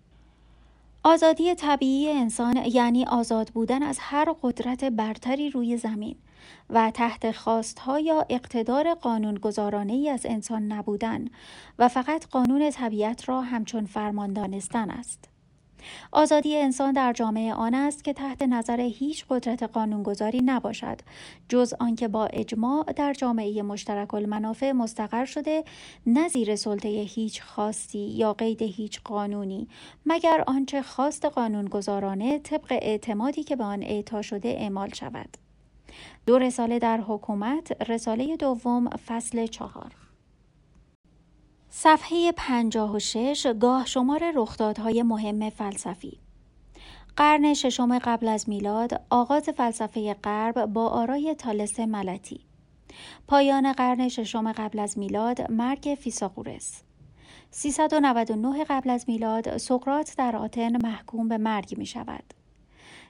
[1.03, 6.15] آزادی طبیعی انسان یعنی آزاد بودن از هر قدرت برتری روی زمین
[6.69, 11.27] و تحت خواستها یا اقتدار قانونگذارانه ای از انسان نبودن
[11.79, 15.29] و فقط قانون طبیعت را همچون فرمان دانستن است.
[16.11, 21.01] آزادی انسان در جامعه آن است که تحت نظر هیچ قدرت قانونگذاری نباشد.
[21.49, 25.63] جز آنکه با اجماع در جامعه مشترک المنافع مستقر شده
[26.05, 29.67] نظیر سلطه هیچ خاصی یا قید هیچ قانونی
[30.05, 35.37] مگر آنچه خواست قانونگذارانه طبق اعتمادی که به آن اعطا شده اعمال شود.
[36.25, 39.98] دو رساله در حکومت رساله دوم فصل چهار.
[41.69, 46.19] صفحه پنجاه و شش گاه شمار رخدادهای مهم فلسفی.
[47.15, 52.41] قرن ششم قبل از میلاد آغاز فلسفه غرب با آرای تالس ملتی.
[53.27, 56.81] پایان قرن ششم قبل از میلاد مرگ فیساغورس
[57.51, 62.33] 399 قبل از میلاد سقراط در آتن محکوم به مرگ می شود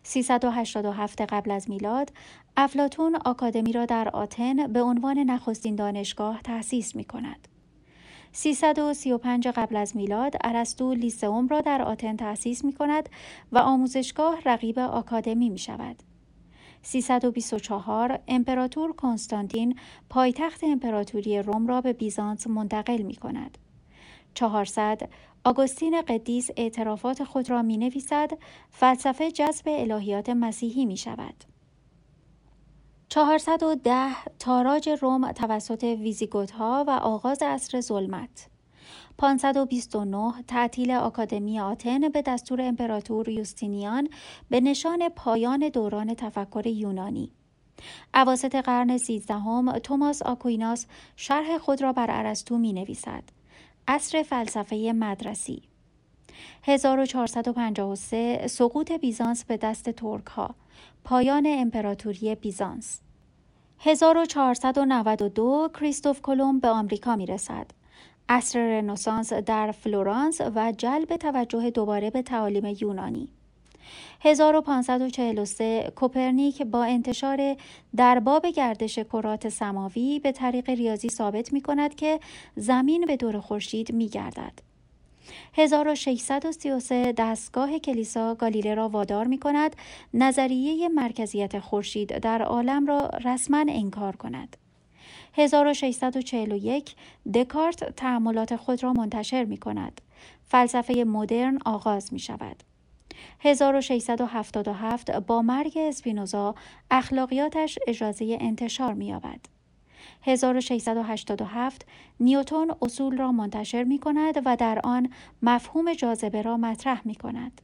[0.04, 2.12] 387 قبل از میلاد
[2.58, 7.48] افلاتون آکادمی را در آتن به عنوان نخستین دانشگاه تأسیس می کند.
[8.32, 13.10] 335 قبل از میلاد ارسطو لیسئوم را در آتن تأسیس می کند
[13.52, 16.04] و آموزشگاه رقیب آکادمی می شود.
[16.82, 19.80] 324 امپراتور کنستانتین
[20.10, 23.58] پایتخت امپراتوری روم را به بیزانس منتقل می کند.
[24.34, 25.10] 400
[25.44, 28.32] آگوستین قدیس اعترافات خود را می نویسد
[28.70, 31.59] فلسفه جذب الهیات مسیحی می شود.
[33.10, 38.50] 410 تاراج روم توسط ویزیگوت ها و آغاز عصر ظلمت.
[39.18, 44.10] 529 تعطیل آکادمی آتن به دستور امپراتور یوستینیان
[44.50, 47.32] به نشان پایان دوران تفکر یونانی.
[48.14, 53.24] اواسط قرن سیزدهم توماس آکویناس شرح خود را بر ارسطو می نویسد.
[53.88, 55.62] عصر فلسفه مدرسی.
[56.64, 60.56] 1453 سقوط بیزانس به دست ترک ها
[61.04, 63.02] پایان امپراتوری بیزانس
[63.80, 67.72] 1492 کریستوف کلمب به آمریکا می رسد.
[68.30, 73.30] عصر رنسانس در فلورانس و جلب توجه دوباره به تعالیم یونانی
[74.22, 77.56] 1543 کوپرنیک با انتشار
[77.96, 82.20] در باب گردش کرات سماوی به طریق ریاضی ثابت می کند که
[82.56, 84.69] زمین به دور خورشید می گردد.
[85.54, 89.76] 1633 دستگاه کلیسا گالیله را وادار می کند
[90.14, 94.58] نظریه مرکزیت خورشید در عالم را رسما انکار کند.
[95.34, 96.96] 1641
[97.34, 100.02] دکارت تعملات خود را منتشر می کند.
[100.48, 102.64] فلسفه مدرن آغاز می شود.
[103.40, 106.56] 1677 با مرگ اسپینوزا
[106.92, 109.59] اخلاقیاتش اجازه انتشار می یابد.
[110.22, 111.86] 1687
[112.20, 115.10] نیوتون اصول را منتشر می کند و در آن
[115.42, 117.62] مفهوم جاذبه را مطرح می کند.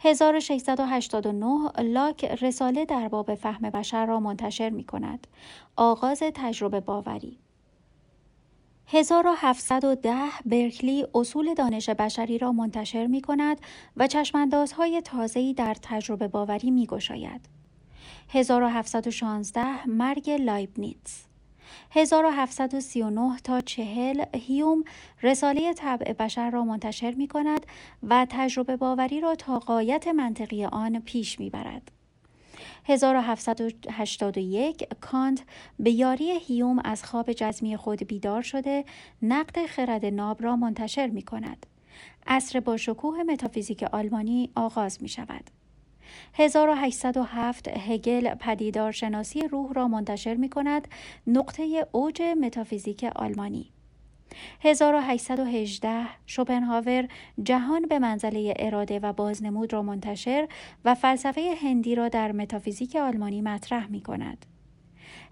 [0.00, 5.26] 1689 لاک رساله در باب فهم بشر را منتشر می کند.
[5.76, 7.38] آغاز تجربه باوری
[8.88, 10.14] 1710
[10.46, 13.60] برکلی اصول دانش بشری را منتشر می کند
[13.96, 17.40] و چشماندازهای تازه‌ای در تجربه باوری می گشاید.
[18.28, 21.24] 1716 مرگ لایبنیتس
[21.90, 24.84] 1739 تا چهل هیوم
[25.22, 27.66] رساله طبع بشر را منتشر می کند
[28.02, 31.92] و تجربه باوری را تا قایت منطقی آن پیش می برد.
[32.84, 35.42] 1781 کانت
[35.78, 38.84] به یاری هیوم از خواب جزمی خود بیدار شده
[39.22, 41.66] نقد خرد ناب را منتشر می کند.
[42.26, 45.50] اصر با شکوه متافیزیک آلمانی آغاز می شود.
[46.34, 50.88] 1807 هگل پدیدارشناسی روح را منتشر می کند
[51.26, 53.72] نقطه اوج متافیزیک آلمانی
[54.60, 57.08] 1818 شوپنهاور
[57.42, 60.48] جهان به منزله اراده و بازنمود را منتشر
[60.84, 64.46] و فلسفه هندی را در متافیزیک آلمانی مطرح می کند.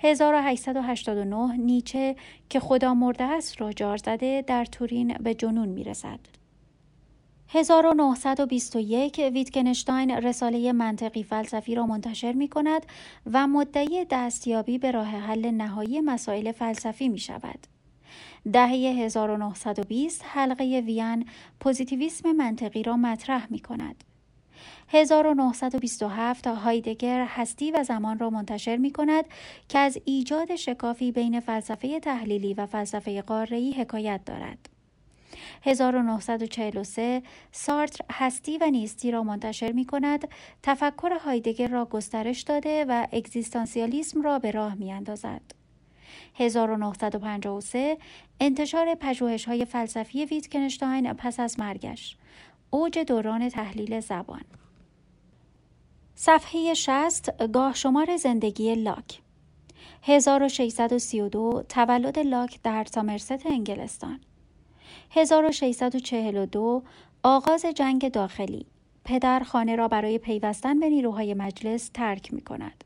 [0.00, 2.16] 1889 نیچه
[2.48, 6.20] که خدا مرده است را جار زده در تورین به جنون می رسد.
[7.54, 12.86] 1921 ویتکنشتاین رساله منطقی فلسفی را منتشر می کند
[13.32, 17.58] و مدعی دستیابی به راه حل نهایی مسائل فلسفی می شود.
[18.52, 21.26] دهه 1920 حلقه وین
[21.60, 24.04] پوزیتیویسم منطقی را مطرح می کند.
[24.88, 29.24] 1927 هایدگر هستی و زمان را منتشر می کند
[29.68, 34.73] که از ایجاد شکافی بین فلسفه تحلیلی و فلسفه قاره‌ای حکایت دارد.
[35.64, 37.22] 1943
[37.52, 40.28] سارتر هستی و نیستی را منتشر می کند
[40.62, 45.40] تفکر هایدگر را گسترش داده و اگزیستانسیالیسم را به راه می اندازد.
[46.34, 47.98] 1953
[48.40, 52.16] انتشار پژوهش های فلسفی ویتکنشتاین پس از مرگش.
[52.70, 54.44] اوج دوران تحلیل زبان.
[56.14, 59.20] صفحه 60 گاه شمار زندگی لاک.
[60.02, 64.20] 1632 تولد لاک در سامرست انگلستان.
[65.16, 66.82] 1642
[67.22, 68.66] آغاز جنگ داخلی.
[69.04, 72.84] پدر خانه را برای پیوستن به نیروهای مجلس ترک می کند.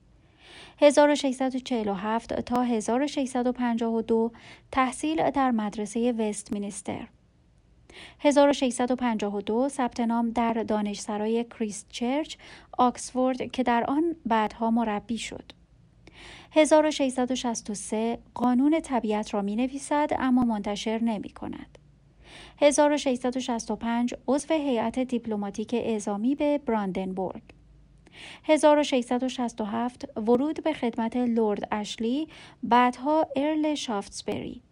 [0.78, 4.32] 1647 تا 1652
[4.72, 7.08] تحصیل در مدرسه وست مینستر
[8.20, 12.36] 1652 ثبت نام در دانشسرای کریست چرچ
[12.78, 15.52] آکسفورد که در آن بعدها مربی شد.
[16.50, 21.78] 1663 قانون طبیعت را می نویسد اما منتشر نمی کند
[22.58, 27.42] 1665 عضو هیئت دیپلماتیک اعزامی به براندنبورگ.
[28.44, 32.28] 1667 ورود به خدمت لورد اشلی
[32.62, 34.62] بعدها ارل شافتسبری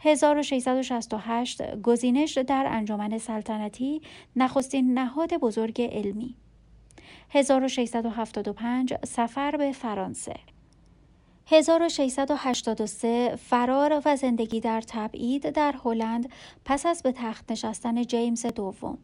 [0.00, 4.02] 1668 گزینش در انجمن سلطنتی
[4.36, 6.36] نخستین نهاد بزرگ علمی.
[7.30, 10.34] 1675 سفر به فرانسه.
[11.52, 16.28] 1683 فرار و زندگی در تبعید در هلند
[16.64, 18.98] پس از به تخت نشستن جیمز دوم.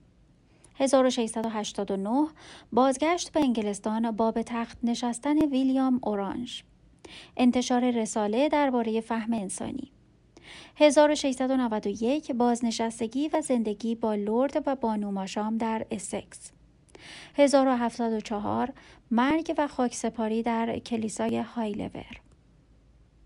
[0.74, 2.28] 1689
[2.72, 6.62] بازگشت به انگلستان با به تخت نشستن ویلیام اورانج.
[7.36, 9.92] انتشار رساله درباره فهم انسانی.
[10.76, 16.52] 1691 بازنشستگی و زندگی با لرد و بانو ماشام در اسکس.
[17.34, 18.72] 1704
[19.10, 22.25] مرگ و خاکسپاری در کلیسای هایلور.